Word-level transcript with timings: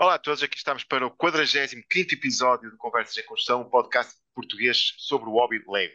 Olá 0.00 0.14
a 0.14 0.18
todos, 0.18 0.42
aqui 0.42 0.56
estamos 0.56 0.82
para 0.82 1.06
o 1.06 1.10
45 1.10 1.86
episódio 2.10 2.70
de 2.70 2.76
Conversas 2.78 3.18
em 3.18 3.26
Construção, 3.26 3.60
um 3.60 3.68
podcast 3.68 4.14
português 4.34 4.94
sobre 4.96 5.28
o 5.28 5.32
hobby 5.32 5.62
Lego. 5.68 5.94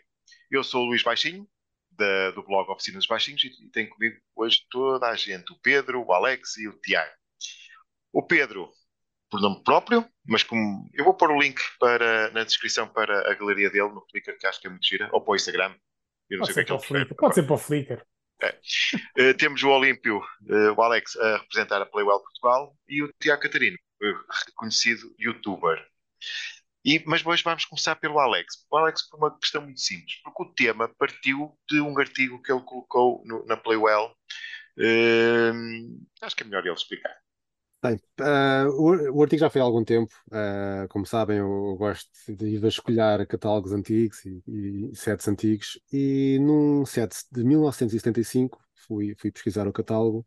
Eu 0.51 0.63
sou 0.63 0.83
o 0.83 0.85
Luís 0.85 1.01
Baixinho, 1.01 1.49
da, 1.89 2.29
do 2.29 2.43
blog 2.43 2.69
Oficinas 2.69 3.07
Baixinhos, 3.07 3.43
e 3.43 3.67
tenho 3.71 3.89
comigo 3.89 4.15
hoje 4.35 4.61
toda 4.69 5.07
a 5.07 5.15
gente, 5.15 5.51
o 5.51 5.59
Pedro, 5.59 6.05
o 6.05 6.13
Alex 6.13 6.55
e 6.57 6.67
o 6.67 6.79
Tiago. 6.81 7.15
O 8.13 8.21
Pedro, 8.21 8.69
por 9.27 9.41
nome 9.41 9.63
próprio, 9.63 10.07
mas 10.23 10.43
como 10.43 10.87
eu 10.93 11.03
vou 11.03 11.15
pôr 11.15 11.31
o 11.31 11.41
link 11.41 11.59
para, 11.79 12.29
na 12.29 12.43
descrição 12.43 12.87
para 12.87 13.31
a 13.31 13.33
galeria 13.33 13.71
dele 13.71 13.89
no 13.89 14.05
Flickr, 14.11 14.37
que 14.37 14.45
acho 14.45 14.61
que 14.61 14.67
é 14.67 14.69
muito 14.69 14.85
gira, 14.85 15.09
ou 15.13 15.19
para 15.19 15.31
o 15.31 15.35
Instagram. 15.35 15.73
Eu 16.29 16.37
não 16.37 16.45
Pode 16.45 16.53
sei 16.53 16.61
o 16.61 16.65
que 16.67 16.73
é 16.73 16.77
que 16.77 16.93
ele 16.93 17.15
Pode 17.15 17.33
ser 17.33 17.43
para 17.43 17.55
o 17.55 17.57
Flickr. 17.57 18.05
É. 18.43 19.29
Uh, 19.31 19.33
temos 19.35 19.63
o 19.63 19.69
Olímpio, 19.69 20.19
uh, 20.19 20.73
o 20.77 20.81
Alex, 20.83 21.15
a 21.17 21.37
representar 21.37 21.81
a 21.81 21.87
Playwell 21.87 22.19
Portugal 22.19 22.77
e 22.87 23.01
o 23.01 23.11
Tiago 23.19 23.41
Catarino, 23.41 23.77
reconhecido 24.45 25.13
youtuber. 25.19 25.85
E, 26.83 27.03
mas 27.05 27.25
hoje 27.25 27.43
vamos 27.43 27.65
começar 27.65 27.95
pelo 27.95 28.19
Alex. 28.19 28.65
O 28.69 28.77
Alex 28.77 29.09
por 29.09 29.17
uma 29.17 29.39
questão 29.39 29.63
muito 29.63 29.79
simples, 29.79 30.21
porque 30.23 30.43
o 30.43 30.53
tema 30.53 30.87
partiu 30.99 31.57
de 31.67 31.81
um 31.81 31.97
artigo 31.97 32.41
que 32.41 32.51
ele 32.51 32.61
colocou 32.61 33.23
no, 33.25 33.43
na 33.45 33.57
Playwell. 33.57 34.15
Uh, 34.77 36.05
acho 36.21 36.35
que 36.35 36.43
é 36.43 36.45
melhor 36.45 36.63
ele 36.63 36.75
explicar. 36.75 37.15
Bem, 37.83 37.99
uh, 38.19 38.69
o, 38.71 39.17
o, 39.17 39.21
artigo 39.21 39.39
já 39.39 39.49
foi 39.49 39.61
há 39.61 39.63
algum 39.63 39.83
tempo. 39.83 40.13
Uh, 40.27 40.87
como 40.89 41.05
sabem, 41.05 41.37
eu 41.37 41.75
gosto 41.75 42.09
de 42.27 42.49
ir 42.49 42.59
vasculhar 42.59 43.25
catálogos 43.27 43.73
antigos 43.73 44.23
e, 44.25 44.43
e 44.47 44.95
sets 44.95 45.27
antigos. 45.27 45.79
E 45.91 46.37
num 46.39 46.85
set 46.85 47.15
de 47.31 47.43
1975 47.43 48.59
fui, 48.87 49.15
fui 49.17 49.31
pesquisar 49.31 49.67
o 49.67 49.73
catálogo 49.73 50.25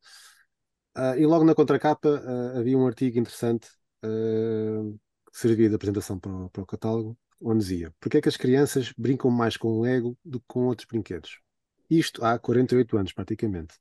e 1.18 1.26
logo 1.26 1.44
na 1.44 1.54
contracapa 1.54 2.08
uh, 2.08 2.58
havia 2.58 2.76
um 2.76 2.86
artigo 2.86 3.18
interessante 3.18 3.68
uh, 4.04 4.98
que 5.32 5.38
servia 5.38 5.68
de 5.68 5.74
apresentação 5.74 6.18
para 6.18 6.32
o, 6.32 6.50
para 6.50 6.62
o 6.62 6.66
catálogo, 6.66 7.16
onde 7.40 7.60
dizia 7.60 7.94
porque 8.00 8.18
é 8.18 8.20
que 8.20 8.28
as 8.28 8.36
crianças 8.36 8.92
brincam 8.96 9.30
mais 9.30 9.56
com 9.56 9.80
Lego 9.80 10.16
do 10.24 10.40
que 10.40 10.46
com 10.48 10.66
outros 10.66 10.86
brinquedos? 10.86 11.40
Isto 11.90 12.24
há 12.24 12.38
48 12.38 12.98
anos, 12.98 13.12
praticamente. 13.12 13.74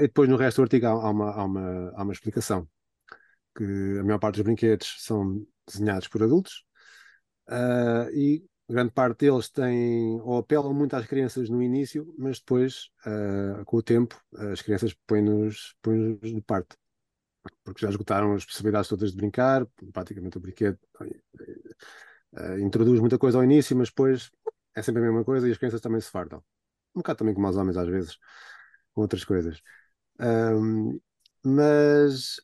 e 0.00 0.02
depois 0.02 0.28
no 0.28 0.36
resto 0.36 0.58
do 0.58 0.62
artigo 0.62 0.86
há, 0.86 0.90
há, 0.90 1.10
uma, 1.10 1.30
há, 1.30 1.44
uma, 1.44 1.90
há 1.94 2.02
uma 2.02 2.12
explicação, 2.12 2.68
que 3.54 3.64
a 3.98 4.04
maior 4.04 4.18
parte 4.18 4.36
dos 4.36 4.44
brinquedos 4.44 4.96
são 5.00 5.46
desenhados 5.66 6.08
por 6.08 6.22
adultos, 6.22 6.64
e 8.14 8.42
grande 8.68 8.92
parte 8.92 9.20
deles 9.20 9.48
têm 9.50 10.20
ou 10.22 10.38
apelam 10.38 10.72
muito 10.72 10.94
às 10.94 11.06
crianças 11.06 11.50
no 11.50 11.62
início, 11.62 12.14
mas 12.18 12.38
depois, 12.38 12.90
uh, 13.06 13.64
com 13.64 13.76
o 13.76 13.82
tempo, 13.82 14.20
as 14.52 14.62
crianças 14.62 14.94
põem-nos 15.06 15.76
põem 15.82 16.16
de 16.16 16.40
parte. 16.40 16.76
Porque 17.62 17.82
já 17.82 17.90
esgotaram 17.90 18.34
as 18.34 18.44
possibilidades 18.44 18.88
todas 18.88 19.10
de 19.10 19.16
brincar, 19.16 19.66
praticamente 19.92 20.38
o 20.38 20.40
brinquedo 20.40 20.78
uh, 22.32 22.58
introduz 22.58 23.00
muita 23.00 23.18
coisa 23.18 23.38
ao 23.38 23.44
início, 23.44 23.76
mas 23.76 23.88
depois 23.88 24.30
é 24.74 24.82
sempre 24.82 25.02
a 25.02 25.04
mesma 25.04 25.24
coisa 25.24 25.48
e 25.48 25.52
as 25.52 25.58
crianças 25.58 25.80
também 25.80 26.00
se 26.00 26.10
fartam. 26.10 26.42
Um 26.94 27.00
bocado 27.00 27.18
também 27.18 27.34
como 27.34 27.48
os 27.48 27.56
homens 27.56 27.76
às 27.76 27.88
vezes, 27.88 28.18
com 28.94 29.02
outras 29.02 29.24
coisas. 29.24 29.60
Um, 30.20 31.00
mas 31.44 32.40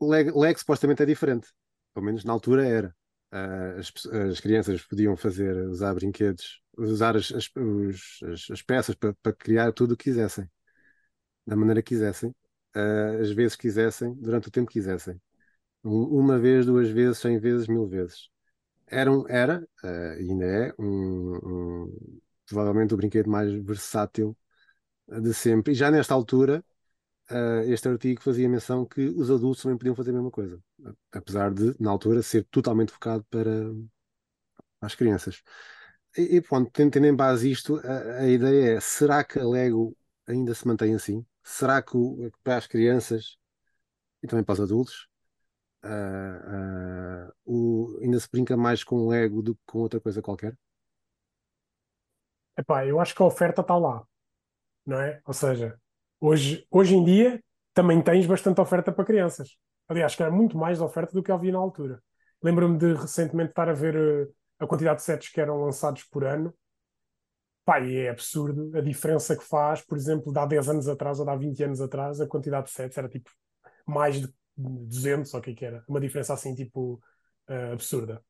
leg, 0.00 0.32
leg 0.32 0.58
supostamente 0.58 1.02
é 1.02 1.06
diferente, 1.06 1.48
pelo 1.94 2.06
menos 2.06 2.24
na 2.24 2.32
altura 2.32 2.66
era. 2.66 2.96
Uh, 3.32 3.78
as, 3.78 3.92
as, 4.30 4.40
crianças 4.40 4.82
podiam 4.82 5.16
fazer, 5.16 5.54
usar 5.68 5.94
brinquedos, 5.94 6.62
usar 6.78 7.14
as, 7.14 7.30
as, 7.30 7.50
os, 7.54 8.50
as 8.50 8.62
peças 8.62 8.94
para, 8.94 9.12
para, 9.22 9.34
criar 9.34 9.70
tudo 9.72 9.92
o 9.92 9.96
que 9.96 10.04
quisessem, 10.04 10.48
da 11.46 11.54
maneira 11.54 11.82
que 11.82 11.90
quisessem, 11.90 12.30
uh, 12.76 13.20
as 13.20 13.30
vezes 13.30 13.56
quisessem, 13.56 14.14
durante 14.14 14.48
o 14.48 14.50
tempo 14.50 14.68
que 14.68 14.74
quisessem. 14.74 15.20
Um, 15.84 16.04
uma 16.04 16.38
vez, 16.38 16.66
duas 16.66 16.88
vezes, 16.90 17.18
cem 17.18 17.38
vezes, 17.38 17.68
mil 17.68 17.86
vezes. 17.86 18.30
Era, 18.86 19.12
um, 19.12 19.28
era 19.28 19.66
uh, 19.84 20.12
ainda 20.18 20.44
é, 20.46 20.74
um, 20.78 21.36
um, 21.36 22.20
provavelmente 22.46 22.94
o 22.94 22.96
brinquedo 22.96 23.28
mais 23.30 23.52
versátil 23.64 24.36
de 25.08 25.34
sempre. 25.34 25.72
E 25.72 25.74
já 25.74 25.90
nesta 25.90 26.14
altura, 26.14 26.64
uh, 27.30 27.62
este 27.66 27.88
artigo 27.88 28.22
fazia 28.22 28.48
menção 28.48 28.84
que 28.84 29.08
os 29.08 29.30
adultos 29.30 29.62
também 29.62 29.78
podiam 29.78 29.94
fazer 29.94 30.10
a 30.10 30.14
mesma 30.14 30.30
coisa, 30.30 30.60
apesar 31.12 31.52
de, 31.52 31.74
na 31.80 31.90
altura, 31.90 32.22
ser 32.22 32.44
totalmente 32.44 32.92
focado 32.92 33.24
para 33.30 33.50
as 34.80 34.94
crianças. 34.94 35.42
E, 36.16 36.36
e 36.36 36.40
pronto, 36.40 36.70
tendo 36.70 37.06
em 37.06 37.14
base 37.14 37.50
isto, 37.50 37.76
a, 37.84 38.20
a, 38.20 38.28
ideia 38.28 38.76
é: 38.76 38.80
será 38.80 39.24
que 39.24 39.38
a 39.38 39.46
Lego 39.46 39.96
ainda 40.26 40.54
se 40.54 40.66
mantém 40.66 40.94
assim? 40.94 41.24
Será 41.42 41.82
que 41.82 41.96
o, 41.96 42.30
para 42.42 42.56
as 42.56 42.66
crianças 42.66 43.36
e 44.22 44.26
também 44.26 44.44
para 44.44 44.54
os 44.54 44.60
adultos 44.60 45.08
uh, 45.84 47.28
uh, 47.28 47.32
o, 47.44 47.98
ainda 48.02 48.18
se 48.20 48.28
brinca 48.30 48.56
mais 48.56 48.82
com 48.84 48.96
o 48.96 49.08
Lego 49.08 49.42
do 49.42 49.54
que 49.54 49.62
com 49.66 49.78
outra 49.80 50.00
coisa 50.00 50.22
qualquer? 50.22 50.56
Epá, 52.56 52.84
eu 52.84 53.00
acho 53.00 53.14
que 53.14 53.22
a 53.22 53.26
oferta 53.26 53.60
está 53.60 53.76
lá, 53.76 54.04
não 54.84 55.00
é? 55.00 55.22
Ou 55.24 55.32
seja, 55.32 55.80
Hoje, 56.20 56.66
hoje 56.70 56.94
em 56.94 57.04
dia 57.04 57.42
também 57.72 58.02
tens 58.02 58.26
bastante 58.26 58.60
oferta 58.60 58.90
para 58.90 59.04
crianças. 59.04 59.56
Aliás, 59.88 60.14
que 60.14 60.22
era 60.22 60.32
muito 60.32 60.58
mais 60.58 60.80
oferta 60.80 61.12
do 61.12 61.22
que 61.22 61.30
havia 61.30 61.52
na 61.52 61.58
altura. 61.58 62.02
Lembro-me 62.42 62.76
de 62.76 62.92
recentemente 62.94 63.50
estar 63.50 63.68
a 63.68 63.72
ver 63.72 63.96
uh, 63.96 64.34
a 64.58 64.66
quantidade 64.66 64.98
de 64.98 65.04
sets 65.04 65.28
que 65.30 65.40
eram 65.40 65.62
lançados 65.62 66.04
por 66.04 66.24
ano. 66.24 66.52
Pá, 67.64 67.80
e 67.80 67.96
é 67.96 68.10
absurdo 68.10 68.76
a 68.76 68.80
diferença 68.80 69.36
que 69.36 69.44
faz, 69.44 69.80
por 69.82 69.96
exemplo, 69.96 70.32
de 70.32 70.38
há 70.38 70.46
10 70.46 70.68
anos 70.70 70.88
atrás 70.88 71.18
ou 71.20 71.24
de 71.24 71.30
há 71.30 71.36
20 71.36 71.64
anos 71.64 71.80
atrás, 71.80 72.20
a 72.20 72.26
quantidade 72.26 72.66
de 72.66 72.72
sets 72.72 72.96
era 72.96 73.08
tipo 73.08 73.30
mais 73.86 74.20
de 74.20 74.28
200 74.56 75.32
ou 75.34 75.40
o 75.40 75.42
que, 75.42 75.50
é 75.50 75.54
que 75.54 75.64
era. 75.64 75.84
Uma 75.88 76.00
diferença 76.00 76.34
assim, 76.34 76.54
tipo, 76.54 77.00
uh, 77.48 77.72
absurda. 77.72 78.22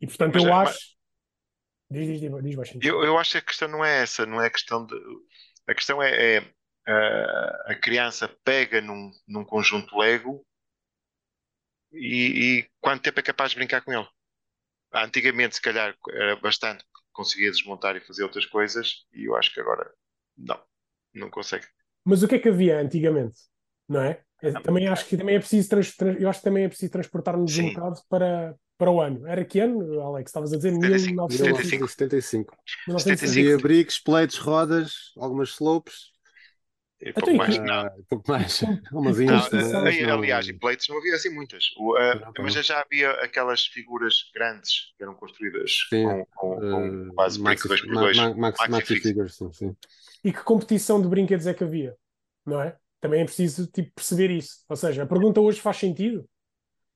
E 0.00 0.06
portanto, 0.06 0.34
mas, 0.34 0.44
eu 0.44 0.50
é, 0.50 0.52
acho. 0.52 0.72
Mas... 0.72 0.98
Diz, 1.90 2.06
diz, 2.06 2.20
diz, 2.20 2.70
diz 2.70 2.84
eu, 2.84 3.02
eu 3.02 3.16
acho 3.16 3.32
que 3.32 3.38
a 3.38 3.42
questão 3.42 3.68
não 3.68 3.84
é 3.84 4.02
essa, 4.02 4.26
não 4.26 4.42
é 4.42 4.46
a 4.46 4.50
questão 4.50 4.84
de. 4.84 4.94
A 5.66 5.74
questão 5.74 6.02
é, 6.02 6.36
é 6.36 6.52
a 7.66 7.74
criança 7.74 8.28
pega 8.42 8.80
num, 8.80 9.10
num 9.26 9.44
conjunto 9.44 9.96
Lego 9.98 10.44
e, 11.92 12.60
e, 12.60 12.68
quanto 12.80 13.02
tempo 13.02 13.20
é 13.20 13.22
capaz 13.22 13.50
de 13.50 13.56
brincar 13.56 13.82
com 13.82 13.92
ele? 13.92 14.06
Antigamente, 14.92 15.56
se 15.56 15.62
calhar, 15.62 15.94
era 16.10 16.36
bastante, 16.36 16.84
conseguia 17.12 17.50
desmontar 17.50 17.96
e 17.96 18.00
fazer 18.00 18.22
outras 18.22 18.46
coisas, 18.46 19.06
e 19.12 19.24
eu 19.28 19.36
acho 19.36 19.52
que 19.52 19.60
agora 19.60 19.90
não, 20.36 20.60
não 21.14 21.30
consegue. 21.30 21.66
Mas 22.04 22.22
o 22.22 22.28
que 22.28 22.36
é 22.36 22.38
que 22.38 22.48
havia 22.48 22.80
antigamente? 22.80 23.38
Não 23.88 24.02
é? 24.02 24.22
Eu 24.40 24.62
também 24.62 24.86
acho 24.86 25.06
que 25.06 25.16
também 25.16 25.36
é 25.36 25.38
preciso 25.38 25.68
eu 26.18 26.28
acho 26.28 26.38
que 26.38 26.44
também 26.44 26.64
é 26.64 26.68
preciso 26.68 26.92
transportar-nos 26.92 27.58
um 27.58 27.68
bocado 27.70 28.00
para, 28.08 28.54
para 28.78 28.90
o 28.90 29.00
ano. 29.00 29.26
Era 29.26 29.44
que 29.44 29.58
ano, 29.58 30.00
Alex? 30.00 30.30
Estavas 30.30 30.52
a 30.52 30.56
dizer 30.56 30.72
1975. 30.72 31.88
75. 31.88 32.56
75. 32.98 33.24
Havia 33.24 33.58
bricks, 33.58 33.98
plates, 33.98 34.38
rodas, 34.38 35.12
algumas 35.16 35.50
slopes 35.50 36.12
e 37.00 37.12
pouco 37.12 37.34
mais, 37.34 37.58
não. 37.62 37.90
pouco 38.08 38.30
mais. 38.30 38.62
Umas 38.92 39.18
não, 39.18 40.14
aliás, 40.14 40.48
em 40.48 40.58
plates 40.58 40.88
não 40.88 40.98
havia 40.98 41.14
assim 41.14 41.30
muitas. 41.30 41.64
O, 41.76 41.96
uh, 41.96 42.32
mas 42.40 42.54
já 42.54 42.80
havia 42.80 43.10
aquelas 43.22 43.66
figuras 43.66 44.30
grandes 44.34 44.92
que 44.96 45.02
eram 45.02 45.14
construídas 45.14 45.86
sim. 45.88 46.04
com, 46.04 46.26
com, 46.34 46.56
com 46.56 47.08
uh, 47.08 47.14
quase 47.14 47.40
maxi, 47.40 47.68
2 47.68 47.80
por 47.82 47.94
2 47.94 48.16
ma, 48.16 48.28
ma, 48.30 48.36
maxi, 48.36 48.70
maxi 48.70 49.00
figures, 49.00 49.36
sim, 49.36 49.52
sim. 49.52 49.76
E 50.24 50.32
que 50.32 50.42
competição 50.42 51.00
de 51.00 51.08
brinquedos 51.08 51.46
é 51.46 51.54
que 51.54 51.62
havia? 51.62 51.94
Não 52.44 52.60
é? 52.60 52.76
Também 53.00 53.20
é 53.20 53.24
preciso 53.24 53.66
tipo, 53.68 53.92
perceber 53.94 54.30
isso. 54.30 54.64
Ou 54.68 54.76
seja, 54.76 55.04
a 55.04 55.06
pergunta 55.06 55.40
hoje 55.40 55.60
faz 55.60 55.76
sentido? 55.76 56.28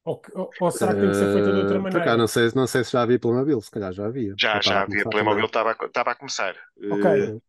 Ou, 0.04 0.20
ou, 0.34 0.50
ou 0.60 0.70
será 0.72 0.92
que 0.94 1.00
tem 1.00 1.10
que 1.10 1.14
ser 1.14 1.32
feita 1.32 1.52
de 1.52 1.60
outra 1.60 1.78
maneira? 1.78 2.04
Cá, 2.04 2.16
não, 2.16 2.26
sei, 2.26 2.50
não 2.56 2.66
sei 2.66 2.82
se 2.82 2.90
já 2.90 3.02
havia 3.02 3.20
Playmobil, 3.20 3.60
se 3.60 3.70
calhar 3.70 3.92
já 3.92 4.06
havia. 4.06 4.34
Já, 4.36 4.60
já 4.60 4.82
havia. 4.82 5.04
Playmobil 5.04 5.44
estava 5.44 5.70
a 6.10 6.14
começar. 6.16 6.56
Ok. 6.90 7.34
Uh, 7.34 7.42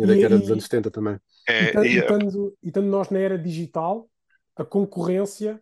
Ainda 0.00 0.16
que 0.16 0.24
era 0.24 0.38
dos 0.38 0.50
anos 0.50 0.64
70 0.64 0.90
também. 0.90 1.18
É, 1.48 1.72
e, 1.84 1.98
estando, 1.98 2.56
e 2.62 2.68
estando 2.68 2.86
nós 2.86 3.10
na 3.10 3.18
era 3.18 3.38
digital, 3.38 4.08
a 4.56 4.64
concorrência 4.64 5.60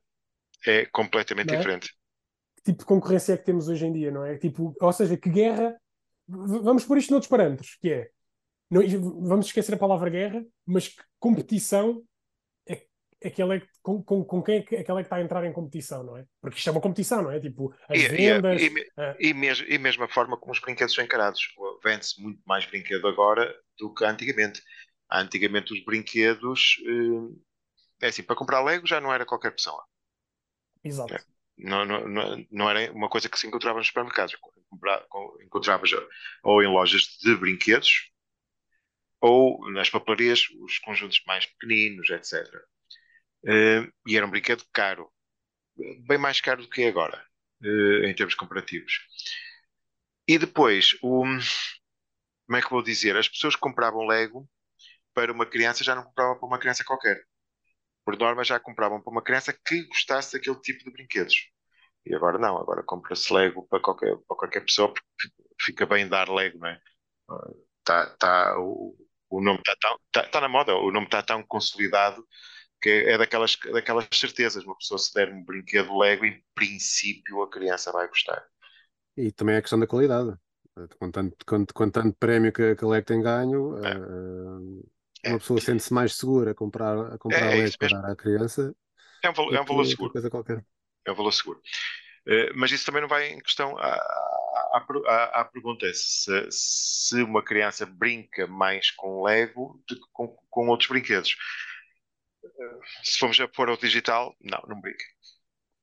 é 0.67 0.87
completamente 0.87 1.53
é? 1.53 1.57
diferente. 1.57 1.95
Que 2.57 2.63
tipo 2.65 2.79
de 2.81 2.85
concorrência 2.85 3.33
é 3.33 3.37
que 3.37 3.45
temos 3.45 3.69
hoje 3.69 3.87
em 3.87 3.93
dia, 3.93 4.11
não 4.11 4.25
é? 4.25 4.37
Tipo, 4.37 4.75
ou 4.81 4.93
seja, 4.93 5.17
que 5.17 5.31
guerra. 5.31 5.77
Vamos 6.27 6.85
pôr 6.85 6.99
isto 6.99 7.11
noutros 7.11 7.31
parâmetros, 7.31 7.77
que 7.81 7.91
é. 7.91 8.11
Não, 8.71 8.83
vamos 9.23 9.47
esquecer 9.47 9.75
a 9.75 9.79
palavra 9.79 10.11
guerra, 10.11 10.45
mas 10.67 10.89
que 10.89 11.03
competição 11.19 12.03
é, 12.69 12.83
aquela 13.25 13.57
é, 13.57 13.63
com, 13.81 14.03
com, 14.03 14.23
com 14.23 14.43
quem 14.43 14.57
é 14.57 14.63
que, 14.63 14.77
aquela 14.77 15.01
é 15.01 15.03
que 15.03 15.07
está 15.07 15.17
a 15.17 15.23
entrar 15.23 15.43
em 15.47 15.53
competição, 15.53 16.03
não 16.05 16.19
é? 16.19 16.27
Porque 16.41 16.59
isto 16.59 16.69
é 16.69 16.73
uma 16.73 16.81
competição, 16.81 17.23
não 17.23 17.31
é? 17.31 17.41
Tipo, 17.41 17.75
as 17.89 17.99
e, 17.99 18.09
vendas. 18.09 18.61
E, 18.61 18.67
e, 18.67 18.87
a... 18.99 19.17
e, 19.19 19.33
mesmo, 19.33 19.67
e 19.69 19.79
mesmo 19.79 20.05
a 20.05 20.09
forma 20.09 20.37
como 20.37 20.53
os 20.53 20.61
brinquedos 20.61 20.95
são 20.95 21.03
encarados. 21.03 21.41
Vende-se 21.83 22.21
muito 22.21 22.43
mais 22.45 22.67
brinquedo 22.67 23.09
agora 23.09 23.55
do 23.79 23.93
que 23.93 24.05
antigamente. 24.05 24.63
Antigamente 25.11 25.73
os 25.73 25.85
brinquedos, 25.85 26.77
eh, 26.85 28.07
é 28.07 28.09
assim, 28.09 28.23
para 28.23 28.37
comprar 28.37 28.63
Lego 28.63 28.87
já 28.87 29.01
não 29.01 29.13
era 29.13 29.25
qualquer 29.25 29.53
pessoa. 29.53 29.83
Exato. 30.85 31.15
É, 31.15 31.25
não, 31.57 31.85
não, 31.85 32.09
não, 32.09 32.47
não, 32.51 32.71
era 32.71 32.93
uma 32.93 33.09
coisa 33.09 33.29
que 33.29 33.39
se 33.39 33.47
encontrava 33.47 33.79
nos 33.79 33.89
supermercados. 33.89 34.37
Encontravas 35.43 35.91
ou 36.43 36.63
em 36.63 36.69
lojas 36.69 37.03
de 37.23 37.35
brinquedos 37.35 38.11
ou 39.21 39.71
nas 39.73 39.91
papelarias 39.91 40.47
os 40.61 40.79
conjuntos 40.79 41.23
mais 41.27 41.47
pequeninos, 41.47 42.11
etc. 42.11 42.47
Eh, 43.47 43.91
e 44.07 44.17
era 44.17 44.27
um 44.27 44.31
brinquedo 44.31 44.65
caro. 44.73 45.11
bem 46.07 46.19
mais 46.19 46.41
caro 46.41 46.63
do 46.63 46.69
que 46.69 46.83
é 46.83 46.89
agora, 46.89 47.25
em 48.05 48.15
termos 48.15 48.35
comparativos. 48.35 49.01
E 50.27 50.39
depois, 50.39 50.97
o, 51.03 51.25
como 52.49 52.57
é 52.57 52.63
que 52.63 52.71
vou 52.71 52.83
dizer? 52.83 53.15
As 53.15 53.29
pessoas 53.29 53.55
que 53.55 53.61
compravam 53.61 54.07
Lego 54.07 54.49
para 55.13 55.31
uma 55.31 55.45
criança 55.45 55.85
já 55.85 55.95
não 55.95 56.03
compravam 56.03 56.39
para 56.39 56.47
uma 56.47 56.59
criança 56.59 56.83
qualquer. 56.83 57.23
Por 58.07 58.17
norma, 58.17 58.43
já 58.43 58.59
compravam 58.59 59.03
para 59.03 59.11
uma 59.11 59.23
criança 59.23 59.53
que 59.53 59.83
gostasse 59.85 60.33
daquele 60.33 60.59
tipo 60.63 60.83
de 60.83 60.91
brinquedos. 60.91 61.51
E 62.07 62.15
agora 62.15 62.39
não, 62.39 62.57
agora 62.57 62.83
compra-se 62.83 63.31
Lego 63.35 63.69
para 63.69 63.81
qualquer, 63.81 64.17
para 64.27 64.37
qualquer 64.37 64.61
pessoa, 64.63 64.95
porque 64.95 65.31
fica 65.61 65.85
bem 65.85 66.09
dar 66.09 66.31
Lego, 66.31 66.59
não 66.59 66.69
é? 66.69 66.81
Tá, 67.85 68.17
tá, 68.17 68.59
o, 68.59 68.97
o 69.29 69.43
nome 69.43 69.59
está 69.59 69.99
tá, 70.11 70.27
tá 70.27 70.41
na 70.41 70.49
moda, 70.49 70.75
o 70.75 70.91
nome 70.91 71.05
está 71.05 71.23
tão 71.23 71.43
consolidado 71.43 72.27
que 72.81 72.89
é 72.89 73.19
daquelas, 73.19 73.59
daquelas 73.75 74.09
certezas. 74.11 74.65
Uma 74.65 74.79
pessoa 74.79 74.99
se 74.99 75.13
der 75.13 75.31
um 75.31 75.45
brinquedo 75.45 75.99
Lego, 75.99 76.25
em 76.25 76.43
princípio 76.55 77.43
a 77.43 77.51
criança 77.51 77.93
vai 77.93 78.09
gostar. 78.09 78.43
E 79.19 79.31
também 79.33 79.57
é 79.57 79.59
a 79.59 79.61
questão 79.61 79.79
da 79.79 79.87
qualidade. 79.87 80.35
Com 80.99 81.11
tanto, 81.11 81.37
com, 81.47 81.67
com 81.67 81.91
tanto 81.91 82.17
prémio 82.19 82.53
que, 82.53 82.75
que 82.77 82.85
a 82.85 82.89
Lego 82.89 83.07
tem 83.07 83.23
ganho, 83.23 83.79
é. 83.85 83.97
uh, 83.97 84.89
uma 85.27 85.37
é. 85.37 85.39
pessoa 85.39 85.61
sente-se 85.61 85.93
mais 85.93 86.15
segura 86.15 86.53
a 86.53 86.55
comprar, 86.55 87.13
a 87.13 87.19
comprar 87.19 87.53
é, 87.53 87.59
é 87.59 87.63
Lego 87.63 87.79
para 87.79 88.01
dar 88.01 88.13
à 88.13 88.17
criança. 88.17 88.75
É 89.23 89.31
um, 89.31 89.33
valor, 89.33 89.55
é 89.55 89.61
um 89.61 89.65
valor 89.65 89.85
seguro. 89.85 90.13
Coisa 90.13 90.31
qualquer. 90.31 90.65
É 91.05 91.13
um 91.13 91.15
valor 91.15 91.33
seguro. 91.33 91.61
Uh, 92.27 92.53
mas 92.55 92.71
isso 92.71 92.87
também 92.87 93.01
não 93.03 93.09
vai 93.09 93.31
em 93.31 93.41
questão. 93.41 93.77
A, 93.79 93.89
a, 93.89 94.87
a, 95.07 95.41
a 95.41 95.45
pergunta 95.45 95.87
é 95.87 95.93
se, 95.93 96.47
se 96.51 97.23
uma 97.23 97.43
criança 97.43 97.87
brinca 97.87 98.47
mais 98.47 98.91
com 98.91 99.23
Lego 99.23 99.83
do 99.89 99.97
que 99.97 100.07
com, 100.13 100.37
com 100.49 100.69
outros 100.69 100.89
brinquedos. 100.89 101.37
Uh, 102.45 102.81
se 103.03 103.19
formos 103.19 103.41
a 103.41 103.49
pôr 103.49 103.69
ao 103.69 103.77
digital, 103.77 104.37
não, 104.41 104.63
não 104.69 104.81
brinca. 104.81 105.05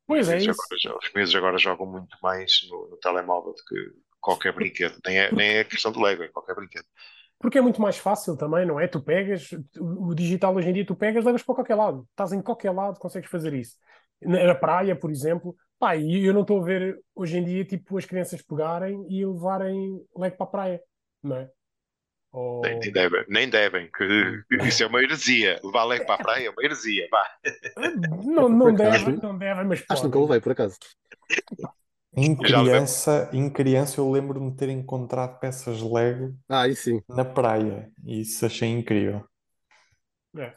Pois 0.08 0.30
é, 0.30 0.38
isso. 0.38 0.52
Agora, 0.52 1.00
os 1.04 1.14
meses 1.14 1.36
agora 1.36 1.58
jogam 1.58 1.86
muito 1.88 2.16
mais 2.22 2.52
no, 2.70 2.90
no 2.90 2.98
telemóvel 2.98 3.54
do 3.54 3.64
que 3.66 4.05
qualquer 4.26 4.52
brinquedo. 4.54 4.98
Nem 5.06 5.20
é, 5.20 5.32
nem 5.32 5.58
é 5.58 5.64
questão 5.64 5.92
do 5.92 6.02
Lego, 6.02 6.24
é 6.24 6.28
qualquer 6.30 6.56
brinquedo. 6.56 6.86
Porque 7.40 7.60
é 7.60 7.62
muito 7.62 7.80
mais 7.80 7.98
fácil 7.98 8.36
também, 8.36 8.66
não 8.66 8.80
é? 8.80 8.88
Tu 8.88 9.00
pegas, 9.00 9.50
o 9.80 10.16
digital 10.16 10.56
hoje 10.56 10.70
em 10.70 10.74
dia, 10.74 10.86
tu 10.86 10.96
pegas, 10.96 11.24
levas 11.24 11.44
para 11.44 11.54
qualquer 11.54 11.76
lado. 11.76 12.08
Estás 12.10 12.34
em 12.34 12.42
qualquer 12.42 12.72
lado, 12.72 13.00
consegues 13.00 13.30
fazer 13.30 13.54
isso. 13.54 13.76
Na 14.22 14.56
praia, 14.56 14.96
por 14.96 15.12
exemplo, 15.12 15.56
pá, 15.78 15.96
e 15.96 16.26
eu 16.26 16.34
não 16.34 16.42
estou 16.42 16.62
a 16.62 16.66
ver 16.66 17.00
hoje 17.14 17.38
em 17.38 17.44
dia, 17.44 17.64
tipo, 17.64 17.98
as 17.98 18.06
crianças 18.06 18.42
pegarem 18.42 19.06
e 19.10 19.24
levarem 19.24 20.02
Lego 20.18 20.38
para 20.38 20.46
a 20.46 20.50
praia, 20.50 20.82
não 21.22 21.36
é? 21.36 21.50
Ou... 22.32 22.62
Nem, 22.62 22.80
nem, 22.80 22.92
devem, 22.92 23.26
nem 23.30 23.50
devem, 23.50 23.90
que 23.92 24.44
isso 24.68 24.84
é 24.84 24.88
uma 24.88 25.04
heresia. 25.04 25.60
Levar 25.64 25.84
Lego 25.84 26.06
para 26.06 26.16
a 26.16 26.24
praia 26.24 26.48
é 26.48 26.50
uma 26.50 26.64
heresia, 26.64 27.08
vá. 27.12 27.30
Não, 28.24 28.50
não 28.50 28.74
devem, 28.74 29.18
não 29.18 29.38
devem, 29.38 29.66
mas 29.66 29.84
Acho 29.90 30.02
que 30.02 30.08
nunca 30.08 30.20
levei, 30.20 30.42
por 30.42 30.52
acaso. 30.54 30.78
Em 32.16 32.36
criança, 32.36 33.30
em 33.34 33.50
criança 33.50 34.00
eu 34.00 34.10
lembro-me 34.10 34.52
de 34.52 34.58
ter 34.58 34.70
encontrado 34.70 35.40
peças 35.40 35.82
Lego 35.82 36.36
ah, 36.50 36.72
sim. 36.74 37.02
na 37.10 37.26
praia 37.26 37.92
e 38.04 38.22
isso 38.22 38.46
achei 38.46 38.70
incrível. 38.70 39.24
É. 40.38 40.54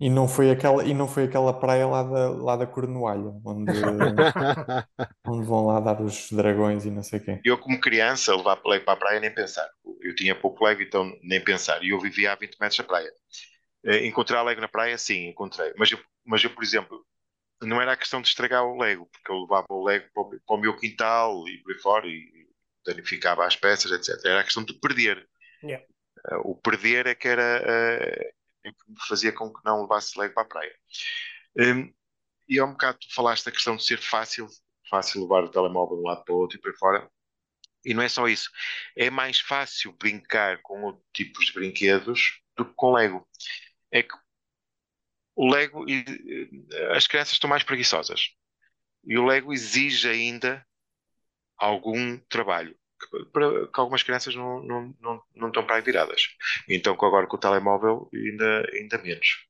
E 0.00 0.08
não 0.08 0.26
foi 0.26 0.50
aquela, 0.50 0.82
e 0.82 0.94
não 0.94 1.06
foi 1.06 1.24
aquela 1.24 1.52
praia 1.52 1.86
lá 1.86 2.02
da, 2.02 2.30
lá 2.30 2.56
da 2.56 2.66
Cornualha, 2.66 3.34
onde, 3.44 3.72
onde 5.26 5.46
vão 5.46 5.66
lá 5.66 5.78
dar 5.78 6.00
os 6.00 6.32
dragões 6.32 6.86
e 6.86 6.90
não 6.90 7.02
sei 7.02 7.18
o 7.18 7.22
quê. 7.22 7.40
Eu, 7.44 7.58
como 7.58 7.78
criança, 7.78 8.34
levar 8.34 8.58
Lego 8.64 8.84
para 8.86 8.94
a 8.94 8.96
praia 8.96 9.20
nem 9.20 9.30
pensar. 9.30 9.68
Eu 10.00 10.14
tinha 10.14 10.34
pouco 10.34 10.64
Lego, 10.64 10.80
então 10.80 11.12
nem 11.22 11.38
pensar. 11.44 11.84
E 11.84 11.90
eu 11.90 12.00
vivia 12.00 12.32
a 12.32 12.34
20 12.34 12.56
metros 12.58 12.78
da 12.78 12.84
praia. 12.84 13.12
Eh, 13.84 14.06
encontrar 14.06 14.42
Lego 14.42 14.62
na 14.62 14.68
praia, 14.68 14.96
sim, 14.96 15.28
encontrei. 15.28 15.70
Mas 15.76 15.92
eu, 15.92 15.98
mas 16.24 16.42
eu, 16.42 16.48
por 16.48 16.64
exemplo, 16.64 17.04
não 17.62 17.80
era 17.80 17.92
a 17.92 17.96
questão 17.96 18.22
de 18.22 18.28
estragar 18.28 18.64
o 18.64 18.80
Lego, 18.80 19.06
porque 19.06 19.30
eu 19.30 19.40
levava 19.42 19.66
o 19.70 19.84
Lego 19.84 20.08
para 20.12 20.22
o, 20.22 20.40
para 20.40 20.56
o 20.56 20.60
meu 20.60 20.76
quintal 20.76 21.46
e 21.48 21.58
por 21.58 21.72
aí 21.72 21.78
fora 21.78 22.06
e 22.06 22.48
danificava 22.84 23.46
as 23.46 23.56
peças, 23.56 23.92
etc. 23.92 24.24
Era 24.24 24.40
a 24.40 24.44
questão 24.44 24.64
de 24.64 24.74
perder. 24.74 25.28
Yeah. 25.62 25.84
Uh, 26.32 26.50
o 26.50 26.56
perder 26.56 27.06
é 27.06 27.14
que 27.14 27.28
era 27.28 27.62
uh, 27.62 28.72
que 28.72 28.90
me 28.90 29.06
fazia 29.08 29.32
com 29.32 29.52
que 29.52 29.60
não 29.64 29.82
levasse 29.82 30.18
Lego 30.18 30.34
para 30.34 30.42
a 30.42 30.46
praia. 30.46 30.74
Um, 31.58 31.92
e 32.48 32.58
há 32.58 32.64
um 32.64 32.72
bocado 32.72 32.98
tu 32.98 33.14
falaste 33.14 33.44
da 33.44 33.52
questão 33.52 33.76
de 33.76 33.84
ser 33.84 33.98
fácil, 33.98 34.48
fácil 34.88 35.22
levar 35.22 35.44
o 35.44 35.50
telemóvel 35.50 35.96
de 35.96 36.02
um 36.02 36.06
lado 36.06 36.24
para 36.24 36.34
o 36.34 36.38
outro 36.38 36.58
e 36.58 36.60
por 36.60 36.70
aí 36.70 36.76
fora. 36.76 37.10
E 37.84 37.94
não 37.94 38.02
é 38.02 38.08
só 38.08 38.28
isso. 38.28 38.50
É 38.96 39.08
mais 39.08 39.40
fácil 39.40 39.92
brincar 39.92 40.60
com 40.62 40.82
outros 40.82 41.04
tipos 41.14 41.46
de 41.46 41.52
brinquedos 41.52 42.40
do 42.56 42.64
que 42.64 42.74
com 42.74 42.92
Lego. 42.92 43.26
É 43.90 44.02
que 44.02 44.14
o 45.40 45.50
Lego, 45.50 45.86
as 46.94 47.06
crianças 47.06 47.32
estão 47.32 47.48
mais 47.48 47.62
preguiçosas. 47.62 48.34
E 49.02 49.16
o 49.16 49.24
Lego 49.24 49.54
exige 49.54 50.06
ainda 50.06 50.62
algum 51.56 52.18
trabalho. 52.28 52.76
Que, 53.00 53.24
para, 53.32 53.66
que 53.66 53.80
algumas 53.80 54.02
crianças 54.02 54.34
não, 54.34 54.62
não, 54.62 54.94
não, 55.00 55.22
não 55.34 55.48
estão 55.48 55.64
para 55.64 55.76
aí 55.76 55.82
viradas. 55.82 56.28
Então, 56.68 56.92
agora 56.92 57.26
com 57.26 57.36
o 57.36 57.40
telemóvel, 57.40 58.10
ainda, 58.12 58.70
ainda 58.74 58.98
menos. 58.98 59.46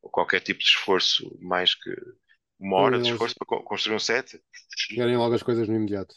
Ou 0.00 0.08
qualquer 0.08 0.38
tipo 0.38 0.60
de 0.60 0.66
esforço, 0.66 1.36
mais 1.40 1.74
que 1.74 1.90
uma 2.60 2.76
hora 2.76 3.00
de 3.00 3.10
esforço 3.10 3.34
para 3.36 3.64
construir 3.64 3.96
um 3.96 3.98
set. 3.98 4.40
Querem 4.90 5.16
logo 5.16 5.34
as 5.34 5.42
coisas 5.42 5.66
no 5.66 5.74
imediato. 5.74 6.14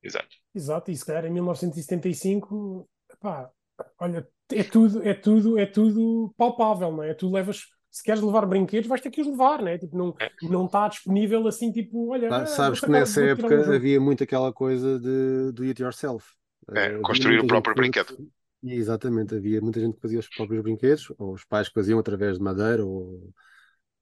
Exato. 0.00 0.36
Exato, 0.54 0.92
e 0.92 0.96
se 0.96 1.04
calhar 1.04 1.24
em 1.24 1.32
1975, 1.32 2.88
pá, 3.18 3.50
olha, 3.98 4.28
é 4.52 4.62
tudo, 4.62 5.02
é 5.02 5.14
tudo, 5.14 5.58
é 5.58 5.66
tudo 5.66 6.32
palpável, 6.36 6.92
não 6.92 7.02
é? 7.02 7.12
Tu 7.12 7.28
levas 7.28 7.66
se 7.90 8.02
queres 8.02 8.22
levar 8.22 8.46
brinquedos, 8.46 8.88
vais 8.88 9.00
ter 9.00 9.10
que 9.10 9.20
os 9.20 9.26
levar, 9.26 9.62
né? 9.62 9.78
Tipo, 9.78 9.96
não, 9.96 10.14
é. 10.20 10.30
não 10.42 10.66
está 10.66 10.88
disponível 10.88 11.46
assim, 11.46 11.72
tipo, 11.72 12.10
olha. 12.12 12.28
Ah, 12.34 12.46
sabes 12.46 12.80
que 12.80 12.90
nessa 12.90 13.22
época 13.22 13.74
havia 13.74 14.00
muito 14.00 14.22
aquela 14.22 14.52
coisa 14.52 14.98
de 14.98 15.52
do 15.52 15.62
it 15.64 15.82
yourself. 15.82 16.26
É, 16.74 16.96
uh, 16.96 17.02
construir 17.02 17.40
o 17.40 17.46
próprio 17.46 17.74
brinquedo. 17.74 18.16
Que, 18.60 18.72
exatamente, 18.74 19.34
havia 19.34 19.60
muita 19.60 19.80
gente 19.80 19.94
que 19.94 20.02
fazia 20.02 20.18
os 20.18 20.28
próprios 20.28 20.62
brinquedos, 20.62 21.12
ou 21.18 21.32
os 21.32 21.44
pais 21.44 21.68
que 21.68 21.74
faziam 21.74 21.98
através 21.98 22.36
de 22.36 22.44
madeira, 22.44 22.84
ou 22.84 23.32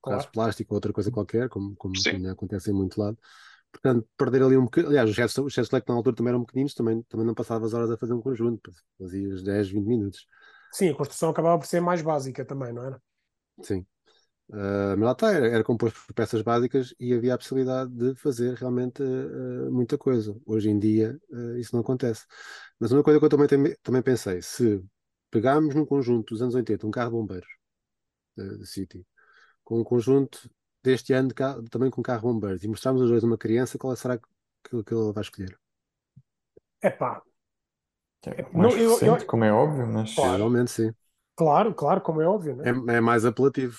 claro. 0.03 0.23
de 0.23 0.31
plástico, 0.31 0.75
ou 0.75 0.77
outra 0.77 0.93
coisa 0.93 1.11
qualquer, 1.11 1.49
como, 1.49 1.77
como 1.77 1.95
acontece 2.31 2.71
em 2.71 2.75
muito 2.75 3.01
lado. 3.01 3.17
Portanto, 3.71 4.09
perder 4.17 4.43
ali 4.43 4.57
um 4.57 4.65
bocadinho. 4.65 4.91
Aliás, 4.91 5.11
os 5.11 5.15
gestos, 5.15 5.45
os 5.45 5.53
gestos 5.53 5.81
na 5.87 5.95
altura 5.95 6.17
também 6.17 6.31
eram 6.31 6.45
pequeninos, 6.45 6.75
também, 6.75 7.03
também 7.03 7.27
não 7.27 7.35
passavas 7.35 7.75
horas 7.75 7.91
a 7.91 7.97
fazer 7.97 8.15
um 8.15 8.21
conjunto, 8.21 8.73
fazias 8.99 9.43
10, 9.43 9.69
20 9.71 9.87
minutos. 9.87 10.27
Sim, 10.73 10.91
a 10.91 10.95
construção 10.95 11.31
acabava 11.31 11.59
por 11.59 11.67
ser 11.67 11.81
mais 11.81 12.03
básica 12.03 12.45
também, 12.45 12.73
não 12.73 12.83
era? 12.83 13.01
Sim. 13.63 13.87
Uh, 14.49 14.95
mas 14.97 15.01
lá 15.01 15.13
está, 15.13 15.33
era, 15.33 15.49
era, 15.49 15.65
composto 15.65 15.99
por 16.07 16.15
peças 16.15 16.41
básicas 16.41 16.95
e 17.01 17.13
havia 17.13 17.35
a 17.35 17.39
possibilidade 17.39 17.91
de 17.91 18.15
fazer 18.15 18.55
realmente 18.55 19.03
uh, 19.03 19.71
muita 19.73 19.99
coisa. 19.99 20.37
Hoje 20.47 20.71
em 20.71 20.79
dia 20.79 21.19
uh, 21.31 21.57
isso 21.57 21.75
não 21.75 21.81
acontece. 21.81 22.25
Mas 22.79 22.93
uma 22.93 23.03
coisa 23.03 23.19
que 23.19 23.25
eu 23.25 23.29
também, 23.29 23.49
tem, 23.49 23.77
também 23.83 24.03
pensei, 24.03 24.41
se 24.43 24.83
pegarmos 25.31 25.75
num 25.75 25.85
conjunto 25.85 26.33
dos 26.33 26.43
anos 26.43 26.55
80 26.55 26.87
um 26.87 26.91
carro 26.91 27.11
de 27.11 27.17
bombeiros 27.17 27.49
de 28.37 28.67
City, 28.67 29.07
com 29.65 29.81
um 29.81 29.85
conjunto 29.85 30.51
deste 30.83 31.13
ano 31.15 31.29
de 31.29 31.35
carro, 31.35 31.65
também 31.71 31.91
com 31.91 32.01
um 32.01 32.05
carro 32.05 32.21
de 32.21 32.35
bombeiros 32.35 32.63
e 32.63 32.69
mostrarmos 32.69 33.03
os 33.03 33.09
dois 33.09 33.25
a 33.25 33.27
uma 33.27 33.39
criança, 33.39 33.79
qual 33.79 33.97
será 33.97 34.19
que, 34.19 34.29
que, 34.63 34.85
que 34.85 34.93
ela 34.95 35.13
vai 35.13 35.23
escolher? 35.23 35.59
É 36.83 36.91
pá. 36.91 37.23
É 38.27 38.43
mais 38.43 38.55
não, 38.55 38.71
recente, 38.71 39.05
eu, 39.05 39.17
eu, 39.17 39.27
como 39.27 39.45
é 39.45 39.53
óbvio, 39.53 39.87
mas. 39.87 40.15
Provavelmente 40.15 40.71
sim. 40.71 40.93
Claro, 41.37 41.75
claro, 41.75 42.01
como 42.01 42.23
é 42.23 42.27
óbvio. 42.27 42.57
Né? 42.57 42.65
É, 42.71 42.97
é 42.97 43.01
mais 43.01 43.25
apelativo. 43.25 43.79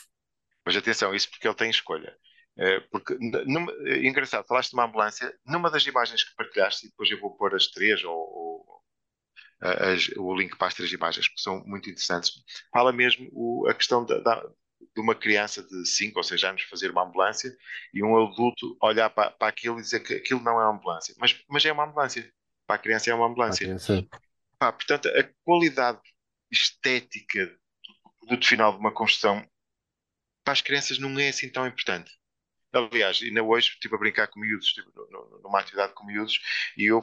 Mas 0.66 0.76
atenção, 0.76 1.16
isso 1.16 1.30
porque 1.30 1.48
ele 1.48 1.56
tem 1.56 1.70
escolha. 1.70 2.16
É, 2.58 2.80
porque, 2.92 3.16
numa, 3.46 3.72
é 3.86 4.06
engraçado, 4.06 4.46
falaste 4.48 4.72
de 4.72 4.76
uma 4.76 4.86
ambulância, 4.86 5.34
numa 5.46 5.70
das 5.70 5.86
imagens 5.86 6.24
que 6.24 6.36
partilhaste, 6.36 6.88
e 6.88 6.90
depois 6.90 7.10
eu 7.10 7.20
vou 7.20 7.36
pôr 7.36 7.56
as 7.56 7.68
três, 7.68 8.04
ou, 8.04 8.16
ou 8.16 8.82
as, 9.62 10.10
o 10.18 10.36
link 10.36 10.58
para 10.58 10.68
as 10.68 10.74
três 10.74 10.92
imagens, 10.92 11.28
que 11.28 11.40
são 11.40 11.64
muito 11.66 11.90
interessantes, 11.90 12.32
fala 12.72 12.92
mesmo 12.92 13.30
o, 13.32 13.68
a 13.68 13.74
questão 13.74 14.04
da, 14.04 14.20
da, 14.20 14.42
de 14.96 15.02
uma 15.02 15.16
criança 15.16 15.62
de 15.64 15.86
5 15.86 16.18
ou 16.18 16.24
6 16.24 16.44
anos 16.44 16.64
fazer 16.64 16.92
uma 16.92 17.04
ambulância 17.04 17.56
e 17.94 18.04
um 18.04 18.18
adulto 18.18 18.76
olhar 18.82 19.10
para, 19.10 19.32
para 19.32 19.48
aquilo 19.48 19.80
e 19.80 19.82
dizer 19.82 20.00
que 20.00 20.16
aquilo 20.16 20.42
não 20.42 20.60
é 20.60 20.66
uma 20.66 20.76
ambulância, 20.76 21.14
mas, 21.20 21.40
mas 21.48 21.64
é 21.66 21.72
uma 21.72 21.86
ambulância. 21.86 22.28
Para 22.66 22.76
a 22.76 22.80
criança 22.80 23.10
é 23.10 23.14
uma 23.14 23.28
ambulância. 23.28 23.68
Pá, 24.60 24.74
portanto, 24.74 25.08
a 25.08 25.24
qualidade 25.44 26.00
estética 26.52 27.46
do 27.46 28.12
produto 28.20 28.48
final 28.48 28.72
de 28.74 28.80
uma 28.80 28.94
construção 28.94 29.48
para 30.44 30.54
as 30.54 30.62
crianças 30.62 30.98
não 30.98 31.18
é 31.20 31.30
assim 31.30 31.52
tão 31.52 31.68
importante. 31.68 32.12
Aliás, 32.72 33.22
ainda 33.22 33.44
hoje 33.44 33.72
estive 33.72 33.96
a 33.96 33.98
brincar 33.98 34.28
com 34.28 34.40
miúdos, 34.40 34.68
estive 34.68 34.88
numa 35.42 35.60
atividade 35.60 35.94
com 35.94 36.06
miúdos 36.06 36.40
e 36.78 36.86
eu, 36.86 37.02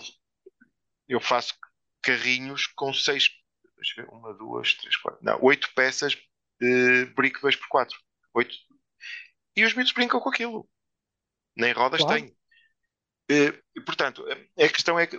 eu 1.09 1.21
faço 1.21 1.55
carrinhos 2.03 2.67
com 2.69 2.93
seis, 2.93 3.31
ver, 3.97 4.09
uma, 4.09 4.33
duas, 4.35 4.75
três, 4.75 4.97
quatro, 4.97 5.23
não, 5.23 5.43
oito 5.43 5.73
peças 5.75 6.17
de 6.61 7.07
brick 7.17 7.41
2x4. 7.41 7.91
Oito. 8.35 8.55
E 9.57 9.65
os 9.65 9.75
miúdos 9.75 9.93
brincam 9.93 10.21
com 10.21 10.29
aquilo. 10.29 10.69
Nem 11.57 11.73
rodas 11.73 12.01
claro. 12.01 12.21
têm. 12.21 12.37
E, 13.29 13.81
portanto, 13.85 14.25
a 14.59 14.69
questão 14.69 14.99
é 14.99 15.07
que 15.07 15.19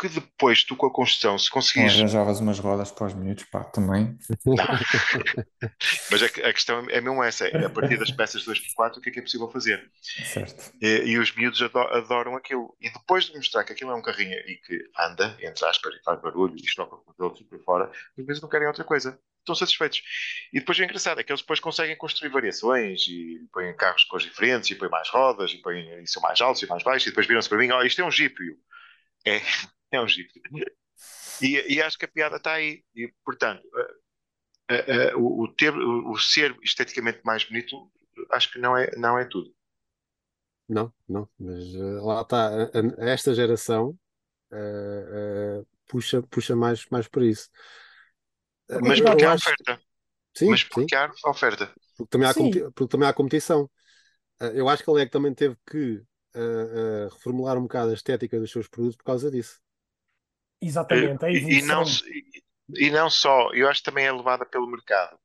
que 0.00 0.08
depois 0.08 0.62
tu 0.62 0.76
com 0.76 0.86
a 0.86 0.92
construção, 0.92 1.36
se 1.38 1.50
conseguires. 1.50 1.94
arranjavas 1.96 2.38
umas 2.40 2.58
rodas 2.58 2.92
para 2.92 3.08
os 3.08 3.14
miúdos, 3.14 3.44
pá, 3.44 3.64
também. 3.64 4.16
Mas 6.10 6.22
a, 6.22 6.26
a 6.26 6.52
questão 6.52 6.86
é 6.90 7.00
mesmo 7.00 7.22
essa: 7.22 7.46
é 7.48 7.64
a 7.64 7.70
partir 7.70 7.98
das 7.98 8.10
peças 8.10 8.44
2x4, 8.44 8.96
o 8.96 9.00
que 9.00 9.10
é 9.10 9.12
que 9.12 9.18
é 9.18 9.22
possível 9.22 9.50
fazer? 9.50 9.90
Certo. 10.24 10.72
E, 10.80 11.02
e 11.04 11.18
os 11.18 11.34
miúdos 11.34 11.60
ado- 11.62 11.78
adoram 11.78 12.36
aquilo. 12.36 12.76
E 12.80 12.90
depois 12.90 13.24
de 13.24 13.36
mostrar 13.36 13.64
que 13.64 13.72
aquilo 13.72 13.90
é 13.90 13.94
um 13.94 14.02
carrinho 14.02 14.38
e 14.46 14.56
que 14.56 14.78
anda, 14.98 15.36
entre 15.40 15.64
aspas, 15.66 15.94
e 15.94 16.02
faz 16.02 16.20
barulho 16.20 16.54
e 16.56 16.66
choca 16.68 16.96
com 16.96 17.10
os 17.10 17.18
outros 17.18 17.40
e 17.42 17.44
por 17.44 17.62
fora, 17.64 17.90
os 18.16 18.24
miúdos 18.24 18.40
não 18.40 18.48
querem 18.48 18.66
outra 18.68 18.84
coisa. 18.84 19.18
Estão 19.40 19.54
satisfeitos. 19.54 20.02
E 20.52 20.60
depois 20.60 20.78
o 20.78 20.84
engraçado 20.84 21.20
é 21.20 21.24
que 21.24 21.32
eles 21.32 21.40
depois 21.40 21.58
conseguem 21.58 21.96
construir 21.96 22.28
variações 22.28 23.00
e 23.08 23.40
põem 23.52 23.74
carros 23.74 24.02
de 24.02 24.08
cores 24.08 24.26
diferentes 24.26 24.70
e 24.70 24.74
põem 24.74 24.90
mais 24.90 25.08
rodas 25.08 25.50
e, 25.52 25.56
põem, 25.58 26.02
e 26.02 26.06
são 26.06 26.20
mais 26.22 26.40
altos 26.40 26.62
e 26.62 26.66
mais 26.66 26.82
baixos 26.82 27.06
e 27.06 27.10
depois 27.10 27.26
viram-se 27.26 27.48
para 27.48 27.58
mim: 27.58 27.70
oh, 27.72 27.82
isto 27.82 28.00
é 28.00 28.04
um 28.04 28.10
Jeep. 28.10 28.36
É, 29.26 29.40
é 29.92 30.00
um 30.00 30.08
Jeep. 30.08 30.30
E, 31.40 31.74
e 31.74 31.82
acho 31.82 31.98
que 31.98 32.04
a 32.06 32.08
piada 32.08 32.36
está 32.36 32.54
aí. 32.54 32.84
E, 32.94 33.12
portanto, 33.24 33.62
eh, 34.70 34.74
eh, 34.76 34.84
eh, 35.10 35.16
o, 35.16 35.42
o 35.44 35.48
ter, 35.54 35.74
o, 35.74 36.12
o 36.12 36.18
ser 36.18 36.56
esteticamente 36.62 37.20
mais 37.24 37.44
bonito, 37.44 37.90
acho 38.32 38.52
que 38.52 38.58
não 38.58 38.76
é, 38.76 38.90
não 38.96 39.18
é 39.18 39.24
tudo. 39.24 39.54
Não, 40.68 40.92
não, 41.08 41.28
mas 41.38 41.74
eh, 41.74 42.00
lá 42.02 42.20
está, 42.22 42.50
esta 42.98 43.32
geração 43.34 43.98
eh, 44.52 45.60
eh, 45.62 45.66
puxa, 45.88 46.22
puxa 46.24 46.56
mais, 46.56 46.86
mais 46.90 47.08
por 47.08 47.22
isso. 47.22 47.50
Mas 48.86 49.00
porque 49.06 49.24
há 49.26 49.32
acho- 49.32 49.38
oferta. 49.38 49.72
sim, 50.34 50.50
Mas 50.50 50.64
sim, 50.70 50.86
porque 50.86 50.94
há 50.96 51.04
oferta. 51.34 51.66
porque 51.96 52.10
também 52.10 52.28
há, 52.28 52.34
Sim. 52.34 52.34
competi- 52.34 52.70
porque 52.72 52.88
também 52.90 53.08
há 53.08 53.12
competição. 53.14 53.70
Eu 54.54 54.68
acho 54.68 54.84
que 54.84 54.90
a 54.90 54.94
LEG 54.94 55.10
também 55.10 55.34
teve 55.34 55.56
que 55.66 56.02
reformular 57.12 57.56
um 57.58 57.62
bocado 57.62 57.90
a 57.90 57.94
estética 57.94 58.38
dos 58.38 58.50
seus 58.50 58.68
produtos 58.68 58.96
por 58.96 59.04
causa 59.04 59.30
disso. 59.30 59.60
Exatamente, 60.60 61.24
a 61.24 61.30
E, 61.30 61.58
e 61.58 61.62
não, 61.62 61.84
e, 62.74 62.90
não 62.90 63.08
só, 63.08 63.52
eu 63.52 63.68
acho 63.68 63.80
que 63.80 63.90
também 63.90 64.06
é 64.06 64.12
levada 64.12 64.44
pelo 64.44 64.66
mercado. 64.66 65.18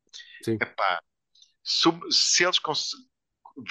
Sim. 0.44 0.54
Epá, 0.54 1.02
se, 1.64 1.90
se 2.12 2.44
eles 2.44 2.60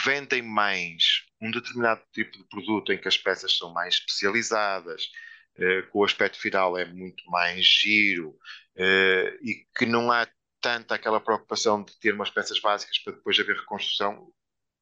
vendem 0.04 0.42
mais 0.42 1.24
um 1.40 1.50
determinado 1.50 2.02
tipo 2.12 2.38
de 2.38 2.44
produto 2.44 2.92
em 2.92 2.98
que 2.98 3.08
as 3.08 3.18
peças 3.18 3.56
são 3.56 3.72
mais 3.72 3.94
especializadas, 3.94 5.10
eh, 5.56 5.82
que 5.82 5.90
o 5.92 6.04
aspecto 6.04 6.38
final 6.38 6.78
é 6.78 6.84
muito 6.84 7.28
mais 7.30 7.66
giro 7.66 8.38
eh, 8.76 9.38
e 9.42 9.66
que 9.76 9.84
não 9.84 10.10
há 10.10 10.26
tanta 10.60 10.94
aquela 10.94 11.20
preocupação 11.20 11.82
de 11.82 11.98
ter 11.98 12.14
umas 12.14 12.30
peças 12.30 12.60
básicas 12.60 12.98
para 12.98 13.14
depois 13.14 13.38
haver 13.38 13.56
reconstrução. 13.56 14.22
O 14.22 14.32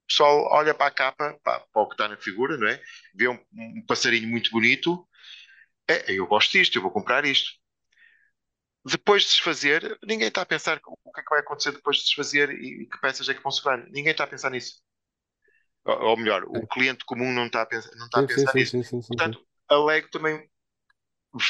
pessoal 0.06 0.48
olha 0.52 0.74
para 0.74 0.86
a 0.86 0.90
capa, 0.90 1.40
pá, 1.42 1.60
para 1.72 1.82
o 1.82 1.86
que 1.88 1.94
está 1.94 2.06
na 2.08 2.16
figura, 2.16 2.56
não 2.56 2.68
é? 2.68 2.80
Vê 3.14 3.28
um, 3.28 3.38
um 3.52 3.84
passarinho 3.86 4.28
muito 4.28 4.50
bonito, 4.50 5.08
é, 5.90 6.12
eu 6.12 6.26
gosto 6.26 6.52
disto, 6.52 6.76
eu 6.76 6.82
vou 6.82 6.90
comprar 6.90 7.24
isto. 7.24 7.58
Depois 8.84 9.22
de 9.22 9.28
desfazer, 9.28 9.98
ninguém 10.02 10.28
está 10.28 10.42
a 10.42 10.46
pensar 10.46 10.80
o 10.86 11.12
que 11.12 11.20
é 11.20 11.22
que 11.22 11.30
vai 11.30 11.40
acontecer 11.40 11.72
depois 11.72 11.98
de 11.98 12.04
desfazer 12.04 12.50
e, 12.50 12.86
que 12.86 13.00
peças 13.00 13.28
é 13.28 13.34
que 13.34 13.42
vão 13.42 13.52
sobrar. 13.52 13.84
Ninguém 13.90 14.12
está 14.12 14.24
a 14.24 14.26
pensar 14.26 14.50
nisso. 14.50 14.80
Ou, 15.84 16.16
melhor, 16.16 16.44
o 16.44 16.66
cliente 16.66 17.04
comum 17.04 17.32
não 17.32 17.46
está 17.46 17.62
a 17.62 17.66
pensar, 17.66 17.90
não 17.96 18.06
está 18.06 18.20
a 18.20 18.22
Sim, 18.22 18.28
sim, 18.28 18.34
pensar 18.36 18.52
sim, 18.52 18.58
nisso. 18.58 19.02
sim. 19.02 19.08
Portanto, 19.08 19.46
a 19.68 19.84
Lego 19.84 20.08
também 20.10 20.48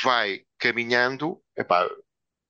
vai 0.02 0.44
caminhando 0.58 1.42
epá, 1.56 1.88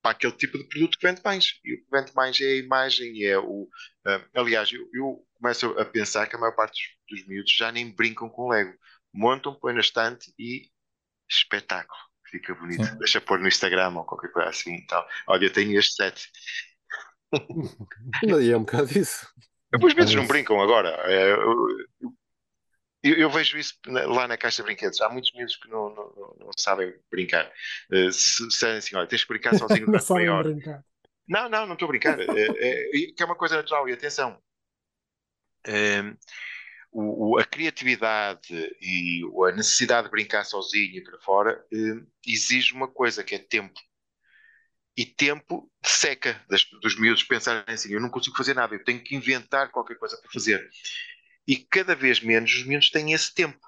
para 0.01 0.11
aquele 0.11 0.33
tipo 0.33 0.57
de 0.57 0.67
produto 0.67 0.97
que 0.97 1.07
vende 1.07 1.21
mais. 1.23 1.59
E 1.63 1.75
o 1.75 1.77
que 1.77 1.87
vende 1.91 2.13
mais 2.15 2.39
é 2.41 2.45
a 2.45 2.57
imagem 2.57 3.23
é 3.23 3.37
o. 3.37 3.69
ah, 4.05 4.25
aliás, 4.35 4.71
eu, 4.71 4.87
eu 4.93 5.25
começo 5.35 5.67
a 5.79 5.85
pensar 5.85 6.27
que 6.27 6.35
a 6.35 6.39
maior 6.39 6.55
parte 6.55 6.73
dos, 7.07 7.19
dos 7.19 7.27
miúdos 7.27 7.55
já 7.55 7.71
nem 7.71 7.93
brincam 7.93 8.29
com 8.29 8.49
Lego. 8.49 8.73
Montam, 9.13 9.53
põem 9.53 9.75
na 9.75 9.81
estante 9.81 10.33
e 10.39 10.70
espetáculo. 11.31 11.99
Fica 12.29 12.53
bonito. 12.55 12.83
Sim. 12.85 12.97
Deixa 12.99 13.21
pôr 13.21 13.39
no 13.39 13.47
Instagram 13.47 13.93
ou 13.97 14.05
qualquer 14.05 14.31
coisa 14.31 14.49
assim 14.49 14.75
e 14.75 14.85
tal. 14.87 15.07
Olha, 15.27 15.45
eu 15.45 15.53
tenho 15.53 15.77
este 15.79 15.93
set. 15.95 16.29
E 18.23 18.51
é 18.51 18.57
um 18.57 18.61
bocado 18.61 18.97
isso. 18.97 19.27
Os 19.81 19.93
miúdos 19.93 20.13
não 20.15 20.27
Parece. 20.27 20.27
brincam 20.27 20.61
agora. 20.61 20.89
É, 21.11 21.31
eu, 21.33 21.67
eu- 23.03 23.15
eu 23.17 23.29
vejo 23.29 23.57
isso 23.57 23.73
lá 23.87 24.27
na 24.27 24.37
caixa 24.37 24.57
de 24.61 24.65
brinquedos. 24.67 25.01
Há 25.01 25.09
muitos 25.09 25.31
miúdos 25.33 25.55
que 25.57 25.67
não, 25.69 25.89
não, 25.89 26.13
não- 26.15 26.35
não 26.39 26.51
sabem 26.57 26.93
brincar. 27.09 27.51
Eh, 27.91 28.11
se 28.11 28.47
disserem 28.47 28.77
assim, 28.77 28.95
olha, 28.95 29.07
tens 29.07 29.23
que 29.23 29.29
brincar 29.29 29.55
sozinho 29.55 29.87
Não 29.87 29.93
durante 29.93 30.13
meia 30.13 30.33
hora. 30.35 30.49
brincar. 30.51 30.85
Não, 31.27 31.49
não, 31.49 31.65
não 31.65 31.73
estou 31.73 31.87
a 31.87 31.89
brincar. 31.89 32.19
É, 32.19 32.25
é- 32.25 32.89
é- 33.09 33.11
que 33.15 33.23
é 33.23 33.25
uma 33.25 33.35
coisa 33.35 33.55
natural. 33.57 33.87
E 33.89 33.93
atenção, 33.93 34.39
ehm, 35.65 36.15
o, 36.91 37.33
o- 37.35 37.39
a 37.39 37.45
criatividade 37.45 38.53
e 38.81 39.21
a 39.49 39.51
necessidade 39.55 40.07
de 40.07 40.11
brincar 40.11 40.43
sozinho 40.45 40.97
e 40.97 41.03
para 41.03 41.19
fora 41.19 41.65
eh, 41.71 42.03
exige 42.27 42.73
uma 42.73 42.87
coisa 42.87 43.23
que 43.23 43.35
é 43.35 43.39
tempo. 43.39 43.79
E 44.95 45.05
tempo 45.05 45.71
seca 45.83 46.43
das- 46.49 46.65
dos 46.81 46.99
miúdos 46.99 47.23
pensarem 47.23 47.63
assim: 47.73 47.93
eu 47.93 48.01
não 48.01 48.09
consigo 48.09 48.35
fazer 48.35 48.53
nada, 48.53 48.75
eu 48.75 48.83
tenho 48.83 49.01
que 49.03 49.15
inventar 49.15 49.71
qualquer 49.71 49.97
coisa 49.97 50.17
para 50.21 50.31
fazer. 50.31 50.69
E 51.47 51.57
cada 51.57 51.95
vez 51.95 52.19
menos 52.21 52.53
os 52.53 52.65
miúdos 52.65 52.89
têm 52.91 53.13
esse 53.13 53.33
tempo. 53.33 53.59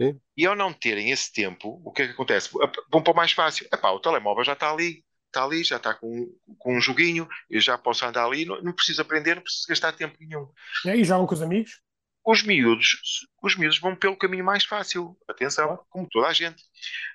Sim. 0.00 0.20
E 0.36 0.46
ao 0.46 0.56
não 0.56 0.72
terem 0.72 1.10
esse 1.10 1.32
tempo, 1.32 1.82
o 1.84 1.92
que 1.92 2.02
é 2.02 2.06
que 2.06 2.12
acontece? 2.12 2.50
Vão 2.90 3.02
para 3.02 3.12
o 3.12 3.16
mais 3.16 3.32
fácil. 3.32 3.66
Epá, 3.72 3.90
o 3.90 4.00
telemóvel 4.00 4.44
já 4.44 4.54
está 4.54 4.72
ali, 4.72 5.04
está 5.26 5.44
ali, 5.44 5.64
já 5.64 5.76
está 5.76 5.94
com, 5.94 6.28
com 6.58 6.76
um 6.76 6.80
joguinho, 6.80 7.28
eu 7.50 7.60
já 7.60 7.78
posso 7.78 8.04
andar 8.04 8.26
ali, 8.26 8.44
não, 8.44 8.60
não 8.62 8.72
preciso 8.72 9.02
aprender, 9.02 9.36
não 9.36 9.42
preciso 9.42 9.68
gastar 9.68 9.92
tempo 9.92 10.16
nenhum. 10.20 10.48
E 10.84 10.90
aí 10.90 11.04
jogam 11.04 11.26
com 11.26 11.34
os 11.34 11.42
amigos? 11.42 11.80
Os 12.24 12.42
miúdos, 12.42 13.26
os 13.42 13.56
miúdos 13.56 13.78
vão 13.78 13.96
pelo 13.96 14.16
caminho 14.16 14.44
mais 14.44 14.64
fácil. 14.64 15.16
Atenção, 15.28 15.78
como 15.90 16.08
toda 16.08 16.28
a 16.28 16.32
gente. 16.32 16.62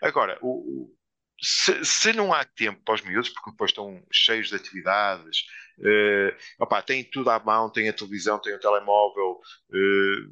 Agora, 0.02 0.38
o, 0.42 0.94
se, 1.42 1.84
se 1.86 2.14
não 2.14 2.34
há 2.34 2.44
tempo 2.44 2.82
para 2.84 2.96
os 2.96 3.02
miúdos, 3.02 3.30
porque 3.30 3.52
depois 3.52 3.72
estão 3.72 4.04
cheios 4.12 4.50
de 4.50 4.56
atividades, 4.56 5.46
eh, 5.84 6.36
opá, 6.60 6.82
têm 6.82 7.04
tudo 7.04 7.30
à 7.30 7.40
mão, 7.40 7.72
têm 7.72 7.90
a 7.90 7.94
televisão, 7.94 8.40
têm 8.40 8.56
o 8.56 8.60
telemóvel, 8.60 9.40
eh, 9.74 10.30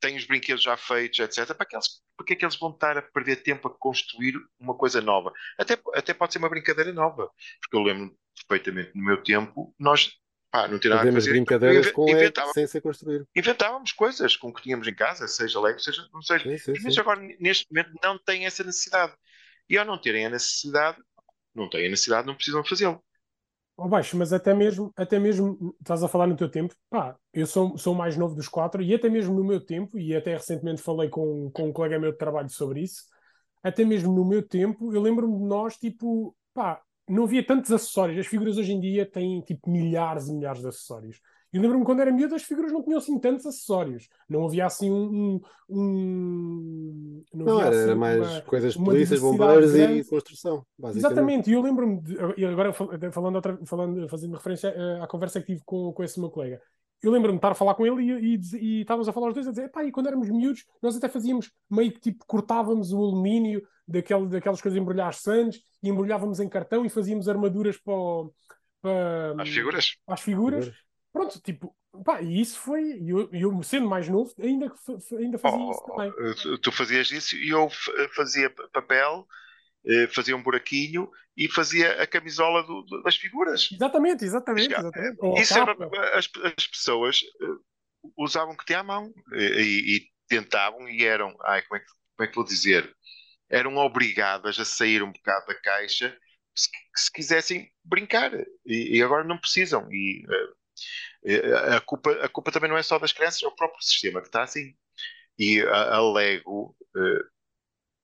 têm 0.00 0.16
os 0.16 0.24
brinquedos 0.26 0.62
já 0.62 0.76
feitos, 0.76 1.18
etc. 1.20 1.54
Para 1.54 1.66
que 1.66 1.76
eles, 1.76 2.02
porque 2.16 2.32
é 2.32 2.36
que 2.36 2.44
eles 2.44 2.56
vão 2.56 2.70
estar 2.70 2.96
a 2.98 3.02
perder 3.02 3.36
tempo 3.42 3.68
a 3.68 3.78
construir 3.78 4.34
uma 4.58 4.74
coisa 4.76 5.00
nova? 5.00 5.32
Até, 5.58 5.78
até 5.94 6.14
pode 6.14 6.32
ser 6.32 6.38
uma 6.38 6.48
brincadeira 6.48 6.92
nova, 6.92 7.30
porque 7.60 7.76
eu 7.76 7.82
lembro 7.82 8.16
perfeitamente 8.48 8.92
no 8.94 9.04
meu 9.04 9.22
tempo, 9.22 9.74
nós 9.78 10.10
pá, 10.52 10.68
não 10.68 10.78
tinha 10.78 10.90
nada 10.90 11.00
Fazemos 11.00 11.24
fazer. 11.24 11.30
brincadeiras 11.30 11.90
com 11.90 12.12
Lego 12.12 12.40
sem 12.52 12.66
ser 12.66 12.80
construído. 12.82 13.26
inventávamos 13.34 13.92
coisas 13.92 14.36
com 14.36 14.48
o 14.48 14.54
que 14.54 14.62
tínhamos 14.62 14.86
em 14.86 14.94
casa, 14.94 15.26
seja 15.26 15.60
Lego, 15.60 15.80
seja 15.80 16.06
não 16.12 16.22
seja. 16.22 16.44
Sim, 16.44 16.58
sim, 16.58 16.72
miúdos 16.72 16.94
sim. 16.94 17.00
agora, 17.00 17.20
neste 17.40 17.66
momento, 17.72 17.92
não 18.02 18.18
têm 18.18 18.46
essa 18.46 18.62
necessidade. 18.62 19.14
E 19.68 19.78
ao 19.78 19.86
não 19.86 19.98
terem 19.98 20.26
a 20.26 20.30
necessidade, 20.30 20.98
não 21.54 21.68
têm 21.70 21.86
a 21.86 21.90
necessidade, 21.90 22.26
não 22.26 22.34
precisam 22.34 22.62
fazê-lo. 22.64 23.02
Ó 23.76 23.88
baixo, 23.88 24.16
mas 24.18 24.32
até 24.32 24.52
mesmo, 24.52 24.92
até 24.94 25.18
mesmo, 25.18 25.74
estás 25.80 26.02
a 26.02 26.08
falar 26.08 26.26
no 26.26 26.36
teu 26.36 26.48
tempo, 26.48 26.74
pá, 26.90 27.16
eu 27.32 27.46
sou, 27.46 27.78
sou 27.78 27.94
o 27.94 27.96
mais 27.96 28.16
novo 28.16 28.34
dos 28.34 28.46
quatro 28.46 28.82
e 28.82 28.94
até 28.94 29.08
mesmo 29.08 29.34
no 29.34 29.42
meu 29.42 29.64
tempo, 29.64 29.98
e 29.98 30.14
até 30.14 30.34
recentemente 30.34 30.82
falei 30.82 31.08
com, 31.08 31.50
com 31.50 31.68
um 31.68 31.72
colega 31.72 31.98
meu 31.98 32.12
de 32.12 32.18
trabalho 32.18 32.50
sobre 32.50 32.82
isso, 32.82 33.04
até 33.62 33.84
mesmo 33.84 34.12
no 34.12 34.26
meu 34.26 34.46
tempo, 34.46 34.94
eu 34.94 35.00
lembro-me 35.00 35.38
de 35.38 35.44
nós, 35.44 35.76
tipo, 35.78 36.36
pá, 36.52 36.82
não 37.08 37.24
havia 37.24 37.44
tantos 37.44 37.70
acessórios. 37.72 38.18
As 38.18 38.26
figuras 38.26 38.56
hoje 38.58 38.72
em 38.72 38.80
dia 38.80 39.04
têm, 39.06 39.40
tipo, 39.42 39.70
milhares 39.70 40.28
e 40.28 40.32
milhares 40.34 40.60
de 40.62 40.68
acessórios. 40.68 41.20
Eu 41.52 41.60
lembro-me 41.60 41.84
quando 41.84 42.00
era 42.00 42.10
miúdo, 42.10 42.34
as 42.34 42.42
figuras 42.44 42.72
não 42.72 42.82
tinham 42.82 42.96
assim 42.98 43.18
tantos 43.18 43.44
acessórios. 43.44 44.08
Não 44.28 44.46
havia 44.46 44.64
assim 44.64 44.90
um... 44.90 45.34
um, 45.34 45.40
um- 45.68 47.24
não 47.34 47.46
Não, 47.46 47.58
havia 47.58 47.66
era, 47.78 47.90
assim 47.90 47.94
mais 48.00 48.20
uma- 48.20 48.40
coisas 48.42 48.72
de 48.72 48.78
uma 48.78 48.86
polícias, 48.86 49.20
bombeiros 49.20 49.72
grande. 49.72 49.98
e 50.00 50.04
construção. 50.04 50.66
Exatamente, 50.94 51.50
e 51.50 51.52
eu 51.52 51.60
lembro-me, 51.62 52.00
e 52.38 52.44
agora 52.46 52.72
fal- 52.72 52.88
falando, 53.12 53.36
outra, 53.36 53.58
falando 53.66 54.08
fazendo 54.08 54.34
referência 54.34 54.68
eh, 54.68 55.00
à 55.02 55.06
conversa 55.06 55.40
que 55.40 55.46
tive 55.46 55.62
com, 55.64 55.92
com 55.92 56.02
esse 56.02 56.18
meu 56.18 56.30
colega, 56.30 56.60
eu 57.02 57.12
lembro-me 57.12 57.34
de 57.34 57.38
estar 57.38 57.52
a 57.52 57.54
falar 57.54 57.74
com 57.74 57.86
ele 57.86 58.02
e, 58.02 58.36
e, 58.36 58.56
e 58.56 58.80
estávamos 58.82 59.08
a 59.08 59.12
falar 59.12 59.28
os 59.28 59.34
dois 59.34 59.46
a 59.46 59.50
dizer, 59.50 59.70
pá, 59.70 59.84
e 59.84 59.92
quando 59.92 60.06
éramos 60.08 60.28
miúdos, 60.30 60.64
nós 60.80 60.96
até 60.96 61.08
fazíamos 61.08 61.50
meio 61.70 61.92
que 61.92 62.00
tipo, 62.00 62.24
cortávamos 62.26 62.92
o 62.92 62.98
alumínio 62.98 63.62
daquele, 63.86 64.26
daquelas 64.28 64.60
coisas 64.60 64.74
de 64.76 64.80
embrulhar 64.80 65.12
sandes 65.14 65.60
e 65.82 65.88
embrulhávamos 65.88 66.40
em 66.40 66.48
cartão 66.48 66.84
e 66.86 66.90
fazíamos 66.90 67.28
armaduras 67.28 67.76
para, 67.76 67.94
o- 67.94 68.32
para, 68.80 69.34
As 69.42 69.48
figuras. 69.48 69.96
para 70.06 70.14
as 70.14 70.20
figuras. 70.20 70.64
Figuras. 70.64 70.82
Pronto, 71.12 71.40
tipo, 71.42 71.76
pá, 72.04 72.22
e 72.22 72.40
isso 72.40 72.58
foi, 72.58 72.98
e 72.98 73.10
eu, 73.10 73.28
eu 73.32 73.62
sendo 73.62 73.86
mais 73.88 74.08
novo, 74.08 74.32
ainda, 74.40 74.72
ainda 75.18 75.38
fazia 75.38 75.60
Oh, 75.60 75.70
isso 75.70 75.84
também. 75.84 76.10
tu, 76.42 76.58
tu 76.58 76.72
fazias 76.72 77.10
isso 77.10 77.36
e 77.36 77.50
eu 77.50 77.68
fazia 78.14 78.48
papel, 78.72 79.26
eh, 79.26 79.26
fazia 80.14 80.36
um 80.36 80.42
buraquinho 80.42 81.10
e 81.36 81.48
fazia 81.48 82.02
a 82.02 82.06
camisola 82.06 82.62
do- 82.62 82.82
do- 82.82 83.02
das 83.02 83.16
figuras. 83.16 83.68
Exatamente, 83.70 84.24
exatamente, 84.24 84.72
Já, 84.72 84.78
exatamente. 84.78 85.20
A 85.22 85.42
Isso 85.42 85.58
era, 85.58 85.74
capa. 85.74 85.90
as, 86.14 86.28
as 86.58 86.66
pessoas 86.66 87.20
eh, 87.40 87.46
usavam 88.16 88.54
o 88.54 88.56
que 88.56 88.64
tinha 88.66 88.80
à 88.80 88.82
mão 88.84 89.12
e, 89.32 89.38
e- 89.42 89.96
e 89.98 90.10
tentavam 90.28 90.88
e 90.88 91.04
eram, 91.04 91.36
ai, 91.42 91.62
como 91.62 91.76
é, 91.76 91.80
que, 91.80 91.86
como 92.16 92.26
é 92.26 92.28
que 92.28 92.34
vou 92.36 92.44
dizer? 92.44 92.94
Eram 93.50 93.76
obrigadas 93.76 94.58
a 94.58 94.64
sair 94.64 95.02
um 95.02 95.12
bocado 95.12 95.46
da 95.46 95.54
caixa 95.60 96.16
se, 96.54 96.68
se 96.96 97.12
quisessem 97.12 97.70
brincar 97.84 98.32
e, 98.66 98.98
e 98.98 99.02
agora 99.02 99.24
não 99.24 99.38
precisam. 99.38 99.88
E 99.92 100.24
eh, 101.24 101.38
eh, 101.38 101.76
a, 101.76 101.80
culpa, 101.80 102.12
a 102.24 102.28
culpa 102.28 102.52
também 102.52 102.70
não 102.70 102.76
é 102.76 102.82
só 102.82 102.98
das 102.98 103.12
crianças, 103.12 103.42
é 103.42 103.46
o 103.46 103.56
próprio 103.56 103.82
sistema 103.82 104.20
que 104.20 104.28
está 104.28 104.42
assim. 104.42 104.74
E 105.38 105.60
a, 105.62 105.96
a 105.96 106.12
Lego, 106.12 106.76
eh, 106.96 107.24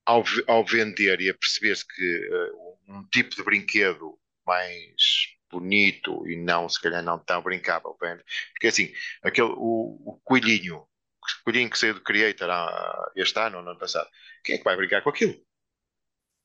ao, 0.08 0.24
ao 0.46 0.64
vender 0.64 1.20
e 1.20 1.28
a 1.28 1.34
perceber-se 1.34 1.86
que 1.86 2.28
uh, 2.28 2.78
um 2.88 3.04
tipo 3.08 3.36
de 3.36 3.42
brinquedo 3.42 4.18
mais 4.46 5.36
bonito 5.50 6.26
e 6.26 6.34
não, 6.36 6.66
se 6.66 6.80
calhar, 6.80 7.02
não 7.02 7.18
tão 7.18 7.42
brincável, 7.42 7.94
porque 7.94 8.66
assim, 8.66 8.90
aquele, 9.22 9.52
o, 9.54 10.00
o 10.06 10.20
coelhinho, 10.24 10.78
o 10.78 11.44
coelhinho 11.44 11.68
que 11.68 11.78
saiu 11.78 11.94
do 11.94 12.00
Creator 12.00 12.48
há, 12.48 13.12
este 13.16 13.38
ano 13.38 13.58
ou 13.58 13.62
no 13.62 13.70
ano 13.70 13.78
passado, 13.78 14.08
quem 14.42 14.54
é 14.54 14.58
que 14.58 14.64
vai 14.64 14.76
brincar 14.76 15.02
com 15.02 15.10
aquilo? 15.10 15.34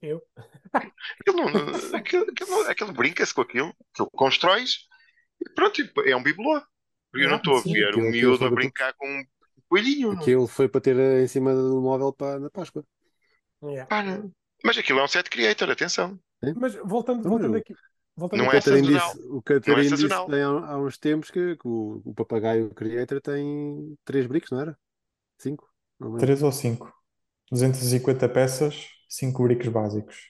Eu. 0.01 0.21
Aquilo, 0.73 1.49
não, 1.49 1.97
aquilo, 1.97 2.25
aquilo, 2.29 2.61
aquilo 2.67 2.91
brinca-se 2.91 3.33
com 3.33 3.41
aquilo, 3.41 3.73
aquilo 3.93 4.11
constróis 4.11 4.89
e 5.39 5.49
pronto, 5.53 5.81
é 6.05 6.15
um 6.15 6.23
bibelô. 6.23 6.61
Eu 7.13 7.29
não 7.29 7.37
estou 7.37 7.57
a 7.57 7.61
ver 7.61 7.95
um 7.95 8.09
miúdo 8.09 8.43
a 8.43 8.49
brincar 8.49 8.93
com 8.95 9.07
um 9.07 9.23
coelhinho. 9.69 10.11
Aquilo 10.11 10.47
foi 10.47 10.67
para 10.67 10.81
ter 10.81 10.97
em 10.97 11.27
cima 11.27 11.53
do 11.53 11.79
móvel 11.79 12.11
para, 12.11 12.39
na 12.39 12.49
Páscoa. 12.49 12.83
Yeah. 13.63 13.87
Ah, 13.89 14.23
mas 14.63 14.77
aquilo 14.77 14.99
é 14.99 15.03
um 15.03 15.07
set 15.07 15.29
creator, 15.29 15.69
atenção. 15.69 16.19
Mas 16.55 16.75
voltando, 16.75 17.27
voltando 17.27 17.57
aqui. 17.57 17.73
Voltando 18.15 18.39
Não 18.39 18.45
é 18.45 18.57
aqui- 18.57 18.65
Catarino 18.69 18.99
sazonal. 18.99 19.13
disse, 19.13 19.27
o 19.27 19.41
é 19.77 19.81
disse 19.81 20.25
tem 20.27 20.41
há, 20.41 20.71
há 20.71 20.77
uns 20.77 20.97
tempos 20.97 21.31
que, 21.31 21.55
que 21.55 21.67
o, 21.67 22.01
o 22.05 22.13
papagaio 22.13 22.69
Creator 22.73 23.19
tem 23.21 23.97
três 24.05 24.27
bricks, 24.27 24.51
não 24.51 24.61
era? 24.61 24.77
Cinco? 25.37 25.67
Não 25.99 26.07
lembro. 26.09 26.21
3 26.21 26.43
ou 26.43 26.51
5. 26.51 26.93
250 27.51 28.29
peças, 28.29 28.87
5 29.09 29.43
bricks 29.43 29.67
básicos. 29.67 30.29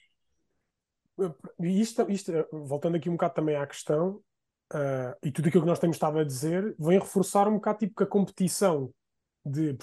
E 1.60 1.80
isto, 1.80 2.10
isto, 2.10 2.32
voltando 2.50 2.96
aqui 2.96 3.08
um 3.08 3.12
bocado 3.12 3.34
também 3.34 3.56
à 3.56 3.66
questão, 3.66 4.20
ah, 4.72 5.16
e 5.22 5.30
tudo 5.30 5.48
aquilo 5.48 5.62
que 5.62 5.68
nós 5.68 5.78
temos 5.78 5.96
estado 5.96 6.18
a 6.18 6.24
dizer, 6.24 6.74
vem 6.78 6.98
reforçar 6.98 7.48
um 7.48 7.54
bocado 7.54 7.78
tipo 7.78 7.94
que 7.94 8.02
a 8.02 8.06
competição 8.06 8.90
de 9.44 9.76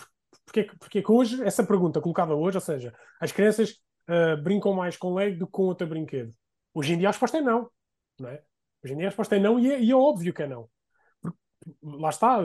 porque 0.45 0.61
é 0.61 0.63
que, 0.63 0.77
porque 0.77 0.99
é 0.99 1.01
que 1.01 1.11
hoje, 1.11 1.41
essa 1.43 1.63
pergunta 1.65 2.01
colocada 2.01 2.35
hoje, 2.35 2.57
ou 2.57 2.61
seja, 2.61 2.93
as 3.19 3.31
crianças 3.31 3.75
ah, 4.07 4.35
brincam 4.35 4.73
mais 4.73 4.97
com 4.97 5.13
Lego 5.13 5.37
do 5.39 5.45
que 5.45 5.51
com 5.51 5.63
outro 5.63 5.87
brinquedo. 5.87 6.33
Hoje 6.73 6.93
em 6.93 6.97
dia 6.97 7.09
a 7.09 7.11
resposta 7.11 7.37
é 7.37 7.41
não, 7.41 7.69
não 8.19 8.29
é? 8.29 8.43
Hoje 8.83 8.93
em 8.93 8.97
dia 8.97 9.07
a 9.07 9.09
resposta 9.09 9.35
é 9.35 9.39
não 9.39 9.59
e 9.59 9.71
é, 9.71 9.81
e 9.81 9.91
é 9.91 9.95
óbvio 9.95 10.33
que 10.33 10.43
é 10.43 10.47
não. 10.47 10.69
Porque, 11.21 11.37
lá 11.83 12.09
está, 12.09 12.39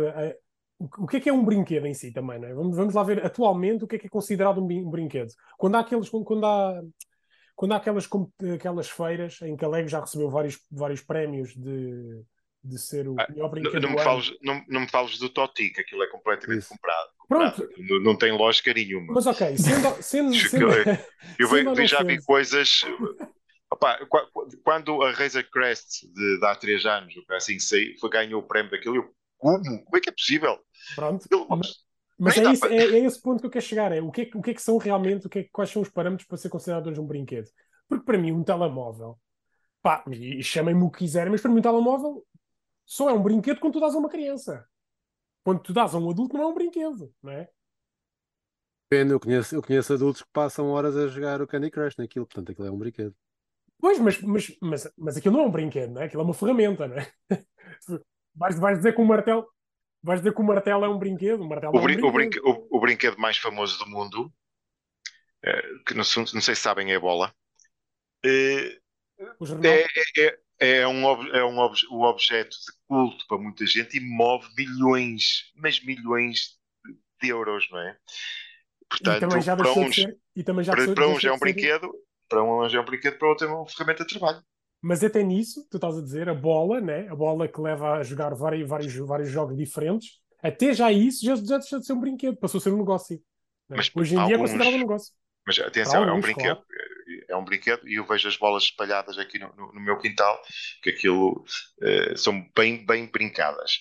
o, 0.79 1.05
o 1.05 1.07
que 1.07 1.17
é 1.17 1.21
que 1.21 1.29
é 1.29 1.33
um 1.33 1.45
brinquedo 1.45 1.87
em 1.87 1.95
si 1.95 2.13
também, 2.13 2.39
não 2.39 2.49
é? 2.49 2.55
Vamos, 2.55 2.77
vamos 2.77 2.95
lá 2.95 3.03
ver 3.03 3.25
atualmente 3.25 3.85
o 3.85 3.87
que 3.87 3.97
é 3.97 3.99
que 3.99 4.07
é 4.07 4.11
considerado 4.11 4.61
um, 4.63 4.67
brin- 4.67 4.89
brinquedo. 4.91 5.33
Quando 5.57 5.77
há 5.77 5.81
aqueles, 5.81 6.09
quando, 6.09 6.45
há 6.45 6.83
quando 7.55 7.73
há 7.73 7.77
aquelas, 7.77 8.09
aquelas 8.55 8.91
feiras 8.91 9.41
em 9.43 9.57
que 9.57 9.65
a 9.65 9.69
Lego 9.69 9.89
já 9.89 10.01
recebeu 10.01 10.29
vários, 10.31 10.59
vários 10.71 11.01
prémios 11.01 11.55
de, 11.57 12.23
de 12.63 12.79
ser 12.79 13.09
o 13.09 13.17
Ah, 13.19 13.27
melhor 13.31 13.49
Não, 13.49 13.51
brinquedo 13.53 13.83
não 13.83 13.89
do 13.91 13.95
me 13.97 14.03
fales, 14.03 14.33
não, 14.43 14.65
não 14.69 14.81
me 14.83 14.89
fales 14.89 15.19
do 15.19 15.31
Toti, 15.31 15.71
que 15.71 15.81
aquilo 15.81 16.03
é 16.03 16.09
completamente 16.09 16.59
Isso. 16.59 16.69
comprado. 16.69 17.11
Pronto. 17.29 17.69
Não, 17.79 18.01
não 18.01 18.17
tem 18.17 18.33
lógica 18.33 18.73
nenhuma. 18.73 19.15
Mas 19.15 19.27
ok, 19.27 19.57
sendo, 19.57 19.97
sendo, 20.03 20.35
sendo, 20.35 20.67
Eu 21.39 21.49
ou 21.71 21.87
já 21.87 22.03
vi 22.03 22.23
coisas. 22.25 22.81
Qu- 24.09 24.49
quando 24.65 25.03
a 25.03 25.11
Razor 25.11 25.45
Crest 25.51 26.07
de, 26.15 26.39
de 26.39 26.47
há 26.47 26.55
três 26.55 26.87
anos, 26.87 27.15
ou 27.17 27.37
assim 27.37 27.59
sei, 27.59 27.97
foi, 27.99 28.09
ganhou 28.09 28.41
o 28.41 28.47
prémio 28.47 28.71
daquilo, 28.71 28.97
eu, 28.97 29.11
como? 29.39 29.63
Como 29.63 29.97
é 29.97 30.01
que 30.01 30.09
é 30.09 30.13
possível? 30.13 30.59
Pronto. 30.95 31.25
Aquilo- 31.25 31.47
Mas- 31.49 31.75
Mas 32.19 32.39
é, 32.39 32.45
isso, 32.53 32.61
para- 32.61 32.75
é, 32.75 32.79
é 32.79 32.99
esse 33.05 33.21
ponto 33.21 33.41
que 33.41 33.47
eu 33.47 33.51
quero 33.51 33.65
chegar. 33.65 33.93
É 33.93 34.01
o 34.01 34.11
que 34.11 34.23
é, 34.23 34.25
que- 34.27 34.39
o 34.39 34.41
que, 34.43 34.51
é 34.51 34.55
que 34.55 34.63
são 34.63 34.79
realmente, 34.79 35.27
o 35.27 35.29
que 35.31 35.41
é, 35.41 35.43
que- 35.43 35.51
quais 35.51 35.71
são 35.71 35.83
os 35.83 35.91
parâmetros 35.91 36.27
para 36.27 36.39
ser 36.39 36.49
considerado 36.49 36.87
hoje 36.89 37.01
um 37.01 37.07
brinquedo? 37.07 37.49
Porque 37.89 38.05
para 38.05 38.17
mim, 38.19 38.33
um 38.33 38.43
telemóvel, 38.43 39.19
pá, 39.83 40.05
e 40.11 40.43
chamem-me 40.43 40.83
o 40.85 40.91
que 40.91 41.01
quiserem, 41.01 41.31
mas 41.31 41.41
para 41.43 41.51
mim, 41.51 41.59
um 41.59 41.63
telemóvel 41.63 42.25
só 42.87 43.11
é 43.11 43.13
um 43.13 43.23
brinquedo 43.23 43.61
quando 43.61 43.75
tu 43.75 43.81
dás 43.81 43.95
a 43.95 43.99
uma 43.99 44.09
criança. 44.09 44.67
Quando 45.47 45.63
tu 45.65 45.73
dás 45.79 45.95
a 45.95 45.99
um 45.99 46.11
adulto, 46.11 46.37
não 46.37 46.45
é 46.45 46.47
um 46.49 46.55
brinquedo, 46.55 47.05
não 47.23 47.33
é? 47.33 47.49
Depende, 48.91 49.13
eu 49.13 49.21
conheço, 49.21 49.55
eu 49.55 49.63
conheço 49.63 49.93
adultos 49.93 50.23
que 50.23 50.29
passam 50.33 50.69
horas 50.71 50.97
a 50.97 51.07
jogar 51.09 51.41
o 51.43 51.47
Candy 51.47 51.71
Crush 51.71 51.97
naquilo, 51.99 52.27
portanto 52.27 52.51
aquilo 52.53 52.67
é 52.69 52.71
um 52.71 52.79
brinquedo. 52.79 53.15
Pois, 53.81 53.99
mas, 53.99 54.21
mas, 54.23 54.57
mas, 54.61 54.93
mas 54.97 55.17
aquilo 55.17 55.35
não 55.37 55.45
é 55.45 55.47
um 55.49 55.51
brinquedo, 55.51 55.93
não 55.93 56.03
é? 56.03 56.07
Aquilo 56.07 56.23
é 56.23 56.25
uma 56.25 56.35
ferramenta, 56.35 56.89
não 56.89 56.97
é? 56.97 57.13
Vais, 58.35 58.59
vais 58.59 58.77
dizer 58.79 58.95
que 58.95 59.01
o 59.01 59.05
martelo. 59.05 59.47
Vais 60.03 60.21
dizer 60.21 60.35
que 60.35 60.41
o 60.41 60.45
martelo 60.45 60.85
é 60.85 60.89
um 60.89 60.99
brinquedo? 60.99 61.43
O 61.43 61.49
martelo 61.49 61.77
O, 61.77 61.79
é 61.79 61.83
um 61.83 61.85
brin- 61.85 61.97
brinquedo. 61.97 62.13
brinque- 62.13 62.41
o- 62.41 62.67
o 62.77 62.81
brinquedo 62.81 63.19
mais 63.19 63.37
famoso 63.37 63.79
do 63.79 63.89
mundo, 63.89 64.33
eh, 65.43 65.63
que 65.87 65.95
não, 65.95 66.05
sei- 66.05 66.25
não 66.35 66.41
sei 66.41 66.55
se 66.55 66.63
sabem, 66.63 66.93
é 66.93 66.97
a 66.97 67.01
bola. 67.01 67.35
Eh, 68.25 68.81
O 69.41 69.45
jornal. 69.47 69.79
É, 70.17 70.27
é, 70.27 70.39
é, 70.59 70.87
um, 70.87 71.05
é 71.35 71.45
um, 71.45 71.57
um 71.93 72.03
objeto 72.03 72.51
de 72.57 72.73
culto 72.89 73.27
para 73.29 73.39
muita 73.39 73.67
gente 73.67 73.97
e 73.97 74.01
move 74.01 74.47
milhões, 74.57 75.53
mas 75.57 75.83
milhões 75.85 76.59
de 77.23 77.29
euros, 77.29 77.69
não 77.71 77.79
é? 77.79 77.97
E 78.87 78.89
Portanto, 78.89 79.21
também 79.21 79.43
já 79.43 79.57
para 79.57 79.73
uns, 79.73 79.95
ser. 79.95 80.19
E 80.35 80.43
também 80.45 80.65
já 80.65 80.73
para, 80.73 80.95
para 80.95 81.09
uns 81.09 81.25
é 81.25 81.31
um 81.33 81.35
ser- 81.35 81.41
brinquedo, 81.41 81.93
para 82.29 82.43
uns 82.43 82.75
é 82.75 82.81
um 82.81 82.85
brinquedo, 82.85 83.19
para 83.19 83.29
outros 83.29 83.49
é 83.49 83.53
uma 83.53 83.67
ferramenta 83.67 84.05
de 84.05 84.19
trabalho. 84.19 84.43
Mas 84.83 85.03
até 85.03 85.23
nisso, 85.23 85.67
tu 85.71 85.79
estás 85.79 85.97
a 85.99 86.03
dizer, 86.03 86.29
a 86.29 86.35
bola, 86.35 86.81
né? 86.81 87.09
A 87.09 87.15
bola 87.17 87.49
que 87.49 87.61
leva 87.61 87.95
a 87.95 88.03
jogar 88.03 88.35
vários, 88.35 88.69
vários, 88.69 88.95
vários 88.95 89.29
jogos 89.31 89.57
diferentes, 89.57 90.21
até 90.43 90.73
já 90.73 90.93
isso 90.93 91.25
já, 91.25 91.35
já 91.35 91.59
deixou 91.59 91.81
de 91.81 91.87
ser 91.87 91.93
um 91.95 92.01
brinquedo, 92.01 92.37
passou 92.37 92.59
a 92.59 92.63
ser 92.63 92.71
um 92.73 92.79
negócio. 92.79 93.17
né? 93.69 93.77
Mas 93.77 93.91
Hoje 93.95 94.15
em 94.15 94.25
dia 94.27 94.35
é 94.35 94.35
alguns- 94.35 94.51
considerado 94.51 94.75
um 94.75 94.79
negócio. 94.79 95.13
Mas 95.47 95.59
atenção, 95.59 95.93
Para 95.93 96.01
é 96.03 96.05
um 96.05 96.09
alguns, 96.11 96.25
brinquedo. 96.27 96.63
É 97.37 97.41
um 97.41 97.45
brinquedo 97.45 97.89
e 97.89 97.95
eu 97.97 98.07
vejo 98.07 98.29
as 98.29 98.37
bolas 98.37 98.65
espalhadas 98.65 99.19
aqui 99.19 99.39
no, 99.39 99.49
no- 99.57 99.73
no 99.73 99.81
meu 99.81 99.99
quintal, 99.99 100.41
que 100.83 100.91
aquilo 100.91 101.45
eh, 101.83 102.17
são 102.17 102.47
bem, 102.57 102.85
bem 102.87 103.07
brincadas. 103.07 103.81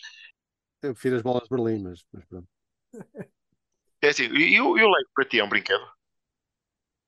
Eu 0.82 0.94
prefiro 0.94 1.18
as 1.18 1.22
bolas 1.22 1.44
de 1.44 1.50
Berlim, 1.50 1.84
mas, 1.84 2.06
mas 2.14 2.24
pronto. 2.26 2.48
É 4.02 4.10
assim, 4.10 4.24
e 4.26 4.62
o, 4.62 4.78
e 4.78 4.84
o 4.84 4.90
Lego 4.90 5.10
para 5.16 5.26
ti 5.26 5.40
é 5.40 5.44
um 5.44 5.50
brinquedo? 5.50 5.86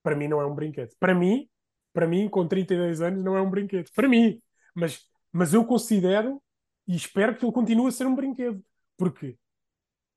Para 0.04 0.16
mim 0.16 0.28
não 0.28 0.42
é 0.42 0.46
um 0.46 0.56
brinquedo. 0.56 0.92
Para 1.00 1.14
mim, 1.14 1.48
para 1.94 2.08
mim, 2.08 2.30
com 2.30 2.48
32 2.48 3.02
anos, 3.02 3.24
não 3.24 3.36
é 3.36 3.42
um 3.42 3.50
brinquedo. 3.50 3.90
Para 3.94 4.08
mim. 4.08 4.42
Mas, 4.76 5.06
mas 5.32 5.54
eu 5.54 5.66
considero 5.66 6.42
e 6.88 6.96
espero 6.96 7.36
que 7.36 7.44
ele 7.46 7.52
continue 7.52 7.88
a 7.88 7.92
ser 7.92 8.06
um 8.08 8.16
brinquedo. 8.16 8.64
Porquê? 8.98 9.38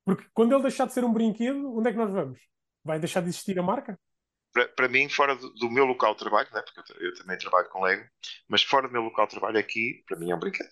Porque 0.05 0.25
quando 0.33 0.53
ele 0.53 0.63
deixar 0.63 0.87
de 0.87 0.93
ser 0.93 1.03
um 1.05 1.13
brinquedo, 1.13 1.77
onde 1.77 1.89
é 1.89 1.91
que 1.91 1.97
nós 1.97 2.11
vamos? 2.11 2.39
Vai 2.83 2.99
deixar 2.99 3.21
de 3.21 3.29
existir 3.29 3.59
a 3.59 3.63
marca? 3.63 3.99
Para, 4.53 4.89
mim, 4.89 5.09
fora 5.09 5.35
do, 5.35 5.53
do 5.55 5.69
meu 5.69 5.85
local 5.85 6.13
de 6.13 6.19
trabalho, 6.19 6.49
né? 6.53 6.61
porque 6.61 6.93
eu, 6.93 7.09
eu 7.09 7.15
também 7.15 7.37
trabalho 7.37 7.69
com 7.69 7.83
Lego, 7.83 8.07
mas 8.49 8.63
fora 8.63 8.87
do 8.87 8.93
meu 8.93 9.01
local 9.03 9.25
de 9.25 9.31
trabalho 9.31 9.59
aqui, 9.59 10.03
para 10.07 10.17
mim 10.17 10.31
é 10.31 10.35
um 10.35 10.39
brinquedo. 10.39 10.69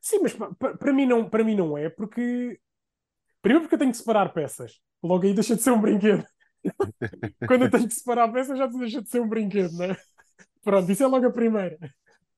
Sim, 0.00 0.20
mas 0.22 0.32
pa- 0.34 0.54
pa- 0.54 0.76
para 0.76 0.92
mim 0.92 1.06
não, 1.06 1.28
mim 1.44 1.54
não 1.56 1.76
é, 1.76 1.88
porque 1.90 2.60
primeiro 3.42 3.62
porque 3.64 3.76
eu 3.76 3.80
tenho 3.80 3.92
que 3.92 3.98
separar 3.98 4.32
peças. 4.32 4.80
Logo 5.02 5.24
aí 5.26 5.34
deixa 5.34 5.56
de 5.56 5.62
ser 5.62 5.72
um 5.72 5.80
brinquedo. 5.80 6.26
Quando 7.44 7.62
eu 7.64 7.70
tenho 7.70 7.88
que 7.88 7.94
separar 7.94 8.32
peças, 8.32 8.58
já 8.58 8.66
deixa 8.66 9.02
de 9.02 9.08
ser 9.10 9.20
um 9.20 9.28
brinquedo, 9.28 9.72
não 9.76 9.86
é? 9.86 9.96
Pronto, 10.62 10.90
isso 10.92 11.02
é 11.04 11.06
logo 11.06 11.26
a 11.26 11.32
primeira. 11.32 11.78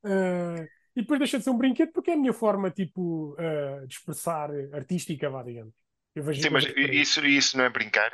Ah, 0.05 0.69
e 0.97 1.03
depois 1.03 1.21
deixa 1.21 1.39
de 1.39 1.45
ser 1.45 1.51
um 1.51 1.59
brinquedo 1.59 1.93
porque 1.93 2.11
é 2.13 2.15
a 2.15 2.19
minha 2.19 2.33
forma, 2.35 2.71
tipo, 2.71 3.37
ah, 3.39 3.87
de 3.87 3.95
expressar 3.95 4.51
artística, 4.75 5.31
vá, 5.31 5.43
digamos. 5.43 5.75
Sim, 6.33 6.51
mas 6.51 6.65
isso, 6.77 7.25
isso 7.27 7.57
não 7.57 7.65
é 7.65 7.69
brincar, 7.71 8.11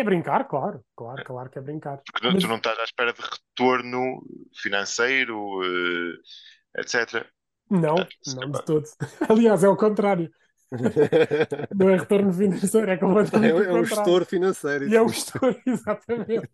É 0.00 0.04
brincar, 0.10 0.42
claro, 0.52 0.78
claro, 1.00 1.22
claro 1.28 1.50
que 1.50 1.58
é 1.58 1.62
brincar. 1.62 1.98
porque 2.12 2.30
Mas- 2.32 2.42
tu 2.42 2.46
não 2.48 2.56
estás 2.56 2.78
à 2.78 2.84
espera 2.84 3.12
de 3.12 3.20
retorno 3.20 4.22
financeiro, 4.62 5.36
eh, 5.64 6.80
etc. 6.80 7.26
Não, 7.70 7.94
Portanto, 7.96 8.16
não 8.36 8.42
epá. 8.48 8.58
de 8.58 8.64
todo. 8.64 8.84
Aliás, 9.28 9.62
é 9.64 9.68
o 9.68 9.76
contrário. 9.76 10.30
Não 11.74 11.88
é 11.88 11.96
retorno 11.96 12.30
financeiro, 12.32 12.90
é 12.90 12.96
completamente 12.98 13.50
É, 13.52 13.54
o 13.54 13.62
é 13.62 13.72
um 13.72 13.84
gestor 13.84 14.24
financeiro. 14.26 14.86
E 14.86 14.94
é 14.96 15.02
um 15.02 15.08
gestor, 15.08 15.56
exatamente. 15.66 16.48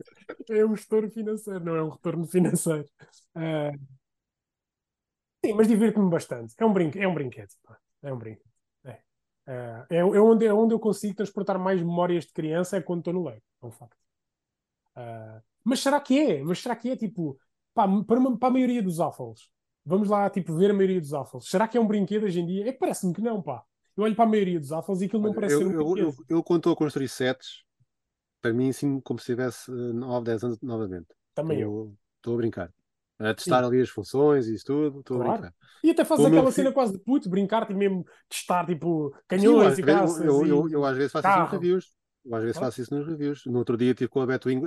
É 0.48 0.64
um 0.64 0.76
gestor 0.76 1.11
financeiro, 1.11 1.64
não 1.64 1.74
é 1.76 1.83
um 1.83 1.88
retorno 1.90 2.24
financeiro. 2.26 2.88
Ah, 3.35 3.72
sim, 5.44 5.52
mas 5.54 5.68
divirto-me 5.68 6.11
bastante. 6.11 6.54
É 6.59 6.64
um, 6.64 6.72
brinque, 6.72 6.98
é 7.00 7.07
um 7.09 7.14
brinquedo. 7.14 7.50
É 8.02 8.12
um 8.12 8.18
brinquedo. 8.18 8.53
É. 9.46 9.87
É, 9.90 9.96
é 9.98 10.04
onde, 10.04 10.46
é 10.46 10.52
onde 10.52 10.74
eu 10.74 10.80
consigo 10.80 11.14
transportar 11.14 11.59
mais 11.59 11.80
memórias 11.80 12.24
de 12.26 12.33
criança 12.33 12.76
é 12.76 12.83
quando 12.83 13.00
estou 13.00 13.12
no 13.14 13.24
Lego. 13.24 13.42
É 13.62 13.66
um 13.66 13.70
facto. 13.70 13.96
Ah, 14.94 15.42
mas 15.64 15.80
será 15.80 16.00
que 16.00 16.18
é? 16.18 16.42
Mas 16.42 16.61
será 16.61 16.76
que 16.76 16.90
é 16.90 16.96
tipo 16.96 17.38
pá, 17.74 17.87
para, 18.07 18.18
uma- 18.20 18.38
para 18.38 18.48
a 18.48 18.52
maioria 18.52 18.83
dos 18.83 19.00
AFOLs? 19.00 19.50
Vamos 19.85 20.09
lá 20.09 20.30
tipo, 20.30 20.54
ver 20.54 20.70
a 20.70 20.74
maioria 20.74 21.00
dos 21.00 21.12
AFOLs. 21.12 21.48
Será 21.48 21.68
que 21.68 21.76
é 21.76 21.80
um 21.80 21.87
brinquedo 21.87 22.24
hoje 22.24 22.40
em 22.40 22.46
dia? 22.46 22.68
É 22.68 22.72
que 22.72 22.78
parece-me 22.78 23.12
que 23.14 23.20
não, 23.20 23.42
pá. 23.42 23.62
Eu 23.96 24.04
olho 24.04 24.14
para 24.16 24.24
a 24.24 24.28
maioria 24.28 24.59
dos 24.61 24.72
AFOLs 24.72 25.02
e 25.02 25.04
aquilo 25.07 25.22
não 25.22 25.30
Olha, 25.30 25.35
parece 25.35 25.54
eu, 25.54 25.59
ser 25.59 25.66
um 25.66 25.72
eu, 25.72 25.76
brinquedo. 25.76 26.14
eu, 26.18 26.24
eu, 26.28 26.42
quando 26.42 26.61
estou 26.61 26.72
a 26.72 26.76
construir 26.76 27.09
sets, 27.09 27.64
para 28.42 28.52
mim, 28.54 28.72
sim, 28.72 29.00
como 29.00 29.18
se 29.20 29.26
tivesse 29.26 29.70
9, 29.70 30.24
10 30.26 30.44
anos 30.44 30.61
novamente. 30.62 31.09
Também 31.35 31.61
eu. 31.61 31.96
Estou 32.18 32.35
a 32.35 32.37
brincar. 32.38 32.74
A 33.24 33.34
testar 33.34 33.64
ali 33.64 33.80
as 33.80 33.88
funções 33.88 34.46
e 34.46 34.54
isso 34.54 34.64
tudo, 34.66 35.00
estou 35.00 35.16
a 35.16 35.20
Claro. 35.20 35.42
brincar. 35.42 35.54
E 35.82 35.90
até 35.90 36.04
faz 36.04 36.20
Como 36.20 36.28
aquela 36.28 36.46
eu 36.46 36.52
cena 36.52 36.72
quase 36.72 36.92
de 36.92 36.98
puto, 36.98 37.28
brincar, 37.28 37.66
tipo 37.66 37.78
mesmo 37.78 38.04
testar 38.28 38.66
tipo 38.66 39.10
Sim, 39.37 39.46
eu, 39.46 39.58
canhões 39.58 39.66
às 39.66 39.78
e 39.78 39.82
caças. 39.82 40.24
eu, 40.26 40.46
eu, 40.46 40.68
e- 40.68 40.72
eu 40.72 40.84
às 40.84 40.96
vezes 40.96 41.12
faço 41.12 41.28
isso 41.28 41.32
carro. 41.32 41.42
nos 41.42 41.50
reviews. 41.50 41.92
Eu 42.24 42.34
às 42.34 42.42
vezes 42.42 42.58
faço 42.58 42.80
isso 42.80 42.94
nos 42.94 43.06
reviews. 43.06 43.44
No 43.46 43.58
outro 43.58 43.76
dia 43.76 43.90
estive 43.90 44.08
com 44.08 44.20
a 44.20 44.26
Batwing, 44.26 44.62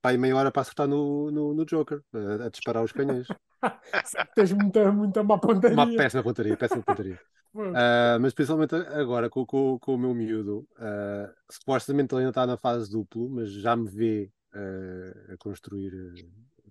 pai 0.00 0.16
meia 0.16 0.34
hora 0.36 0.50
para 0.50 0.62
acertar 0.62 0.88
no, 0.88 1.30
no, 1.30 1.54
no 1.54 1.64
Joker, 1.66 2.02
a, 2.12 2.46
a 2.46 2.48
disparar 2.48 2.82
os 2.82 2.92
canhões. 2.92 3.28
Tens 4.34 4.52
muita, 4.52 4.90
muita 4.92 5.22
má 5.22 5.38
pontaria. 5.38 5.76
Uma 5.76 5.86
péssima 5.86 6.22
pontaria, 6.22 6.56
péssima 6.56 6.82
pontaria. 6.82 7.20
Ah, 7.74 8.18
mas 8.20 8.34
principalmente 8.34 8.74
agora 8.74 9.30
com, 9.30 9.46
com, 9.46 9.78
com 9.78 9.94
o 9.94 9.98
meu 9.98 10.14
miúdo, 10.14 10.66
ah, 10.78 11.32
supostamente 11.50 12.14
ele 12.14 12.20
ainda 12.22 12.30
está 12.30 12.46
na 12.46 12.56
fase 12.56 12.90
duplo, 12.90 13.28
mas 13.30 13.50
já 13.52 13.76
me 13.76 13.88
vê 13.90 14.30
a, 14.52 15.34
a 15.34 15.36
construir 15.38 15.92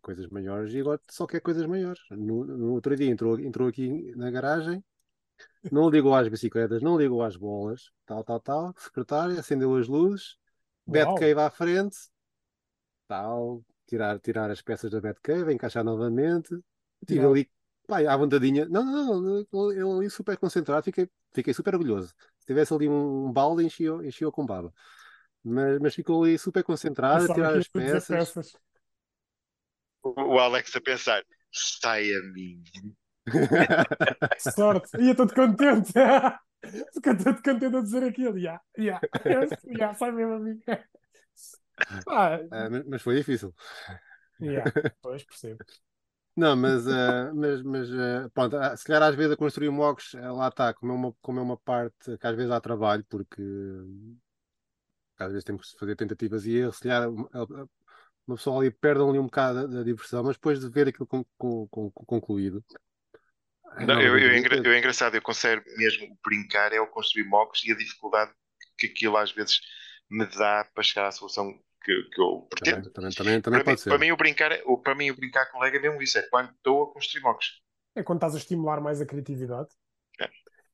coisas 0.02 0.28
maiores 0.28 0.74
e 0.74 0.80
agora 0.80 1.00
só 1.10 1.26
quer 1.26 1.40
coisas 1.40 1.66
maiores. 1.66 2.02
No, 2.10 2.46
no 2.46 2.74
outro 2.74 2.96
dia 2.96 3.10
entrou, 3.10 3.40
entrou 3.40 3.68
aqui 3.68 4.14
na 4.16 4.30
garagem, 4.30 4.84
não 5.72 5.90
ligou 5.90 6.14
às 6.14 6.28
bicicletas, 6.28 6.82
não 6.82 6.98
ligou 6.98 7.24
às 7.24 7.36
bolas, 7.36 7.92
tal, 8.06 8.24
tal, 8.24 8.40
tal, 8.40 8.76
secretária, 8.78 9.40
acendeu 9.40 9.76
as 9.76 9.88
luzes. 9.88 10.38
Batcave 10.86 11.40
à 11.40 11.50
frente, 11.50 11.98
tal, 13.08 13.64
tirar, 13.86 14.20
tirar 14.20 14.50
as 14.50 14.62
peças 14.62 14.90
da 14.90 15.00
Batcave, 15.00 15.54
encaixar 15.54 15.84
novamente, 15.84 16.58
tive 17.06 17.22
Uau. 17.22 17.32
ali, 17.32 17.50
pá, 17.88 18.00
à 18.00 18.18
vontadinha, 18.18 18.66
não, 18.68 18.84
não, 18.84 19.22
não, 19.22 19.72
ele 19.72 19.82
ali 19.82 20.10
super 20.10 20.38
concentrado, 20.38 20.84
fiquei, 20.84 21.10
fiquei 21.34 21.54
super 21.54 21.76
orgulhoso. 21.76 22.14
Se 22.40 22.46
tivesse 22.48 22.74
ali 22.74 22.90
um 22.90 23.32
balde, 23.32 23.64
enchia, 23.64 23.92
enchia 24.04 24.32
com 24.32 24.46
baba. 24.46 24.74
Mas, 25.44 25.80
mas 25.80 25.96
ficou 25.96 26.24
ali 26.24 26.38
super 26.38 26.64
concentrado, 26.64 27.32
a 27.32 27.34
tirar 27.34 27.58
as 27.58 27.68
peças. 27.68 28.08
peças. 28.08 28.54
O, 30.04 30.10
o 30.36 30.40
Alex 30.40 30.76
a 30.76 30.82
pensar, 30.82 31.24
sai 31.52 32.14
a 32.14 32.22
mim. 32.34 32.64
Sorte. 34.38 34.98
Ia 35.02 35.16
todo 35.16 35.34
contente. 35.34 35.94
Fiquei 36.94 37.16
todo 37.18 37.42
contente 37.42 37.76
a 37.78 37.82
dizer 37.82 38.04
aquilo. 38.04 38.38
Ya, 38.38 38.62
ya, 38.78 39.00
ya, 39.80 39.94
sai 39.94 40.12
mesmo 40.12 40.34
a 40.36 40.40
mim. 40.40 40.62
Ah, 42.08 42.40
Ah, 42.52 42.70
mas, 42.88 43.02
foi 43.02 43.16
difícil. 43.16 43.54
ya, 44.40 44.64
Pois, 45.02 45.24
percebo. 45.24 45.60
Não, 46.36 46.56
mas, 46.56 46.88
ah, 46.88 47.32
mas, 47.34 47.62
mas 47.62 47.90
ah, 47.92 48.30
pronto, 48.34 48.58
se 48.78 48.86
calhar 48.86 49.04
às 49.04 49.16
vezes 49.16 49.34
a 49.34 49.38
construir 49.38 49.70
mocos, 49.70 50.16
ah, 50.16 50.32
lá 50.32 50.48
está, 50.48 50.74
como 50.74 50.92
é 50.94 50.96
uma, 50.96 51.14
como 51.22 51.40
é 51.40 51.44
uma 51.44 51.58
parte 51.58 52.18
que 52.18 52.28
às 52.28 52.36
vezes 52.36 52.52
há 52.52 52.62
trabalho, 52.62 53.06
porque 53.10 53.42
às 55.18 55.28
vezes 55.32 55.44
temos 55.44 55.72
que 55.72 55.80
fazer 55.80 55.96
tentativas 55.96 56.46
e 56.46 56.56
erros, 56.58 56.78
se 56.78 56.84
calhar 56.84 57.10
uma 58.32 58.38
pessoa 58.38 58.60
ali 58.62 58.72
perde 58.72 59.02
ali 59.02 59.20
um 59.20 59.26
bocado 59.26 59.68
da, 59.68 59.78
da 59.78 59.84
diversão, 59.84 60.24
mas 60.24 60.36
depois 60.36 60.60
de 60.60 60.70
ver 60.70 60.88
aquilo 60.88 61.06
con- 61.08 61.26
con- 61.38 61.68
con- 61.68 61.92
concluído. 61.92 62.64
é 63.78 63.86
Não, 63.86 64.02
eu, 64.02 64.16
é 64.18 64.40
eu 64.66 64.72
é 64.74 64.78
engraçado, 64.80 65.16
eu 65.16 65.22
considero 65.22 65.64
mesmo 65.78 66.18
brincar 66.24 66.74
é 66.74 66.80
o 66.80 66.88
construir 66.88 67.26
mocks 67.26 67.64
e 67.66 67.72
a 67.72 67.78
dificuldade 67.78 68.32
que 68.78 68.88
aquilo 68.88 69.18
às 69.18 69.32
vezes 69.32 69.60
me 70.10 70.26
dá 70.26 70.68
para 70.74 70.84
chegar 70.84 71.08
à 71.08 71.12
solução 71.12 71.54
que, 71.84 72.04
que 72.14 72.22
eu 72.22 72.48
pretendo. 72.50 72.90
Também, 72.92 73.12
também, 73.12 73.42
também, 73.42 73.42
também 73.42 73.60
Para 73.60 73.60
mim, 73.60 73.64
pode 73.66 73.82
ser. 73.82 73.90
para 73.90 74.00
mim 74.00 74.12
o 74.12 74.18
brincar, 74.18 74.52
é- 74.52 74.62
o- 74.66 74.78
para 74.78 74.96
mim 74.96 75.10
o 75.12 75.16
brincar 75.16 75.46
com 75.48 75.58
colega 75.58 75.78
é 75.78 75.82
mesmo 75.82 76.02
isso, 76.02 76.18
é 76.18 76.22
quando 76.24 76.52
estou 76.52 76.84
a 76.84 76.94
construir 76.94 77.24
mocks. 77.24 77.48
É 77.96 78.04
quando 78.04 78.18
estás 78.18 78.36
a 78.36 78.38
estimular 78.38 78.80
mais 78.82 79.02
a 79.02 79.06
criatividade. 79.06 79.70
É. 80.20 80.30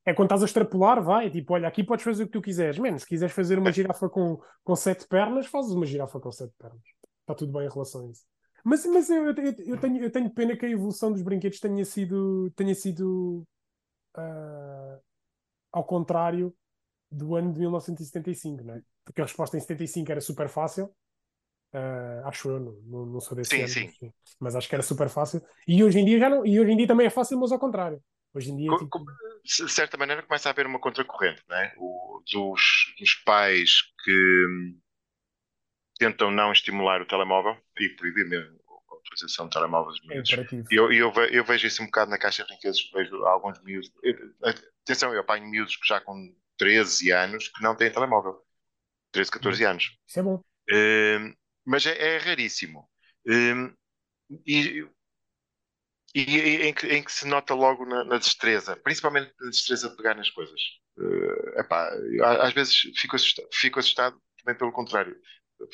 É 0.06 0.13
quando 0.13 0.28
estás 0.28 0.41
a 0.41 0.46
extrapolar, 0.46 1.02
vai. 1.04 1.30
Tipo, 1.30 1.54
olha, 1.54 1.67
aqui 1.67 1.84
podes 1.84 2.04
fazer 2.06 2.24
o 2.24 2.26
que 2.28 2.32
tu 2.34 2.41
quiseres. 2.41 2.78
Menos, 2.80 3.02
se 3.02 3.08
quiseres 3.08 3.34
fazer 3.36 3.60
uma 3.60 3.72
girafa 3.72 4.08
com, 4.10 4.41
com 4.63 4.76
sete 4.76 5.06
pernas, 5.08 5.46
fazes 5.48 5.72
uma 5.72 5.86
girafa 5.86 6.20
com 6.20 6.32
sete 6.32 6.54
pernas. 6.58 6.82
Está 7.27 7.35
tudo 7.35 7.51
bem 7.53 7.67
em 7.67 7.69
relação 7.71 8.01
a 8.07 8.11
isso. 8.11 8.25
Mas, 8.63 8.85
mas 8.85 9.09
eu, 9.09 9.25
eu, 9.27 9.35
eu 9.65 9.79
tenho, 9.79 10.03
eu 10.03 10.11
tenho 10.11 10.29
pena 10.31 10.57
que 10.57 10.65
a 10.65 10.69
evolução 10.69 11.11
dos 11.11 11.21
brinquedos 11.21 11.59
tenha 11.59 11.85
sido, 11.85 12.51
tenha 12.55 12.73
sido 12.75 13.45
ah, 14.15 14.99
ao 15.71 15.85
contrário 15.85 16.55
do 17.11 17.35
ano 17.35 17.53
de 17.53 17.59
1975, 17.59 18.63
não 18.63 18.75
é? 18.75 18.83
Porque 19.05 19.21
a 19.21 19.25
resposta 19.25 19.57
em 19.57 19.61
75 19.61 20.11
era 20.11 20.21
super 20.21 20.49
fácil. 20.49 20.93
Ah, 21.73 22.23
acho 22.27 22.49
eu, 22.49 22.59
não, 22.59 23.05
não, 23.07 23.21
sou 23.21 23.35
desse 23.35 23.59
Sim, 23.59 23.67
ano, 23.67 23.75
sim. 23.75 23.89
mas 23.91 23.95
mas 24.39 24.55
acho 24.55 24.69
que 24.69 24.75
era 24.75 24.83
super 24.83 25.09
fácil. 25.09 25.41
E 25.67 25.83
hoje 25.83 25.99
em 25.99 26.05
dia 26.05 26.19
já 26.19 26.29
não, 26.29 26.45
e 26.45 26.59
hoje 26.59 26.71
em 26.71 26.77
dia 26.77 26.87
também 26.87 27.07
é 27.07 27.09
fácil, 27.09 27.39
mas 27.39 27.51
ao 27.51 27.59
contrário. 27.59 28.01
Hoje 28.33 28.51
em 28.51 28.57
dia, 28.57 28.73
Co- 28.73 28.77
tipo, 28.77 28.99
de 29.43 29.69
certa 29.69 29.97
maneira 29.97 30.23
começa 30.23 30.49
a 30.49 30.51
haver 30.51 30.65
uma 30.67 30.79
contracorrente, 30.79 31.43
não 31.49 31.57
é? 31.57 31.73
O, 31.77 32.21
dos, 32.31 32.61
dos 32.99 33.13
pais 33.25 33.81
que 34.03 34.11
hum, 34.47 34.79
tentam 35.97 36.31
não 36.31 36.51
estimular 36.51 37.01
o 37.01 37.05
telemóvel 37.05 37.57
e 37.79 37.89
proibir 37.89 38.27
mesmo 38.27 38.57
a 38.89 38.95
utilização 38.95 39.45
de 39.47 39.51
telemóveis 39.53 39.99
dos 39.99 40.10
é 40.10 40.13
miúdos. 40.13 40.31
E 40.71 40.75
eu, 40.75 40.91
eu, 40.91 41.12
eu 41.31 41.43
vejo 41.43 41.67
isso 41.67 41.81
um 41.81 41.86
bocado 41.86 42.12
na 42.12 42.17
caixa 42.17 42.43
de 42.43 42.49
brinquedos, 42.49 42.89
vejo 42.93 43.15
alguns 43.25 43.62
miúdos. 43.63 43.91
eu- 44.03 44.15
Atenção, 44.83 45.13
eu 45.13 45.19
apanho 45.21 45.45
miúdos 45.49 45.75
que 45.75 45.88
já 45.88 45.99
com 45.99 46.33
13 46.57 47.12
anos 47.12 47.49
que 47.49 47.62
não 47.62 47.75
têm 47.75 47.91
telemóvel. 47.91 48.41
13, 49.12 49.31
14 49.31 49.63
anos. 49.65 49.97
Isso 50.07 50.19
é 50.19 50.23
bom. 50.23 50.41
Hum, 50.71 51.33
mas 51.65 51.86
é, 51.86 52.15
é 52.15 52.17
raríssimo. 52.17 52.89
Hum, 53.27 53.73
e, 54.45 54.88
e- 56.15 56.25
e 56.25 56.67
em, 56.67 56.73
que, 56.73 56.88
em 56.88 57.03
que 57.03 57.12
se 57.12 57.27
nota 57.27 57.53
logo 57.53 57.86
na, 57.86 58.03
na 58.03 58.17
destreza, 58.17 58.75
principalmente 58.77 59.33
na 59.39 59.49
destreza 59.49 59.89
de 59.89 59.95
pegar 59.95 60.15
nas 60.15 60.29
coisas. 60.29 60.60
Eh, 60.99 61.60
epá, 61.62 61.91
eu 62.12 62.25
às 62.25 62.53
vezes 62.53 62.75
fico 62.95 63.15
assustado, 63.15 63.47
fico 63.53 63.79
assustado 63.79 64.21
também 64.43 64.57
pelo 64.57 64.71
contrário. 64.71 65.15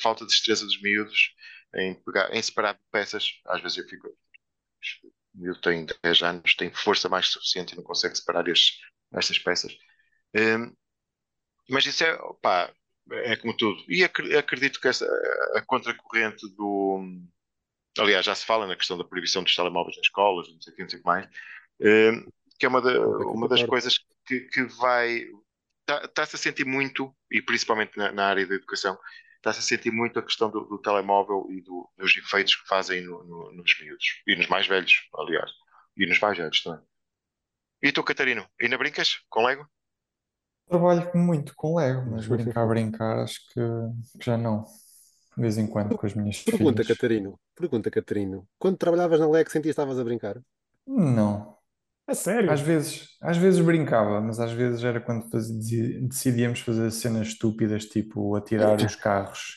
Falta 0.00 0.24
de 0.24 0.30
destreza 0.30 0.64
dos 0.64 0.80
miúdos 0.80 1.34
em, 1.74 1.94
pegar, 2.04 2.34
em 2.34 2.42
separar 2.42 2.78
peças. 2.90 3.28
Às 3.46 3.60
vezes 3.62 3.78
eu 3.78 3.88
fico. 3.88 4.08
O 5.34 5.38
miúdo 5.40 5.60
tem 5.60 5.86
10 6.02 6.22
anos, 6.22 6.54
tem 6.54 6.72
força 6.72 7.08
mais 7.08 7.28
suficiente 7.28 7.72
e 7.72 7.76
não 7.76 7.82
consegue 7.82 8.16
separar 8.16 8.46
estes, 8.48 8.78
estas 9.12 9.38
peças. 9.38 9.76
Hum, 10.36 10.72
mas 11.70 11.86
isso 11.86 12.04
é, 12.04 12.18
pá, 12.42 12.72
é 13.12 13.36
como 13.36 13.56
tudo. 13.56 13.82
E 13.88 14.04
acre- 14.04 14.36
acredito 14.36 14.80
que 14.80 14.88
essa, 14.88 15.06
a 15.56 15.62
contracorrente 15.62 16.46
do. 16.56 17.00
Aliás, 17.98 18.26
já 18.26 18.34
se 18.34 18.46
fala 18.46 18.66
na 18.66 18.76
questão 18.76 18.98
da 18.98 19.04
proibição 19.04 19.42
dos 19.44 19.54
telemóveis 19.56 19.96
nas 19.96 20.06
escolas, 20.06 20.48
não 20.52 20.60
sei 20.60 20.72
o 20.72 20.76
que, 20.76 20.82
não 20.82 20.88
sei 20.90 20.98
o 21.00 21.02
que 21.02 21.08
mais, 21.08 21.28
eh, 21.80 22.12
que 22.58 22.66
é 22.66 22.68
uma, 22.68 22.82
da- 22.82 22.92
Concordo, 22.98 23.32
uma 23.32 23.48
das 23.48 23.62
coisas 23.64 23.98
que, 24.26 24.40
que 24.42 24.64
vai. 24.64 25.26
Está-se 26.04 26.36
a 26.36 26.38
sentir 26.38 26.64
muito, 26.66 27.14
e 27.30 27.42
principalmente 27.42 27.96
na, 27.98 28.12
na 28.12 28.26
área 28.28 28.46
da 28.46 28.54
educação, 28.54 28.98
está-se 29.44 29.58
a 29.60 29.62
sentir 29.62 29.90
muito 29.90 30.18
a 30.18 30.22
questão 30.22 30.50
do, 30.50 30.60
do 30.64 30.78
telemóvel 30.78 31.46
e 31.50 31.60
do- 31.60 31.88
dos 31.98 32.16
efeitos 32.16 32.56
que 32.56 32.66
fazem 32.66 33.02
no- 33.04 33.22
no- 33.24 33.52
nos 33.52 33.78
miúdos. 33.80 34.22
E 34.26 34.34
nos 34.36 34.48
mais 34.48 34.66
velhos, 34.66 34.92
aliás. 35.14 35.50
E 35.96 36.06
nos 36.06 36.18
mais 36.18 36.36
velhos 36.38 36.62
também. 36.62 36.80
E 37.82 37.92
tu, 37.92 38.02
Catarino, 38.02 38.46
ainda 38.60 38.78
brincas 38.78 39.18
com 39.28 39.44
Lego? 39.44 39.68
Trabalho 40.66 41.10
muito 41.14 41.52
com 41.54 41.76
Lego, 41.76 42.10
mas 42.10 42.26
brincar, 42.26 42.66
brincar, 42.66 43.18
acho 43.22 43.38
que, 43.52 43.60
que 44.18 44.24
já 44.24 44.38
não. 44.38 44.64
De 45.36 45.42
vez 45.42 45.58
em 45.58 45.66
quando 45.66 45.96
com 45.98 46.06
as 46.06 46.14
minhas 46.14 46.42
Pergunta, 46.42 46.82
filhas. 46.82 46.88
Catarino. 46.96 47.38
Pergunta, 47.54 47.90
Catarino. 47.90 48.48
Quando 48.58 48.78
trabalhavas 48.78 49.20
na 49.20 49.28
LEC, 49.28 49.50
sentias 49.50 49.62
que 49.74 49.80
estavas 49.80 49.98
a 49.98 50.04
brincar? 50.04 50.40
Não. 50.86 51.53
A 52.06 52.14
sério? 52.14 52.50
Às 52.50 52.60
vezes, 52.60 53.08
às 53.22 53.36
vezes 53.36 53.60
brincava, 53.60 54.20
mas 54.20 54.38
às 54.38 54.52
vezes 54.52 54.84
era 54.84 55.00
quando 55.00 55.28
faz- 55.30 55.50
decidíamos 55.50 56.60
fazer 56.60 56.90
cenas 56.90 57.28
estúpidas, 57.28 57.86
tipo 57.86 58.36
atirar 58.36 58.78
os 58.80 58.94
carros, 58.96 59.56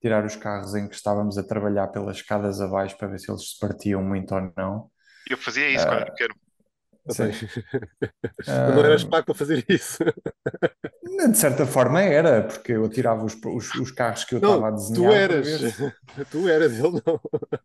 tirar 0.00 0.24
os 0.24 0.36
carros 0.36 0.74
em 0.76 0.88
que 0.88 0.94
estávamos 0.94 1.36
a 1.38 1.42
trabalhar 1.42 1.88
pelas 1.88 2.18
escadas 2.18 2.60
abaixo 2.60 2.96
para 2.96 3.08
ver 3.08 3.18
se 3.18 3.30
eles 3.30 3.50
se 3.50 3.58
partiam 3.58 4.02
muito 4.02 4.32
ou 4.34 4.52
não. 4.56 4.90
Eu 5.28 5.36
fazia 5.38 5.68
isso 5.68 5.86
quando 5.86 6.02
era 6.02 6.10
pequeno. 6.12 6.34
Sim. 7.08 7.30
Não 8.72 8.84
eras 8.84 9.02
Ah, 9.02 9.08
pago 9.10 9.26
para 9.26 9.34
fazer 9.34 9.64
isso. 9.68 9.98
De 11.30 11.36
certa 11.38 11.66
forma 11.66 12.00
era, 12.02 12.42
porque 12.42 12.72
eu 12.72 12.84
atirava 12.84 13.24
os, 13.24 13.34
os, 13.44 13.74
os 13.74 13.90
carros 13.90 14.24
que 14.24 14.34
eu 14.34 14.38
estava 14.38 14.68
a 14.68 14.70
Não, 14.70 14.72
desenhar 14.72 14.92
tu 14.92 15.12
eras. 15.12 15.82
Tu 16.30 16.46
eras, 16.48 16.78
ele 16.78 17.00
não. 17.06 17.20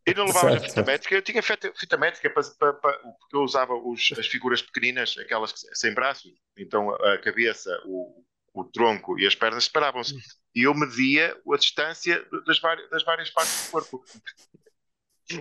E 0.06 0.14
não 0.14 0.28
levavas 0.28 0.56
a 0.56 0.60
fita 0.60 0.82
métrica, 0.84 1.16
eu 1.16 1.22
tinha 1.22 1.44
fita, 1.44 1.72
fita 1.76 1.98
métrica 1.98 2.30
para, 2.30 2.44
para- 2.58 2.74
para- 2.74 2.98
porque 3.00 3.36
eu 3.36 3.42
usava 3.42 3.74
os- 3.74 4.14
as 4.18 4.26
figuras 4.28 4.62
pequeninas, 4.62 5.18
aquelas 5.18 5.52
que- 5.52 5.76
sem 5.76 5.94
braços, 5.94 6.32
então 6.58 6.90
a 6.96 7.18
cabeça, 7.20 7.70
o, 7.86 8.24
o 8.54 8.64
tronco 8.64 9.20
e 9.20 9.28
as 9.28 9.36
pernas 9.36 9.66
separavam-se. 9.66 10.14
E 10.56 10.64
eu 10.64 10.74
media 10.74 11.38
a 11.54 11.58
distância 11.58 12.26
das 12.46 12.60
várias, 12.60 12.90
das 12.90 13.04
várias 13.04 13.30
partes 13.30 13.58
do 13.58 13.66
corpo. 13.66 14.08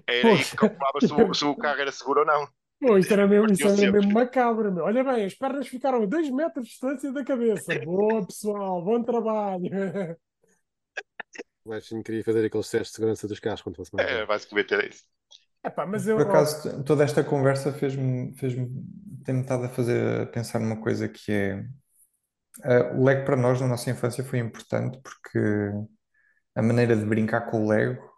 Era 0.07 0.31
aí 0.31 0.45
que 0.45 0.55
calculava 0.55 1.01
se 1.01 1.13
o, 1.13 1.33
se 1.35 1.45
o 1.45 1.57
carro 1.57 1.81
era 1.81 1.93
seguro 1.93 2.21
ou 2.21 2.27
não. 2.27 2.49
Pô, 2.87 2.97
isto 2.97 3.13
era 3.13 3.27
mesmo, 3.27 3.51
isto 3.51 3.67
era 3.67 3.93
mesmo 3.93 4.13
macabro, 4.13 4.73
meu. 4.73 4.85
Olha 4.85 5.03
bem, 5.03 5.25
as 5.25 5.35
pernas 5.35 5.67
ficaram 5.67 6.03
a 6.03 6.07
2 6.07 6.31
metros 6.31 6.67
de 6.67 6.71
distância 6.71 7.13
da 7.13 7.25
cabeça. 7.25 7.75
Boa, 7.85 8.25
pessoal, 8.25 8.81
bom 8.83 9.03
trabalho. 9.03 9.69
O 11.65 11.71
Baixinho 11.71 12.01
queria 12.01 12.23
fazer 12.23 12.47
aqueles 12.47 12.71
testes 12.71 12.91
de 12.91 12.95
segurança 12.95 13.27
dos 13.27 13.41
carros 13.41 13.61
quando 13.61 13.75
fosse 13.75 13.93
mais 13.93 14.09
É, 14.09 14.25
basicamente 14.25 14.73
era 14.73 14.89
isso. 14.89 15.03
Epá, 15.65 15.85
mas 15.85 16.07
eu, 16.07 16.17
Por 16.17 16.29
acaso, 16.29 16.85
toda 16.85 17.03
esta 17.03 17.25
conversa 17.25 17.73
fez-me, 17.73 18.33
fez-me, 18.37 18.69
tem-me 19.25 19.41
estado 19.41 19.65
a 19.65 19.69
fazer 19.69 20.21
a 20.21 20.27
pensar 20.27 20.61
numa 20.61 20.81
coisa 20.81 21.09
que 21.09 21.33
é 21.33 21.67
eh, 22.63 22.93
o 22.95 23.05
Lego 23.05 23.25
para 23.25 23.37
nós 23.37 23.61
na 23.61 23.67
nossa 23.67 23.91
infância 23.91 24.23
foi 24.23 24.39
importante 24.39 25.01
porque 25.03 25.39
a 26.55 26.63
maneira 26.63 26.97
de 26.97 27.05
brincar 27.05 27.51
com 27.51 27.65
o 27.65 27.69
Lego 27.69 28.16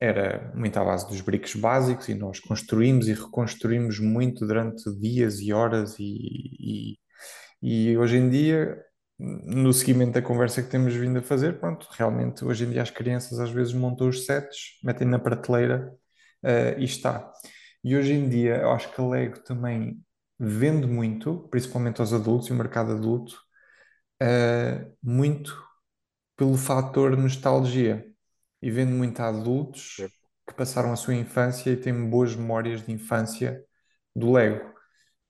era 0.00 0.52
muito 0.54 0.76
à 0.78 0.84
base 0.84 1.08
dos 1.08 1.20
bricks 1.20 1.54
básicos 1.56 2.08
e 2.08 2.14
nós 2.14 2.40
construímos 2.40 3.08
e 3.08 3.14
reconstruímos 3.14 3.98
muito 3.98 4.46
durante 4.46 4.84
dias 5.00 5.40
e 5.40 5.52
horas 5.52 5.96
e, 5.98 6.96
e, 7.62 7.90
e 7.92 7.98
hoje 7.98 8.16
em 8.18 8.28
dia, 8.28 8.78
no 9.18 9.72
seguimento 9.72 10.12
da 10.12 10.22
conversa 10.22 10.62
que 10.62 10.70
temos 10.70 10.94
vindo 10.94 11.18
a 11.18 11.22
fazer, 11.22 11.58
pronto, 11.58 11.88
realmente 11.92 12.44
hoje 12.44 12.64
em 12.64 12.70
dia 12.70 12.82
as 12.82 12.90
crianças 12.90 13.38
às 13.40 13.50
vezes 13.50 13.72
montam 13.72 14.08
os 14.08 14.26
sets, 14.26 14.78
metem 14.84 15.06
na 15.08 15.18
prateleira 15.18 15.90
eh, 16.42 16.76
e 16.78 16.84
está. 16.84 17.30
E 17.82 17.96
hoje 17.96 18.12
em 18.12 18.28
dia 18.28 18.56
eu 18.56 18.72
acho 18.72 18.92
que 18.92 19.00
a 19.00 19.06
Lego 19.06 19.38
também 19.44 20.02
vende 20.38 20.86
muito, 20.86 21.48
principalmente 21.50 22.00
aos 22.00 22.12
adultos 22.12 22.48
e 22.48 22.52
o 22.52 22.56
mercado 22.56 22.92
adulto, 22.92 23.36
eh, 24.20 24.86
muito 25.02 25.56
pelo 26.36 26.56
fator 26.56 27.16
nostalgia. 27.16 28.06
E 28.62 28.70
vendo 28.70 28.92
muito 28.92 29.20
a 29.20 29.28
adultos 29.28 29.96
que 30.46 30.54
passaram 30.54 30.92
a 30.92 30.96
sua 30.96 31.14
infância 31.14 31.70
e 31.70 31.76
têm 31.76 32.08
boas 32.08 32.34
memórias 32.36 32.84
de 32.84 32.92
infância 32.92 33.64
do 34.14 34.32
Lego. 34.32 34.74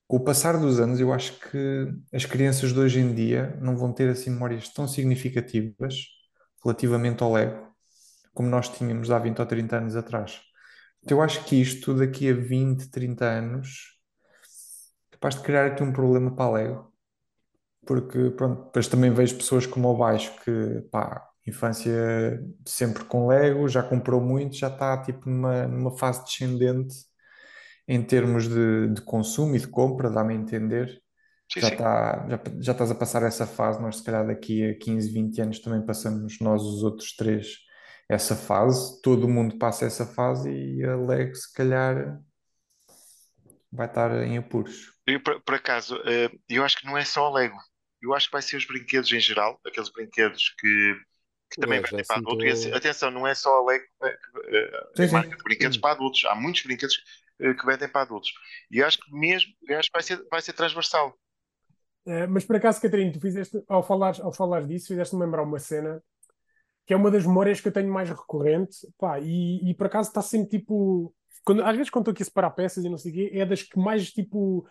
Com 0.07 0.17
o 0.17 0.23
passar 0.23 0.57
dos 0.59 0.79
anos, 0.79 0.99
eu 0.99 1.13
acho 1.13 1.39
que 1.39 1.87
as 2.13 2.25
crianças 2.25 2.73
de 2.73 2.79
hoje 2.79 2.99
em 2.99 3.13
dia 3.13 3.57
não 3.61 3.75
vão 3.77 3.93
ter 3.93 4.09
assim 4.09 4.29
memórias 4.31 4.69
tão 4.69 4.87
significativas 4.87 5.95
relativamente 6.63 7.23
ao 7.23 7.33
Lego 7.33 7.67
como 8.37 8.49
nós 8.49 8.69
tínhamos 8.69 9.09
há 9.09 9.17
20 9.17 9.39
ou 9.39 9.47
30 9.47 9.77
anos 9.77 9.95
atrás. 9.95 10.39
Então, 11.03 11.17
eu 11.17 11.23
acho 11.23 11.43
que 11.45 11.59
isto, 11.59 11.95
daqui 11.95 12.29
a 12.29 12.33
20, 12.35 12.89
30 12.91 13.25
anos, 13.25 13.97
é 15.09 15.13
capaz 15.13 15.35
de 15.35 15.41
criar 15.41 15.65
aqui 15.65 15.81
um 15.81 15.91
problema 15.91 16.35
para 16.35 16.45
a 16.45 16.51
Lego. 16.51 16.93
Porque, 17.85 18.29
pronto, 18.31 18.65
depois 18.65 18.87
também 18.87 19.11
vejo 19.11 19.37
pessoas 19.37 19.65
como 19.65 19.89
o 19.89 19.97
Baixo 19.97 20.31
que, 20.43 20.81
pá, 20.91 21.26
infância 21.47 21.93
sempre 22.65 23.03
com 23.05 23.27
Lego, 23.27 23.67
já 23.69 23.83
comprou 23.83 24.21
muito, 24.21 24.55
já 24.55 24.67
está 24.69 25.01
tipo 25.03 25.29
numa, 25.29 25.67
numa 25.67 25.97
fase 25.97 26.23
descendente 26.25 26.95
em 27.87 28.03
termos 28.03 28.47
de, 28.49 28.89
de 28.93 29.01
consumo 29.01 29.55
e 29.55 29.59
de 29.59 29.67
compra, 29.67 30.09
dá-me 30.09 30.33
a 30.33 30.37
entender. 30.37 31.01
Sim, 31.51 31.61
Já, 31.61 31.69
sim. 31.69 31.83
está, 31.83 32.27
já, 32.29 32.41
já 32.61 32.71
estás 32.73 32.91
a 32.91 32.95
passar 32.95 33.23
essa 33.23 33.47
fase, 33.47 33.81
nós 33.81 33.97
se 33.97 34.03
calhar 34.03 34.25
daqui 34.27 34.63
a 34.71 34.77
15, 34.77 35.11
20 35.11 35.41
anos 35.41 35.59
também 35.59 35.85
passamos 35.85 36.39
nós 36.41 36.61
os 36.63 36.83
outros 36.83 37.15
três 37.15 37.57
essa 38.09 38.35
fase, 38.35 39.01
todo 39.01 39.27
mundo 39.27 39.57
passa 39.57 39.85
essa 39.85 40.05
fase 40.05 40.49
e 40.51 40.83
a 40.85 40.95
Lego 40.95 41.35
se 41.35 41.53
calhar 41.53 42.21
vai 43.71 43.87
estar 43.87 44.11
em 44.23 44.37
apuros. 44.37 44.97
Eu, 45.05 45.21
por, 45.23 45.41
por 45.41 45.55
acaso, 45.55 45.95
eh, 46.05 46.29
eu 46.49 46.63
acho 46.63 46.77
que 46.77 46.85
não 46.85 46.97
é 46.97 47.05
só 47.05 47.29
o 47.29 47.33
Lego. 47.33 47.57
Eu 48.01 48.13
acho 48.13 48.27
que 48.27 48.33
vai 48.33 48.41
ser 48.41 48.57
os 48.57 48.65
brinquedos 48.65 49.11
em 49.11 49.19
geral, 49.19 49.59
aqueles 49.65 49.89
brinquedos 49.89 50.53
que, 50.59 50.95
que 51.49 51.57
também 51.59 51.79
É, 51.79 51.81
já 51.81 51.87
vendem 51.89 52.05
para 52.05 52.17
sinto- 52.17 52.27
adultos. 52.27 52.45
E 52.45 52.49
assim, 52.49 52.71
atenção, 52.73 53.11
não 53.11 53.27
é 53.27 53.33
só 53.35 53.57
a 53.59 53.65
Lego, 53.65 53.85
que, 54.95 55.07
sim. 55.07 55.11
marca 55.11 55.35
de 55.35 55.43
brinquedos 55.43 55.77
para 55.77 55.91
adultos. 55.93 56.25
Há 56.25 56.35
muitos 56.35 56.63
brinquedos 56.63 57.03
eh, 57.39 57.53
que 57.53 57.65
vendem 57.65 57.89
para 57.89 58.01
adultos. 58.01 58.31
E 58.71 58.79
eu 58.79 58.87
acho 58.87 58.99
que 58.99 59.11
mesmo, 59.13 59.53
eu 59.67 59.79
acho 59.79 59.89
que 59.89 59.93
vai 59.97 60.03
ser, 60.03 60.23
vai 60.29 60.41
ser 60.41 60.53
transversal. 60.53 61.17
Eh, 62.05 62.27
mas 62.27 62.45
por 62.45 62.55
acaso, 62.55 62.81
Catarina, 62.81 63.11
tu 63.11 63.19
fizeste, 63.19 63.61
ao 63.67 63.83
falar, 63.83 64.15
ao 64.21 64.31
falar 64.33 64.65
disso, 64.65 64.87
fizeste-me 64.87 65.23
lembrar 65.23 65.43
uma 65.43 65.59
cena 65.59 66.01
que 66.85 66.93
é 66.93 66.97
uma 66.97 67.11
das 67.11 67.25
memórias 67.25 67.61
que 67.61 67.67
eu 67.67 67.71
tenho 67.73 67.91
mais 67.91 68.09
recorrente, 68.09 68.77
pá, 68.97 69.19
e, 69.19 69.69
e 69.69 69.73
por 69.75 69.87
acaso 69.87 70.09
está 70.09 70.21
sempre 70.21 70.59
tipo. 70.59 71.13
Quando, 71.45 71.63
às 71.63 71.75
vezes, 71.75 71.89
quando 71.89 72.03
estou 72.03 72.11
aqui 72.13 72.23
a 72.23 72.25
separar 72.25 72.51
peças 72.51 72.85
e 72.85 72.89
não 72.89 72.97
sei 72.97 73.11
o 73.11 73.15
quê, 73.15 73.31
é 73.33 73.45
das 73.45 73.63
que 73.63 73.77
mais 73.79 74.11
tipo. 74.11 74.67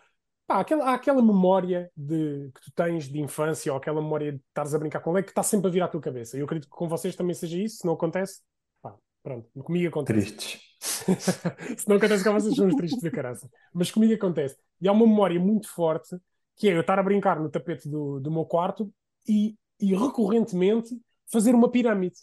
Pá, 0.47 0.61
aquela, 0.61 0.85
há 0.91 0.95
aquela 0.95 1.21
memória 1.21 1.91
de, 1.97 2.51
que 2.55 2.61
tu 2.61 2.73
tens 2.73 3.09
de 3.09 3.21
infância 3.21 3.73
ou 3.73 3.79
aquela 3.79 4.01
memória 4.01 4.33
de 4.33 4.39
estares 4.39 4.75
a 4.75 4.79
brincar 4.79 5.01
com 5.01 5.13
leite 5.13 5.27
que 5.27 5.33
está 5.33 5.43
sempre 5.43 5.69
a 5.69 5.71
vir 5.71 5.83
à 5.83 5.89
tua 5.89 6.01
cabeça. 6.01 6.39
Eu 6.39 6.45
acredito 6.45 6.71
que 6.71 6.77
com 6.77 6.89
vocês 6.89 7.17
também 7.17 7.35
seja 7.35 7.59
isso. 7.59 7.79
Se 7.79 7.85
não 7.87 7.95
acontece, 7.95 8.41
pá, 8.81 8.95
pronto, 9.23 9.49
comigo 9.65 9.89
acontece. 9.89 10.33
Tristes. 10.33 10.67
Se 11.79 11.89
não 11.89 11.97
acontece 11.97 12.23
com 12.23 12.33
vocês, 12.33 12.55
são 12.55 12.69
os 12.69 12.75
tristes 12.77 13.03
da 13.03 13.11
caraça. 13.11 13.49
Mas 13.73 13.91
comigo 13.91 14.15
acontece. 14.15 14.57
E 14.81 14.87
há 14.87 14.93
uma 14.93 15.07
memória 15.07 15.41
muito 15.41 15.69
forte 15.69 16.17
que 16.55 16.69
é 16.69 16.77
eu 16.77 16.81
estar 16.81 16.99
a 16.99 17.03
brincar 17.03 17.41
no 17.41 17.51
tapete 17.51 17.89
do, 17.89 18.21
do 18.21 18.31
meu 18.31 18.45
quarto 18.45 18.93
e, 19.29 19.57
e 19.81 19.95
recorrentemente 19.95 20.97
fazer 21.31 21.55
uma 21.55 21.71
pirâmide 21.71 22.17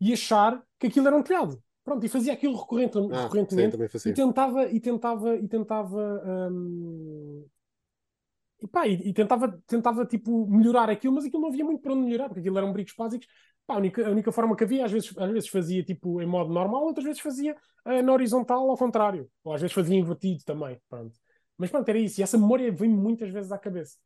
e 0.00 0.12
achar 0.12 0.62
que 0.78 0.86
aquilo 0.86 1.06
era 1.06 1.16
um 1.16 1.22
telhado. 1.22 1.62
Pronto, 1.90 2.06
e 2.06 2.08
fazia 2.08 2.32
aquilo 2.32 2.56
recorrente, 2.56 2.96
Ah, 2.96 3.02
sim, 3.02 3.22
recorrentemente 3.24 3.72
também 3.72 3.88
e 4.06 4.12
tentava 4.12 4.66
e 4.70 4.80
tentava 4.80 5.36
e 5.36 5.48
tentava 5.48 6.50
hum, 6.52 7.44
e, 8.62 8.68
pá, 8.68 8.86
e, 8.86 9.08
e 9.08 9.12
tentava 9.12 9.60
tentava 9.66 10.06
tipo 10.06 10.46
melhorar 10.48 10.88
aquilo, 10.88 11.14
mas 11.14 11.24
aquilo 11.24 11.42
não 11.42 11.48
havia 11.48 11.64
muito 11.64 11.82
para 11.82 11.92
onde 11.92 12.04
melhorar, 12.04 12.28
porque 12.28 12.38
aquilo 12.38 12.58
eram 12.58 12.72
bricos 12.72 12.94
básicos. 12.96 13.26
Pá, 13.66 13.74
a, 13.74 13.78
única, 13.78 14.06
a 14.06 14.10
única 14.10 14.30
forma 14.30 14.54
que 14.54 14.62
havia, 14.62 14.84
às 14.84 14.92
vezes, 14.92 15.12
às 15.18 15.30
vezes 15.32 15.48
fazia 15.48 15.82
tipo 15.82 16.22
em 16.22 16.26
modo 16.26 16.52
normal, 16.52 16.84
outras 16.84 17.04
vezes 17.04 17.20
fazia 17.20 17.56
eh, 17.86 18.02
na 18.02 18.12
horizontal 18.12 18.70
ao 18.70 18.76
contrário, 18.76 19.28
ou 19.42 19.52
às 19.52 19.60
vezes 19.60 19.74
fazia 19.74 19.96
invertido 19.96 20.44
também. 20.44 20.80
Pronto. 20.88 21.18
Mas 21.58 21.70
pronto, 21.70 21.88
era 21.88 21.98
isso, 21.98 22.20
e 22.20 22.22
essa 22.22 22.38
memória 22.38 22.70
vem 22.70 22.88
muitas 22.88 23.30
vezes 23.30 23.50
à 23.50 23.58
cabeça. 23.58 23.98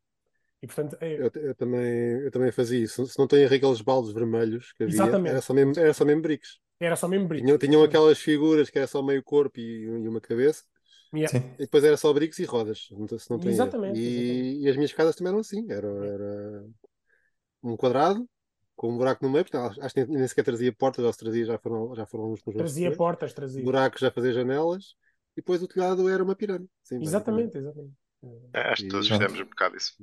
E 0.61 0.67
portanto, 0.67 0.97
é, 0.99 1.13
Eu, 1.19 1.31
eu 1.35 1.55
também, 1.55 2.21
eu 2.23 2.31
também 2.31 2.51
fazia 2.51 2.79
isso. 2.79 3.05
Se 3.05 3.19
não 3.19 3.27
tem 3.27 3.45
aqueles 3.45 3.81
baldes 3.81 4.11
vermelhos 4.11 4.73
que 4.73 4.83
havia, 4.83 4.95
Exatamente. 4.95 5.29
era 5.29 5.41
só 5.41 5.53
mesmo, 5.53 5.73
era 5.77 5.93
só 5.93 6.03
mesmo 6.03 6.21
bricks. 6.23 6.59
Era 6.79 6.95
só 6.95 7.07
mesmo 7.07 7.27
bricks. 7.27 7.45
Tinham, 7.47 7.57
tinham 7.57 7.83
aquelas 7.83 8.19
figuras 8.19 8.69
que 8.69 8.77
era 8.77 8.87
só 8.87 9.01
meio 9.01 9.23
corpo 9.23 9.59
e, 9.59 9.83
e 9.83 10.07
uma 10.07 10.21
cabeça, 10.21 10.63
Yeah. 11.13 11.29
Sim. 11.29 11.43
e 11.57 11.63
depois 11.63 11.83
era 11.83 11.97
só 11.97 12.11
bricks 12.13 12.39
e 12.39 12.45
rodas, 12.45 12.87
se 13.19 13.29
não 13.29 13.39
tem 13.39 13.53
erro. 13.53 13.63
Exatamente, 13.63 13.99
E, 13.99 14.61
e 14.63 14.69
as 14.69 14.75
minhas 14.75 14.93
casas 14.93 15.15
também 15.15 15.31
eram 15.31 15.39
assim. 15.41 15.65
Era, 15.71 15.87
era 15.87 16.65
um 17.63 17.77
quadrado 17.77 18.27
com 18.75 18.91
um 18.93 18.97
buraco 18.97 19.25
no 19.25 19.31
meio, 19.31 19.45
porque 19.45 19.57
acho 19.57 19.93
que 19.93 20.05
nem, 20.05 20.27
sequer 20.27 20.43
trazia 20.43 20.73
portas, 20.73 21.03
ou 21.05 21.11
se 21.13 21.19
trazia 21.19 21.45
já 21.45 21.57
foram, 21.57 21.95
já 21.95 22.05
foram 22.05 22.31
uns 22.31 22.41
conjuntos 22.41 22.67
Trazia 22.67 22.91
portas, 22.91 23.33
trazia. 23.33 23.63
Buracos 23.63 24.01
já 24.01 24.11
fazia 24.11 24.33
janelas, 24.33 24.95
e 25.33 25.37
depois 25.37 25.61
o 25.63 25.67
telhado 25.67 26.09
era 26.09 26.23
uma 26.23 26.35
pirâmide. 26.35 26.69
Sim, 26.83 27.01
Exatamente, 27.01 27.57
exatamente. 27.57 27.93
Eh, 28.53 28.59
Acho 28.71 28.83
que 28.83 28.89
todos 28.89 29.07
E- 29.07 29.11
fizemos 29.11 29.39
um 29.39 29.45
bocado 29.45 29.77
isso. 29.77 29.93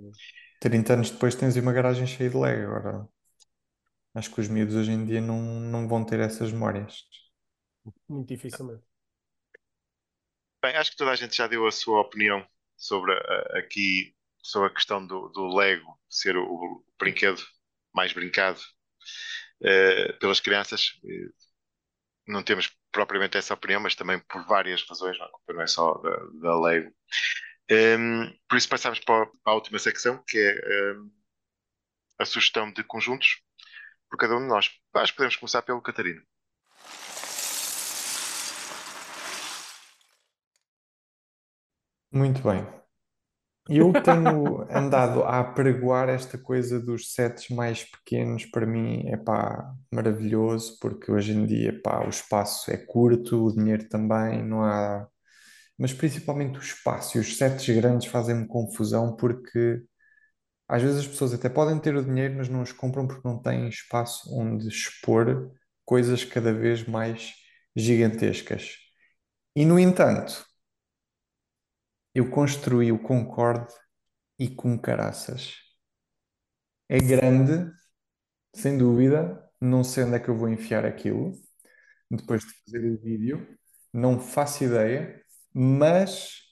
30 0.61 0.95
anos 0.95 1.11
depois 1.11 1.35
tens 1.35 1.57
uma 1.57 1.73
garagem 1.73 2.07
cheia 2.07 2.31
de 2.31 2.37
Lego. 2.37 2.73
Agora, 2.75 3.09
acho 4.15 4.33
que 4.35 4.41
os 4.41 4.49
miúdos 4.49 4.75
hoje 4.75 4.93
em 4.93 5.05
dia 5.05 5.21
não, 5.21 5.41
não 5.41 5.89
vão 5.89 6.05
ter 6.05 6.21
essas 6.21 6.53
memórias. 6.53 7.05
Muito 8.09 8.29
dificilmente. 8.29 8.85
Bem, 10.63 10.77
acho 10.77 10.93
que 10.93 10.97
toda 10.97 11.11
a 11.11 11.17
gente 11.17 11.37
já 11.37 11.47
deu 11.47 11.67
a 11.67 11.73
sua 11.73 12.01
opinião 12.01 12.47
sobre 12.77 13.13
eh, 13.13 13.59
aqui 13.59 14.15
sobre 14.43 14.69
a 14.69 14.75
questão 14.75 15.05
do, 15.07 15.29
do 15.29 15.55
Lego 15.55 15.99
ser 16.09 16.37
o, 16.37 16.45
o 16.45 16.85
brinquedo 16.99 17.41
mais 17.93 18.13
brincado 18.13 18.61
eh, 19.63 20.13
pelas 20.15 20.41
crianças. 20.41 20.93
Não 22.27 22.43
temos 22.43 22.71
propriamente 22.93 23.37
essa 23.37 23.55
opinião, 23.55 23.81
mas 23.81 23.95
também 23.95 24.19
por 24.21 24.45
várias 24.47 24.83
razões, 24.89 25.19
não, 25.19 25.27
a 25.27 25.31
culpa 25.31 25.53
não 25.55 25.63
é 25.63 25.67
só 25.67 25.95
da, 25.95 26.17
da 26.41 26.61
Lego. 26.61 26.93
Ehm, 27.69 28.33
por 28.49 28.59
isso 28.59 28.69
passamos 28.69 29.01
para, 29.01 29.27
para 29.27 29.53
a 29.53 29.55
última 29.55 29.79
secção, 29.79 30.23
que 30.27 30.39
é 30.39 30.91
ehm, 30.91 31.11
a 32.19 32.25
sugestão 32.25 32.73
de 32.73 32.83
conjuntos 32.85 33.43
por 34.13 34.19
cada 34.19 34.37
um 34.37 34.41
de 34.41 34.47
nós. 34.47 34.71
Acho 34.95 35.13
que 35.13 35.17
podemos 35.17 35.37
começar 35.37 35.63
pelo 35.63 35.81
Catarina. 35.81 36.21
Muito 42.13 42.43
bem. 42.43 42.67
Eu 43.71 43.91
tenho 44.03 44.67
andado 44.71 45.23
a 45.23 45.41
apregoar 45.41 46.11
esta 46.11 46.37
coisa 46.37 46.79
dos 46.79 47.15
sets 47.15 47.49
mais 47.49 47.85
pequenos, 47.85 48.45
para 48.45 48.67
mim 48.67 49.09
é 49.09 49.17
pá, 49.17 49.73
maravilhoso, 49.91 50.79
porque 50.79 51.11
hoje 51.11 51.33
em 51.33 51.47
dia 51.47 51.81
pá, 51.83 52.05
o 52.05 52.11
espaço 52.11 52.71
é 52.71 52.77
curto, 52.77 53.47
o 53.47 53.53
dinheiro 53.55 53.89
também, 53.89 54.45
não 54.45 54.63
há. 54.63 55.09
Mas 55.79 55.95
principalmente 55.95 56.59
o 56.59 56.63
espaço 56.63 57.17
e 57.17 57.21
os 57.21 57.39
sets 57.39 57.67
grandes 57.75 58.09
fazem-me 58.11 58.47
confusão, 58.47 59.17
porque 59.17 59.83
às 60.73 60.83
vezes 60.83 61.01
as 61.01 61.07
pessoas 61.07 61.35
até 61.35 61.51
podem 61.51 61.79
ter 61.79 61.95
o 61.95 62.03
dinheiro, 62.05 62.35
mas 62.39 62.49
não 62.49 62.63
os 62.63 62.73
compram 62.73 63.07
porque 63.07 63.29
não 63.29 63.39
têm 63.43 63.69
espaço 63.69 64.35
onde 64.35 64.69
expor 64.69 65.53
coisas 65.85 66.25
cada 66.25 66.53
vez 66.53 66.87
mais 66.87 67.35
gigantescas. 67.77 68.79
E 69.57 69.65
no 69.67 69.79
entanto, 69.79 70.47
eu 72.15 72.31
construí 72.31 72.91
o 72.93 72.99
Concorde 72.99 73.75
e 74.39 74.49
com 74.49 74.79
caraças. 74.79 75.57
É 76.89 76.99
grande, 76.99 77.73
sem 78.55 78.79
dúvida. 78.79 79.43
Não 79.61 79.85
sei 79.85 80.05
onde 80.05 80.17
é 80.17 80.21
que 80.21 80.29
eu 80.31 80.37
vou 80.37 80.49
enfiar 80.49 80.85
aquilo 80.87 81.33
depois 82.11 82.43
de 82.43 82.53
fazer 82.65 82.87
o 82.91 82.99
vídeo. 83.01 83.59
Não 83.93 84.21
faço 84.21 84.65
ideia, 84.65 85.23
mas 85.55 86.43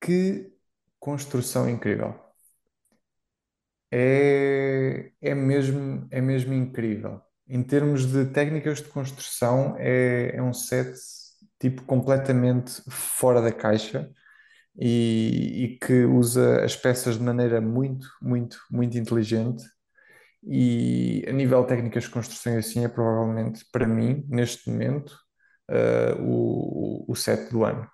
que 0.00 0.52
construção 0.98 1.68
incrível. 1.68 2.25
É, 3.90 5.12
é 5.20 5.34
mesmo, 5.34 6.06
é 6.10 6.20
mesmo 6.20 6.52
incrível. 6.52 7.20
Em 7.48 7.62
termos 7.62 8.06
de 8.06 8.26
técnicas 8.26 8.78
de 8.78 8.88
construção, 8.88 9.76
é, 9.78 10.36
é 10.36 10.42
um 10.42 10.52
set 10.52 10.94
tipo 11.60 11.82
completamente 11.84 12.82
fora 12.90 13.40
da 13.40 13.52
caixa 13.52 14.10
e, 14.78 15.64
e 15.64 15.78
que 15.78 16.04
usa 16.04 16.64
as 16.64 16.76
peças 16.76 17.16
de 17.18 17.22
maneira 17.24 17.60
muito, 17.60 18.06
muito, 18.20 18.58
muito 18.70 18.98
inteligente. 18.98 19.64
E 20.42 21.24
a 21.28 21.32
nível 21.32 21.62
de 21.62 21.68
técnicas 21.68 22.04
de 22.04 22.10
construção, 22.10 22.56
assim, 22.56 22.84
é 22.84 22.88
provavelmente, 22.88 23.64
para 23.72 23.86
mim, 23.86 24.24
neste 24.28 24.70
momento, 24.70 25.16
eh, 25.68 26.14
o, 26.20 27.04
o 27.10 27.16
set 27.16 27.50
do 27.50 27.64
ano. 27.64 27.88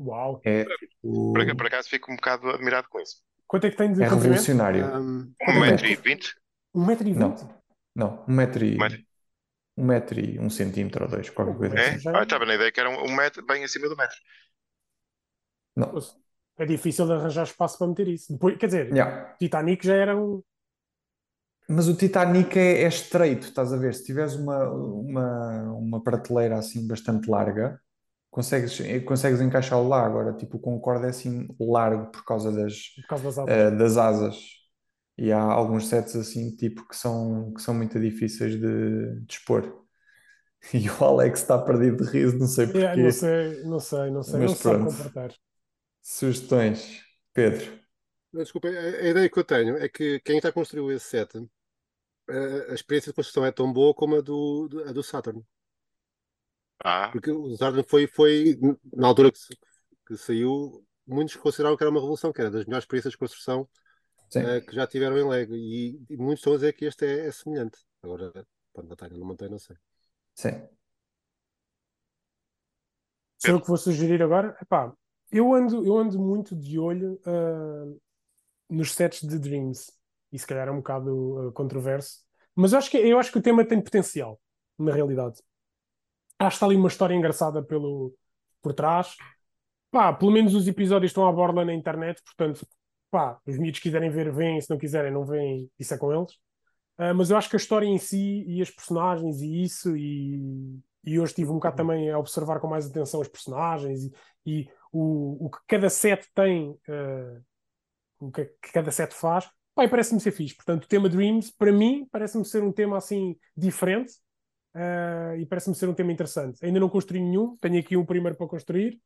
Uau! 0.00 0.40
É, 0.44 0.64
por 1.02 1.66
acaso 1.66 1.88
fico 1.90 2.10
um 2.10 2.16
bocado 2.16 2.48
admirado 2.48 2.88
com 2.88 2.98
isso. 3.00 3.22
Quanto 3.50 3.66
é 3.66 3.70
que 3.70 3.76
tem 3.76 3.92
de 3.92 4.04
é 4.04 4.06
comprimento? 4.06 4.42
revolucionário. 4.44 4.86
Um 5.48 5.64
e 5.92 5.96
vinte? 5.96 6.34
Um 6.74 6.86
metro 6.86 7.08
e 7.08 7.12
Não, 7.14 7.30
vinte? 7.30 7.44
não, 7.94 8.24
um 8.28 8.32
metro 8.34 8.64
e, 8.64 8.78
Metro. 8.78 9.00
um 9.76 9.84
metro 9.86 10.20
e 10.20 10.38
um 10.40 10.50
centímetro 10.50 11.04
ou 11.04 11.10
dois, 11.10 11.30
qualquer 11.30 11.56
coisa 11.58 11.76
É? 11.76 11.88
assim. 11.88 11.98
Ah, 12.14 12.22
estava 12.22 12.44
na 12.46 12.54
ideia 12.54 12.72
que 12.72 12.80
era 12.80 12.90
um, 12.90 13.04
um 13.06 13.14
metro 13.16 13.44
bem 13.46 13.64
acima 13.64 13.88
do 13.88 13.96
metro. 13.96 14.16
Não. 15.76 16.00
É 16.58 16.64
difícil 16.66 17.06
de 17.06 17.12
arranjar 17.12 17.44
espaço 17.44 17.78
para 17.78 17.88
meter 17.88 18.08
isso. 18.08 18.32
Depois, 18.32 18.56
quer 18.58 18.66
dizer, 18.66 18.86
Yeah. 18.90 19.36
Titanic 19.38 19.84
já 19.86 19.94
era 19.96 20.16
um. 20.16 20.42
Mas 21.68 21.88
o 21.88 21.96
Titanic 21.96 22.58
é, 22.58 22.82
é 22.82 22.88
estreito, 22.88 23.46
estás 23.46 23.72
a 23.72 23.76
ver? 23.76 23.94
Se 23.94 24.04
tiveres 24.04 24.34
uma, 24.34 24.68
uma, 24.70 25.62
uma 25.72 26.02
prateleira 26.02 26.58
assim 26.58 26.86
bastante 26.86 27.30
larga, 27.30 27.80
consegues, 28.30 28.78
consegues 29.04 29.40
encaixá-lo 29.40 29.88
lá. 29.88 30.04
Agora, 30.06 30.32
tipo, 30.34 30.56
o 30.56 30.60
Concorde 30.60 31.06
é 31.06 31.08
assim 31.10 31.48
largo 31.60 32.10
por 32.10 32.24
causa 32.24 32.52
das, 32.52 32.74
Por 32.94 33.06
causa 33.06 33.24
das 33.24 33.38
asas. 33.38 33.48
eh, 33.48 33.70
das 33.72 33.96
asas. 33.96 34.36
E 35.18 35.32
há 35.32 35.40
alguns 35.42 35.88
sets 35.88 36.16
assim, 36.16 36.56
tipo, 36.56 36.86
que 36.88 36.96
são, 36.96 37.52
que 37.54 37.60
são 37.62 37.74
muito 37.74 38.00
difíceis 38.00 38.52
de, 38.58 39.20
de 39.20 39.32
expor. 39.34 39.78
E 40.74 40.90
o 40.90 41.04
Alex 41.04 41.40
está 41.40 41.58
perdido 41.58 42.04
de 42.04 42.10
riso, 42.10 42.38
não 42.38 42.46
sei 42.46 42.66
É, 42.66 42.72
porquê. 42.72 43.02
não 43.02 43.10
sei, 43.10 43.62
não 43.64 43.80
sei, 43.80 44.10
não 44.10 44.22
sei. 44.22 44.40
Mas 44.40 44.50
Não 44.52 44.56
pronto. 44.58 44.94
comportar. 44.94 45.34
Sugestões, 46.02 47.02
Pedro. 47.32 47.80
Desculpa, 48.32 48.68
a, 48.68 49.08
ideia 49.08 49.28
que 49.28 49.38
eu 49.38 49.44
tenho 49.44 49.76
é 49.76 49.88
que 49.88 50.20
quem 50.20 50.36
está 50.36 50.48
a 50.50 50.52
construir 50.52 50.94
esse 50.94 51.06
set, 51.08 51.36
a, 52.28 52.72
a 52.72 52.74
experiência 52.74 53.12
de 53.12 53.16
construção 53.16 53.44
é 53.46 53.52
tão 53.52 53.72
boa 53.72 53.94
como 53.94 54.16
a 54.16 54.20
do, 54.20 54.68
do- 54.68 54.84
a 54.88 54.92
do 54.92 55.02
Saturn. 55.02 55.44
Ah, 56.84 57.10
Porque 57.12 57.30
o 57.30 57.56
Saturn 57.56 57.84
foi, 57.88 58.06
foi 58.06 58.58
na 58.92 59.08
altura 59.08 59.30
que, 59.32 59.38
se- 59.38 59.56
que 60.06 60.16
saiu, 60.16 60.84
muitos 61.06 61.36
consideraram 61.36 61.76
que 61.76 61.82
era 61.82 61.90
uma 61.90 62.00
revolução, 62.00 62.32
que 62.32 62.40
era 62.40 62.50
das 62.50 62.64
melhores 62.64 62.84
experiências 62.84 63.12
de 63.12 63.18
construção 63.18 63.68
eh, 64.36 64.60
que 64.62 64.74
já 64.74 64.86
tiveram 64.86 65.18
em 65.18 65.28
Lego. 65.28 65.56
E, 65.56 66.02
e 66.10 66.16
muitos 66.16 66.40
estão 66.40 66.54
a 66.54 66.56
dizer 66.56 66.72
que 66.74 66.86
este 66.86 67.06
é, 67.06 67.26
é 67.28 67.32
semelhante. 67.32 67.78
Agora, 68.02 68.32
pode 68.72 68.88
manter, 68.88 69.10
não 69.12 69.26
mantém, 69.26 69.48
não 69.50 69.58
sei. 69.58 69.76
Sim. 70.34 70.68
Sou 73.38 73.54
eu 73.54 73.60
que 73.60 73.68
vou 73.68 73.76
sugerir 73.76 74.22
agora? 74.22 74.56
Epá, 74.60 74.92
eu 75.32 75.54
ando, 75.54 75.84
eu 75.84 75.96
ando 75.98 76.18
muito 76.18 76.54
de 76.54 76.78
olho 76.78 77.20
ah, 77.24 77.86
nos 78.68 78.92
sets 78.94 79.22
de 79.22 79.38
Dreams. 79.38 79.92
E 80.32 80.38
se 80.38 80.46
calhar 80.46 80.68
é 80.68 80.70
um 80.70 80.78
bocado 80.78 81.48
ah, 81.48 81.52
controverso. 81.52 82.24
Mas 82.54 82.72
eu 82.72 82.78
acho, 82.78 82.90
que, 82.90 82.98
eu 82.98 83.18
acho 83.18 83.32
que 83.32 83.38
o 83.38 83.42
tema 83.42 83.64
tem 83.66 83.80
potencial, 83.82 84.40
na 84.78 84.92
realidade. 84.92 85.40
Acho 86.40 86.50
que 86.50 86.56
está 86.56 86.66
ali 86.66 86.76
uma 86.76 86.88
história 86.88 87.14
engraçada 87.14 87.62
pelo, 87.62 88.14
por 88.62 88.72
trás. 88.72 89.14
Pá, 89.90 90.12
pelo 90.12 90.30
menos 90.30 90.54
os 90.54 90.66
episódios 90.66 91.10
estão 91.10 91.26
à 91.26 91.32
borda 91.32 91.64
na 91.64 91.74
internet, 91.74 92.22
portanto, 92.24 92.66
pá, 93.10 93.38
os 93.46 93.58
miúdos 93.58 93.80
quiserem 93.80 94.08
ver, 94.08 94.32
veem, 94.32 94.60
se 94.60 94.70
não 94.70 94.78
quiserem, 94.78 95.12
não 95.12 95.24
veem, 95.24 95.70
isso 95.78 95.92
é 95.92 95.98
com 95.98 96.12
eles. 96.12 96.32
Ah, 96.96 97.12
mas 97.12 97.30
eu 97.30 97.36
acho 97.36 97.50
que 97.50 97.56
a 97.56 97.58
história 97.58 97.86
em 97.86 97.98
si 97.98 98.44
e 98.46 98.62
as 98.62 98.70
personagens 98.70 99.40
e 99.42 99.62
isso, 99.62 99.94
e, 99.96 100.80
e 101.04 101.18
hoje 101.20 101.32
estive 101.32 101.50
um 101.50 101.54
bocado 101.54 101.76
também 101.76 102.10
a 102.10 102.18
observar 102.18 102.58
com 102.60 102.68
mais 102.68 102.86
atenção 102.86 103.20
as 103.20 103.28
personagens 103.28 104.04
e, 104.04 104.12
e 104.46 104.68
o, 104.92 105.46
o 105.46 105.50
que 105.50 105.58
cada 105.66 105.90
set 105.90 106.26
tem, 106.34 106.74
ah, 106.88 107.40
o 108.20 108.30
que, 108.30 108.46
que 108.46 108.72
cada 108.72 108.90
set 108.90 109.12
faz, 109.12 109.46
pá, 109.74 109.86
parece-me 109.88 110.20
ser 110.20 110.32
fixe. 110.32 110.56
Portanto, 110.56 110.84
o 110.84 110.88
tema 110.88 111.08
Dreams, 111.08 111.52
para 111.52 111.72
mim, 111.72 112.08
parece-me 112.10 112.44
ser 112.46 112.62
um 112.62 112.72
tema 112.72 112.96
assim 112.96 113.36
diferente 113.56 114.12
ah, 114.74 115.34
e 115.36 115.46
parece-me 115.46 115.74
ser 115.74 115.88
um 115.88 115.94
tema 115.94 116.12
interessante. 116.12 116.64
Ainda 116.64 116.80
não 116.80 116.88
construí 116.88 117.20
nenhum, 117.20 117.56
tenho 117.56 117.78
aqui 117.78 117.96
um 117.96 118.04
primeiro 118.04 118.36
para 118.36 118.46
construir. 118.46 119.00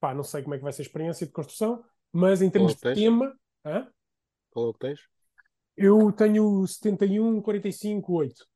Pá, 0.00 0.14
não 0.14 0.24
sei 0.24 0.42
como 0.42 0.54
é 0.54 0.58
que 0.58 0.64
vai 0.64 0.72
ser 0.72 0.82
a 0.82 0.86
experiência 0.86 1.26
de 1.26 1.32
construção, 1.32 1.84
mas 2.12 2.42
em 2.42 2.50
termos 2.50 2.74
Qual 2.74 2.90
é 2.90 2.94
de 2.94 3.00
tema, 3.00 3.34
hã? 3.64 3.88
Qual 4.50 4.66
é 4.66 4.68
o 4.70 4.72
que 4.72 4.78
tens? 4.80 5.00
Eu 5.76 6.12
tenho 6.12 6.66
71, 6.66 7.40
45, 7.40 8.12
8. 8.12 8.46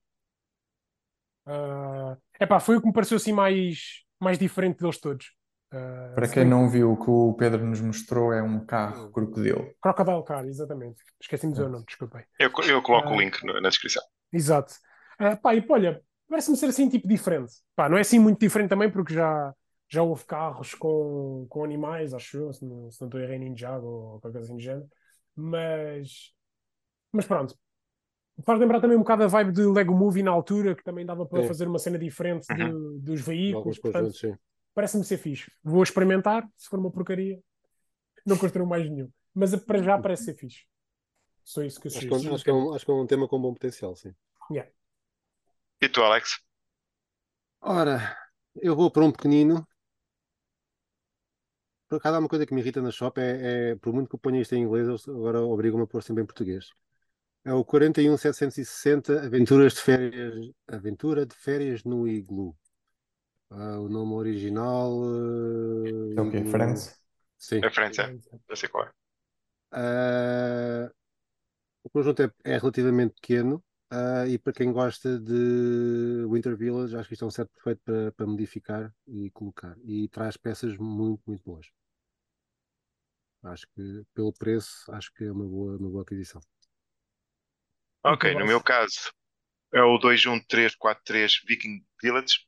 Uh, 1.46 2.16
epá, 2.40 2.58
foi 2.58 2.76
o 2.76 2.80
que 2.80 2.86
me 2.86 2.92
pareceu 2.92 3.16
assim 3.16 3.32
mais, 3.32 4.02
mais 4.20 4.38
diferente 4.38 4.80
deles 4.80 4.98
todos. 4.98 5.32
Ah, 5.70 6.12
Para 6.14 6.28
quem 6.28 6.44
não 6.44 6.68
viu, 6.68 6.92
o 6.92 6.96
que 6.96 7.10
o 7.10 7.34
Pedro 7.34 7.64
nos 7.64 7.80
mostrou 7.80 8.32
é 8.32 8.42
um 8.42 8.64
carro 8.64 9.10
crocodilo. 9.10 9.72
Crocodile 9.80 10.24
Car, 10.24 10.44
exatamente. 10.46 11.02
Esqueci-me 11.20 11.52
de 11.52 11.58
dizer 11.58 11.68
o 11.68 11.72
nome, 11.72 11.84
desculpem. 11.86 12.24
eu, 12.38 12.50
eu 12.68 12.82
coloco 12.82 13.10
o 13.10 13.14
Ah. 13.14 13.16
link 13.16 13.42
na 13.44 13.68
descrição. 13.68 14.02
Exato. 14.32 14.74
Ah, 15.18 15.36
pá, 15.36 15.54
e 15.54 15.64
olha, 15.68 16.02
parece-me 16.28 16.56
ser 16.56 16.66
assim 16.66 16.88
tipo 16.88 17.08
diferente. 17.08 17.54
Pá, 17.74 17.88
não 17.88 17.96
é 17.96 18.00
assim 18.00 18.18
muito 18.18 18.38
diferente 18.40 18.68
também, 18.70 18.90
porque 18.90 19.14
já, 19.14 19.54
já 19.88 20.02
houve 20.02 20.24
carros 20.24 20.74
com, 20.74 21.46
com 21.48 21.64
animais, 21.64 22.14
acho 22.14 22.36
eu, 22.38 22.52
se 22.52 22.64
não, 22.64 22.90
se 22.90 23.00
não 23.00 23.08
estou 23.08 23.20
em 23.20 23.38
Ninjago 23.38 23.86
ou 23.86 24.20
qualquer 24.20 24.38
coisa 24.38 24.46
assim 24.46 24.56
do 24.56 24.60
género. 24.62 24.88
Mas, 25.34 26.32
mas 27.12 27.26
pronto. 27.26 27.56
Faz 28.44 28.60
lembrar 28.60 28.80
também 28.80 28.96
um 28.96 29.00
bocado 29.00 29.24
a 29.24 29.26
vibe 29.26 29.52
de 29.52 29.62
Lego 29.62 29.94
Movie 29.94 30.22
na 30.22 30.30
altura, 30.30 30.74
que 30.74 30.84
também 30.84 31.06
dava 31.06 31.24
para 31.26 31.42
Sim. 31.42 31.48
fazer 31.48 31.68
uma 31.68 31.78
cena 31.78 31.98
diferente 31.98 32.48
de- 32.52 32.98
dos 33.00 33.20
veículos. 33.20 33.78
Portanto, 33.78 34.14
parece-me 34.74 35.04
ser 35.04 35.18
fixe. 35.18 35.50
Vou 35.64 35.82
experimentar, 35.82 36.46
se 36.56 36.68
for 36.68 36.78
uma 36.78 36.90
porcaria, 36.90 37.40
não 38.26 38.36
construo 38.38 38.66
mais 38.66 38.88
nenhum. 38.90 39.10
Mas 39.34 39.54
para 39.56 39.82
já 39.82 39.98
parece 39.98 40.24
ser 40.24 40.34
fixe. 40.34 40.64
Só 41.44 41.62
isso 41.62 41.80
que 41.80 41.88
eu 41.88 41.90
Acho 41.96 42.06
sei. 42.06 42.08
que, 42.08 42.14
é 42.14 42.32
acho, 42.34 42.44
que 42.44 42.50
é 42.50 42.52
um, 42.52 42.72
acho 42.74 42.84
que 42.84 42.90
é 42.92 42.94
um 42.94 43.06
tema 43.08 43.26
com 43.28 43.40
bom 43.40 43.52
potencial, 43.52 43.96
sim. 43.96 44.14
E 45.80 45.88
tu, 45.88 46.02
Alex? 46.04 46.38
Ora, 47.60 48.16
eu 48.62 48.74
vou 48.74 48.90
para 48.90 49.04
um 49.04 49.12
pequenino. 49.12 49.66
Por 51.88 51.96
acaso 51.96 52.16
há 52.16 52.18
uma 52.18 52.28
coisa 52.28 52.46
que 52.46 52.54
me 52.54 52.60
irrita 52.60 52.82
na 52.82 52.90
shop, 52.90 53.20
é, 53.20 53.70
é 53.72 53.76
por 53.76 53.92
muito 53.92 54.08
que 54.08 54.16
eu 54.16 54.18
ponha 54.18 54.40
isto 54.40 54.54
em 54.54 54.62
inglês, 54.62 54.88
eles 54.88 55.08
agora 55.08 55.40
obrigam-me 55.40 55.84
a 55.84 55.86
pôr 55.86 56.02
sempre 56.02 56.22
em 56.22 56.26
português. 56.26 56.70
É 57.44 57.52
o 57.52 57.64
41760 57.64 59.24
Aventuras 59.24 59.74
de 59.74 59.80
Férias, 59.80 60.34
Aventura 60.68 61.24
de 61.24 61.36
Férias 61.36 61.84
no 61.84 62.08
Iglu. 62.08 62.56
Ah, 63.50 63.78
o 63.78 63.88
nome 63.88 64.14
original. 64.14 64.92
É 66.16 66.20
o 66.20 66.30
quê? 66.30 66.38
Iglu- 66.38 66.50
France? 66.50 66.96
Sim. 67.38 67.60
A 67.62 67.70
França, 67.70 68.12
não 68.48 68.56
sei 68.56 68.68
qual 68.68 68.84
é. 68.86 68.90
Ah, 69.70 70.90
o 71.84 71.90
conjunto 71.90 72.22
é, 72.22 72.30
é 72.44 72.58
relativamente 72.58 73.14
pequeno 73.14 73.62
ah, 73.90 74.26
e 74.26 74.38
para 74.38 74.52
quem 74.52 74.72
gosta 74.72 75.18
de 75.18 76.26
Winter 76.28 76.56
Village, 76.56 76.96
acho 76.96 77.08
que 77.08 77.14
isto 77.14 77.24
é 77.24 77.28
um 77.28 77.30
set 77.30 77.48
perfeito 77.54 77.82
para, 77.84 78.12
para 78.12 78.26
modificar 78.26 78.94
e 79.06 79.30
colocar. 79.30 79.76
E 79.84 80.08
traz 80.08 80.36
peças 80.36 80.76
muito, 80.76 81.22
muito 81.26 81.44
boas. 81.44 81.66
Acho 83.44 83.66
que 83.68 84.04
pelo 84.12 84.32
preço, 84.32 84.90
acho 84.92 85.12
que 85.12 85.24
é 85.24 85.30
uma 85.30 85.44
boa, 85.44 85.76
uma 85.76 85.88
boa 85.88 86.02
aquisição. 86.02 86.40
Ok, 88.04 88.34
no 88.34 88.46
meu 88.46 88.60
caso 88.62 89.12
é 89.72 89.82
o 89.82 89.98
21343 89.98 91.42
Viking 91.46 91.84
Village. 92.02 92.40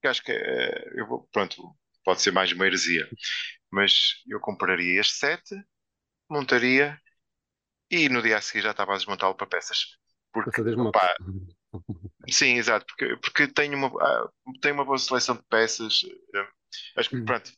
Que 0.00 0.08
acho 0.08 0.22
que 0.22 0.32
é, 0.32 1.00
eu 1.00 1.06
vou, 1.06 1.28
pronto, 1.32 1.74
pode 2.04 2.22
ser 2.22 2.32
mais 2.32 2.52
uma 2.52 2.66
heresia, 2.66 3.08
mas 3.70 4.22
eu 4.28 4.40
compraria 4.40 5.00
este 5.00 5.14
set, 5.14 5.42
montaria 6.30 7.00
e 7.90 8.08
no 8.08 8.22
dia 8.22 8.38
a 8.38 8.40
seguir 8.42 8.62
já 8.62 8.70
estava 8.72 8.94
a 8.94 8.96
desmontá-lo 8.96 9.34
para 9.34 9.46
peças. 9.46 9.78
Porque, 10.32 10.62
opá, 10.76 11.16
sim, 12.30 12.56
exato, 12.56 12.86
porque, 12.86 13.16
porque 13.18 13.48
tenho 13.48 13.76
uma, 13.76 13.88
ah, 14.02 14.28
tenho 14.60 14.74
uma 14.74 14.84
boa 14.84 14.98
seleção 14.98 15.36
de 15.36 15.42
peças. 15.44 16.00
hum, 16.34 16.46
acho 16.96 17.10
que, 17.10 17.18
Hum. 17.18 17.24
pronto, 17.24 17.50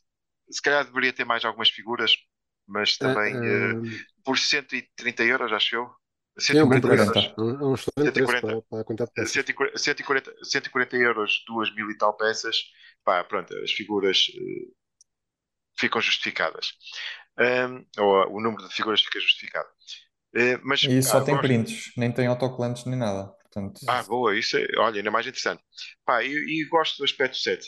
se 0.51 0.61
calhar 0.61 0.85
deveria 0.85 1.13
ter 1.13 1.25
mais 1.25 1.43
algumas 1.45 1.69
figuras, 1.69 2.15
mas 2.67 2.97
Ah, 3.01 3.17
também 3.17 3.39
eh, 3.47 3.75
ah, 3.75 4.01
por 4.23 4.37
130 4.39 5.23
euros, 5.23 5.51
acho 5.53 5.75
eu. 5.75 5.91
é 6.51 6.63
um 6.63 6.69
bom 6.69 6.79
140 6.79 6.81
preço. 6.81 7.11
euros. 7.11 7.33
É 7.37 7.41
um 7.41 7.49
é 7.61 7.65
um 7.65 7.73
excelente 7.75 8.13
preço 8.13 8.37
140. 8.37 8.37
para, 8.37 8.61
para 8.63 8.81
a 8.81 8.83
quantidade 8.85 9.11
de 9.11 9.15
peças. 9.15 9.43
140, 9.45 9.79
140, 9.79 10.33
140 10.43 10.97
euros, 10.97 11.43
duas 11.47 11.73
mil 11.75 11.89
e 11.91 11.97
tal 11.97 12.15
peças, 12.17 12.57
pá, 13.03 13.23
pronto, 13.23 13.55
as 13.59 13.71
figuras 13.71 14.27
eh, 14.35 14.71
ficam 15.77 16.01
justificadas. 16.01 16.73
Ahm, 17.37 17.85
ou 17.99 18.37
o 18.37 18.41
número 18.41 18.67
de 18.67 18.73
figuras 18.75 19.01
fica 19.01 19.19
justificado. 19.19 19.69
Eh, 20.33 20.57
mas, 20.63 20.83
E 20.83 21.01
só 21.03 21.17
ah, 21.17 21.23
tem 21.23 21.35
gosto- 21.35 21.47
prints, 21.47 21.91
nem 21.97 22.11
tem 22.11 22.27
autocolantes 22.27 22.85
nem 22.85 22.97
nada. 22.97 23.27
Portanto, 23.41 23.81
Ah, 23.87 24.01
boa, 24.03 24.37
isso 24.37 24.57
é, 24.57 24.65
olha, 24.77 24.97
ainda 24.97 25.11
mais 25.11 25.27
interessante. 25.27 25.61
Pá, 26.05 26.23
e, 26.23 26.29
e 26.31 26.65
gosto 26.69 26.97
do 26.99 27.03
aspecto 27.03 27.37
7. 27.37 27.67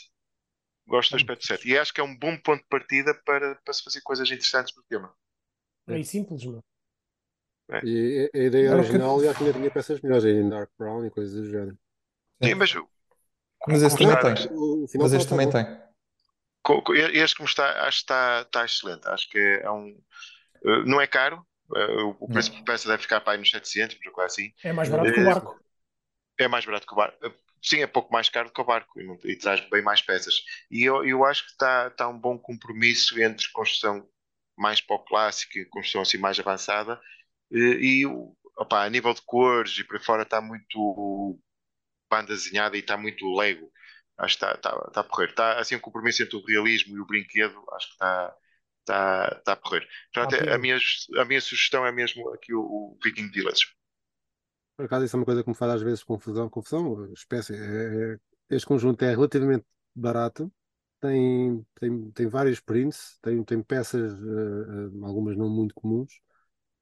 Gosto 0.86 1.10
do 1.10 1.16
aspecto 1.16 1.46
7. 1.46 1.68
E 1.68 1.76
acho 1.78 1.92
que 1.92 2.00
é 2.00 2.04
um 2.04 2.16
bom 2.18 2.36
ponto 2.38 2.62
de 2.62 2.68
partida 2.68 3.14
para, 3.24 3.54
para 3.56 3.74
se 3.74 3.82
fazer 3.82 4.00
coisas 4.02 4.30
interessantes 4.30 4.74
no 4.76 4.82
tema. 4.84 5.14
É 5.88 6.02
simples, 6.02 6.44
mano. 6.46 6.64
E 7.82 8.30
a, 8.34 8.38
ideia 8.38 8.68
Era 8.68 8.76
o 8.76 8.80
que- 8.80 8.88
original, 8.90 9.22
e 9.22 9.28
acho 9.28 9.38
que 9.38 9.44
ainda 9.44 9.58
tinha 9.58 9.70
peças 9.70 10.00
melhores, 10.00 10.24
aí 10.24 10.32
em 10.32 10.48
Dark 10.48 10.70
Brown 10.78 11.04
e 11.06 11.10
coisas 11.10 11.34
do 11.34 11.50
género. 11.50 11.78
Sim, 12.42 12.54
mas, 12.54 12.74
Mas 13.66 13.82
esse 13.82 13.96
como 13.96 14.10
também 14.14 14.32
está- 14.32 14.48
tem. 14.48 14.56
O 14.58 14.86
final 14.88 15.06
Mas 15.06 15.12
este 15.14 15.28
também 15.28 15.50
tem. 15.50 15.66
este 17.14 17.36
como 17.36 17.48
está, 17.48 17.86
acho 17.86 17.98
que 17.98 18.02
está, 18.04 18.42
está 18.42 18.64
excelente. 18.64 19.06
Acho 19.08 19.28
que 19.30 19.38
é 19.38 19.70
um. 19.70 19.98
eh, 20.64 20.84
não 20.86 21.00
é 21.00 21.06
caro. 21.06 21.46
Eh, 21.76 22.02
o 22.02 22.16
o 22.20 22.28
preço 22.28 22.52
por 22.52 22.62
peça 22.64 22.88
deve 22.88 23.02
ficar 23.02 23.20
para 23.20 23.32
aí 23.34 23.38
nos 23.38 23.50
700, 23.50 23.96
uma 24.04 24.12
coisa 24.12 24.26
assim. 24.26 24.52
É 24.62 24.72
mais 24.72 24.88
barato 24.88 25.12
que 25.12 25.20
o 25.20 25.22
barco. 25.22 25.52
É 26.38 26.48
mais 26.48 26.64
barato 26.64 26.86
que 26.86 26.92
o 26.92 26.96
barco. 26.96 27.18
Sim, 27.62 27.78
é 27.82 27.86
pouco 27.86 28.12
mais 28.12 28.28
caro 28.28 28.50
que 28.52 28.60
o 28.60 28.64
barco 28.64 29.00
e, 29.00 29.04
não- 29.06 29.18
e 29.24 29.36
traz 29.36 29.60
bem 29.70 29.82
mais 29.82 30.02
peças. 30.02 30.34
E 30.70 30.84
eu, 30.84 31.04
eu 31.06 31.24
acho 31.24 31.44
que 31.46 31.52
está, 31.52 31.88
está 31.88 32.08
um 32.08 32.18
bom 32.18 32.38
compromisso 32.38 33.20
entre 33.22 33.48
construção 33.52 34.06
mais 34.56 34.80
para 34.80 34.96
o 34.96 35.04
clássico 35.04 35.58
e 35.58 35.64
construção 35.66 36.02
assim 36.02 36.18
mais 36.18 36.38
avançada. 36.38 37.00
E, 37.50 38.06
o- 38.06 38.36
opá, 38.58 38.84
a 38.84 38.90
nível 38.90 39.14
de 39.14 39.22
cores 39.22 39.78
e 39.78 39.84
por 39.84 39.96
aí 39.96 40.02
fora 40.04 40.22
está 40.24 40.40
muito 40.40 41.38
banda 42.10 42.28
desenhada 42.34 42.76
e 42.76 42.80
está 42.80 42.96
muito 42.96 43.26
Lego. 43.34 43.70
Acho 44.18 44.38
que 44.38 44.44
está, 44.44 44.54
está, 44.56 44.84
está 44.88 45.00
a 45.00 45.04
porrer. 45.04 45.30
Está 45.30 45.58
assim 45.58 45.76
um 45.76 45.80
compromisso 45.80 46.22
entre 46.22 46.36
o 46.36 46.44
realismo 46.44 46.96
e 46.96 47.00
o 47.00 47.06
brinquedo. 47.06 47.64
Acho 47.72 47.86
que 47.88 47.92
está, 47.94 48.36
está 48.84 49.34
tá 49.44 49.52
a 49.52 49.56
correr. 49.56 49.86
Portanto, 50.12 50.44
Tá 50.44 50.54
a, 50.54 50.58
minha, 50.58 50.78
a 51.16 51.24
minha 51.24 51.40
sugestão 51.40 51.84
é 51.84 51.90
mesmo 51.90 52.28
aqui 52.30 52.54
o, 52.54 52.60
o 52.60 52.98
Viking 53.02 53.30
Village. 53.30 53.66
Por 54.76 54.86
acaso, 54.86 55.04
isso 55.04 55.16
é 55.16 55.18
uma 55.18 55.24
coisa 55.24 55.42
que 55.42 55.48
me 55.48 55.54
faz 55.56 55.72
às 55.72 55.82
vezes 55.82 56.04
confusão. 56.04 56.48
Confusão, 56.48 57.12
espécie. 57.12 57.54
É, 57.54 58.18
este 58.50 58.66
conjunto 58.66 59.02
é 59.02 59.10
relativamente 59.10 59.64
barato, 59.94 60.52
tem, 61.00 61.64
tem, 61.80 62.10
tem 62.12 62.28
vários 62.28 62.60
prints, 62.60 63.18
tem, 63.22 63.42
tem 63.44 63.62
peças, 63.62 64.12
uh, 64.12 65.04
algumas 65.04 65.36
não 65.36 65.48
muito 65.48 65.74
comuns, 65.74 66.20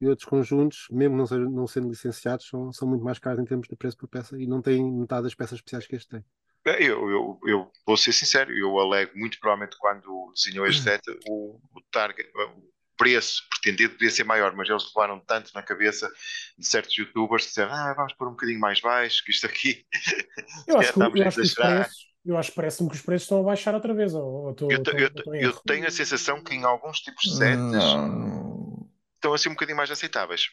e 0.00 0.08
outros 0.08 0.28
conjuntos, 0.28 0.86
mesmo 0.90 1.16
não, 1.16 1.26
sendo, 1.26 1.50
não 1.50 1.66
sendo 1.66 1.88
licenciados, 1.88 2.48
são, 2.48 2.72
são 2.72 2.88
muito 2.88 3.04
mais 3.04 3.18
caros 3.18 3.40
em 3.40 3.44
termos 3.44 3.68
de 3.68 3.76
preço 3.76 3.96
por 3.96 4.08
peça 4.08 4.38
e 4.40 4.46
não 4.46 4.60
têm 4.62 4.82
metade 4.92 5.24
das 5.24 5.34
peças 5.34 5.58
especiais 5.58 5.86
que 5.86 5.96
este 5.96 6.08
tem. 6.08 6.24
É, 6.64 6.82
eu, 6.82 7.10
eu, 7.10 7.40
eu 7.44 7.72
vou 7.84 7.96
ser 7.96 8.12
sincero, 8.12 8.56
eu 8.56 8.78
alego 8.78 9.18
muito 9.18 9.38
provavelmente 9.40 9.76
quando 9.78 10.32
desenhou 10.34 10.66
este 10.66 10.82
set 10.84 11.02
o, 11.28 11.58
o 11.74 11.80
target, 11.90 12.30
o 12.34 12.72
preço 12.96 13.42
pretendido 13.50 13.94
devia 13.94 14.10
ser 14.10 14.24
maior, 14.24 14.54
mas 14.54 14.68
eles 14.68 14.84
levaram 14.94 15.18
tanto 15.20 15.50
na 15.54 15.62
cabeça 15.62 16.08
de 16.56 16.66
certos 16.66 16.96
youtubers 16.96 17.42
que 17.42 17.48
disseram, 17.48 17.72
ah, 17.72 17.94
vamos 17.94 18.12
pôr 18.14 18.28
um 18.28 18.32
bocadinho 18.32 18.60
mais 18.60 18.80
baixo, 18.80 19.24
que 19.24 19.32
isto 19.32 19.46
aqui 19.46 19.84
eu 20.68 20.78
acho 20.78 20.92
que, 20.92 21.00
eu 21.00 21.26
acho 21.26 21.36
que 21.36 21.42
os 21.42 21.54
preços, 21.54 22.12
eu 22.24 22.38
acho 22.38 22.50
que 22.50 22.56
parece-me 22.56 22.88
que 22.88 22.94
os 22.94 23.02
preços 23.02 23.24
estão 23.24 23.40
a 23.40 23.42
baixar 23.42 23.74
outra 23.74 23.92
vez. 23.92 24.14
Ou, 24.14 24.22
ou 24.22 24.54
tô, 24.54 24.70
eu, 24.70 24.82
tô, 24.82 24.92
eu, 24.92 25.12
tô 25.12 25.34
eu 25.34 25.52
tenho 25.66 25.86
a 25.86 25.90
sensação 25.90 26.42
que 26.42 26.54
em 26.54 26.64
alguns 26.64 27.00
tipos 27.00 27.22
de 27.24 27.36
sets 27.36 27.58
não. 27.58 28.88
estão 29.16 29.34
assim 29.34 29.48
um 29.48 29.52
bocadinho 29.52 29.76
mais 29.76 29.90
aceitáveis. 29.90 30.50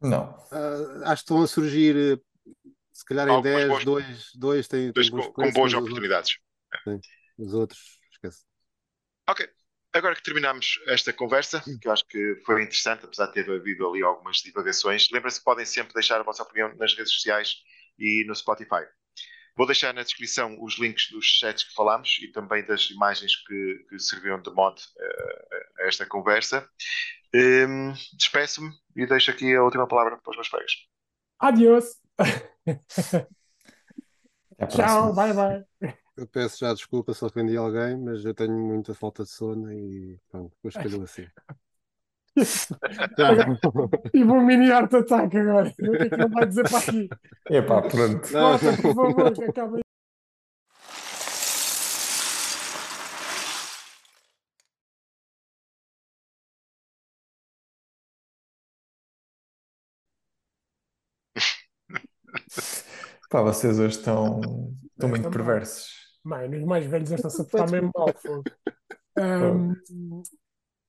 Não. 0.00 0.30
Uh, 0.50 1.04
acho 1.04 1.22
que 1.22 1.32
estão 1.32 1.42
a 1.42 1.46
surgir 1.46 2.22
se 2.96 3.04
calhar 3.04 3.28
em 3.28 3.42
10, 3.42 3.68
bons, 3.68 3.84
dois, 3.84 4.30
dois 4.34 4.68
têm, 4.68 4.90
dois 4.90 5.10
com, 5.10 5.20
com 5.30 5.52
boas 5.52 5.74
oportunidades. 5.74 6.38
Sim, 6.82 6.98
os 7.36 7.52
outros, 7.52 7.98
esquece. 8.10 8.46
Ok. 9.28 9.46
Agora 9.92 10.14
que 10.14 10.22
terminamos 10.22 10.80
esta 10.88 11.12
conversa, 11.12 11.62
que 11.80 11.86
eu 11.86 11.92
acho 11.92 12.06
que 12.06 12.40
foi 12.46 12.62
interessante, 12.62 13.04
apesar 13.04 13.26
de 13.26 13.34
ter 13.34 13.50
havido 13.50 13.86
ali 13.86 14.02
algumas 14.02 14.38
divagações, 14.38 15.08
lembra-se 15.10 15.38
que 15.38 15.44
podem 15.44 15.66
sempre 15.66 15.92
deixar 15.92 16.20
a 16.20 16.22
vossa 16.22 16.42
opinião 16.42 16.74
nas 16.76 16.94
redes 16.94 17.12
sociais 17.12 17.56
e 17.98 18.24
no 18.26 18.34
Spotify. 18.34 18.86
Vou 19.54 19.66
deixar 19.66 19.92
na 19.92 20.02
descrição 20.02 20.56
os 20.62 20.78
links 20.78 21.10
dos 21.10 21.38
sets 21.38 21.64
que 21.64 21.74
falámos 21.74 22.18
e 22.22 22.28
também 22.28 22.64
das 22.64 22.90
imagens 22.90 23.36
que, 23.36 23.86
que 23.90 23.98
serviram 23.98 24.40
de 24.40 24.50
mod 24.50 24.80
uh, 24.80 25.82
a 25.82 25.86
esta 25.86 26.06
conversa. 26.06 26.66
Um, 27.34 27.92
Despeço-me 28.14 28.70
e 28.94 29.06
deixo 29.06 29.30
aqui 29.30 29.54
a 29.54 29.62
última 29.62 29.86
palavra 29.86 30.16
para 30.16 30.30
os 30.30 30.36
meus 30.36 30.48
colegas. 30.48 30.72
Adiós! 31.38 32.05
Tchau, 34.68 35.14
bye 35.14 35.32
bye. 35.34 35.64
Eu 36.16 36.26
peço 36.26 36.58
já 36.60 36.72
desculpa 36.72 37.12
se 37.12 37.24
ofendi 37.24 37.56
alguém, 37.56 37.96
mas 37.96 38.24
eu 38.24 38.32
tenho 38.32 38.58
muita 38.58 38.94
falta 38.94 39.22
de 39.22 39.30
sono 39.30 39.70
e 39.72 40.18
pronto, 40.30 40.56
vou 40.62 40.70
escolher 40.70 41.02
assim. 41.02 41.26
Tive 44.12 44.30
um 44.30 44.44
mini 44.44 44.70
art 44.70 44.92
attack 44.92 45.36
agora. 45.36 45.68
O 45.68 45.74
que 45.74 45.84
é 45.84 46.08
que 46.08 46.14
ele 46.14 46.28
vai 46.28 46.46
dizer 46.46 46.68
para 46.68 46.78
aqui? 46.78 47.08
Epá, 47.50 47.82
pronto. 47.82 48.32
Bota, 48.32 48.76
por 48.82 48.94
favor, 48.94 49.32
que 49.32 49.44
acabe 49.44 49.85
Pá, 63.28 63.42
vocês 63.42 63.78
hoje 63.78 63.98
estão, 63.98 64.40
estão 64.92 65.08
muito 65.08 65.30
perversos. 65.30 65.90
Mano, 66.24 66.56
os 66.56 66.64
mais 66.64 66.86
velhos 66.86 67.10
estão 67.10 67.30
a 67.30 67.34
portar 67.34 67.70
mesmo 67.70 67.90
mal. 67.94 68.08
Um, 69.18 69.72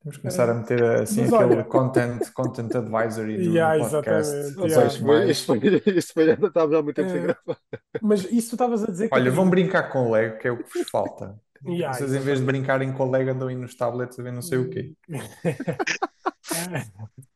Temos 0.01 0.17
que 0.17 0.21
começar 0.21 0.49
a 0.49 0.53
meter 0.53 0.83
assim 0.83 1.23
aquele 1.23 1.35
olha... 1.35 1.63
content, 1.63 2.31
content 2.33 2.75
advisory 2.75 3.37
do 3.37 3.53
yeah, 3.53 3.89
podcast. 3.89 4.33
Exatamente, 4.33 5.03
yeah. 5.03 5.31
Isto 5.31 5.45
foi, 5.45 5.97
isto 5.97 6.13
foi, 6.13 6.31
estava 6.31 6.79
há 6.79 6.81
muito 6.81 6.95
tempo 6.95 7.09
sem 7.09 7.21
gravar. 7.21 7.57
Mas 8.01 8.23
isso 8.25 8.49
tu 8.49 8.55
estavas 8.55 8.83
a 8.83 8.87
dizer 8.87 9.09
que. 9.09 9.15
Olha, 9.15 9.31
vão 9.31 9.49
brincar 9.49 9.91
com 9.91 10.07
o 10.07 10.11
Lego, 10.11 10.39
que 10.39 10.47
é 10.47 10.51
o 10.51 10.57
que 10.57 10.79
vos 10.79 10.89
falta. 10.89 11.39
Yeah, 11.65 11.97
Vocês, 11.97 12.13
em 12.13 12.19
vez 12.19 12.39
de 12.39 12.45
brincarem 12.45 12.93
com 12.93 13.07
o 13.07 13.11
Lego, 13.11 13.31
andam 13.31 13.47
aí 13.47 13.55
nos 13.55 13.75
tablets 13.75 14.19
a 14.19 14.23
ver 14.23 14.31
não 14.31 14.41
sei 14.41 14.59
o 14.59 14.69
quê. 14.69 14.93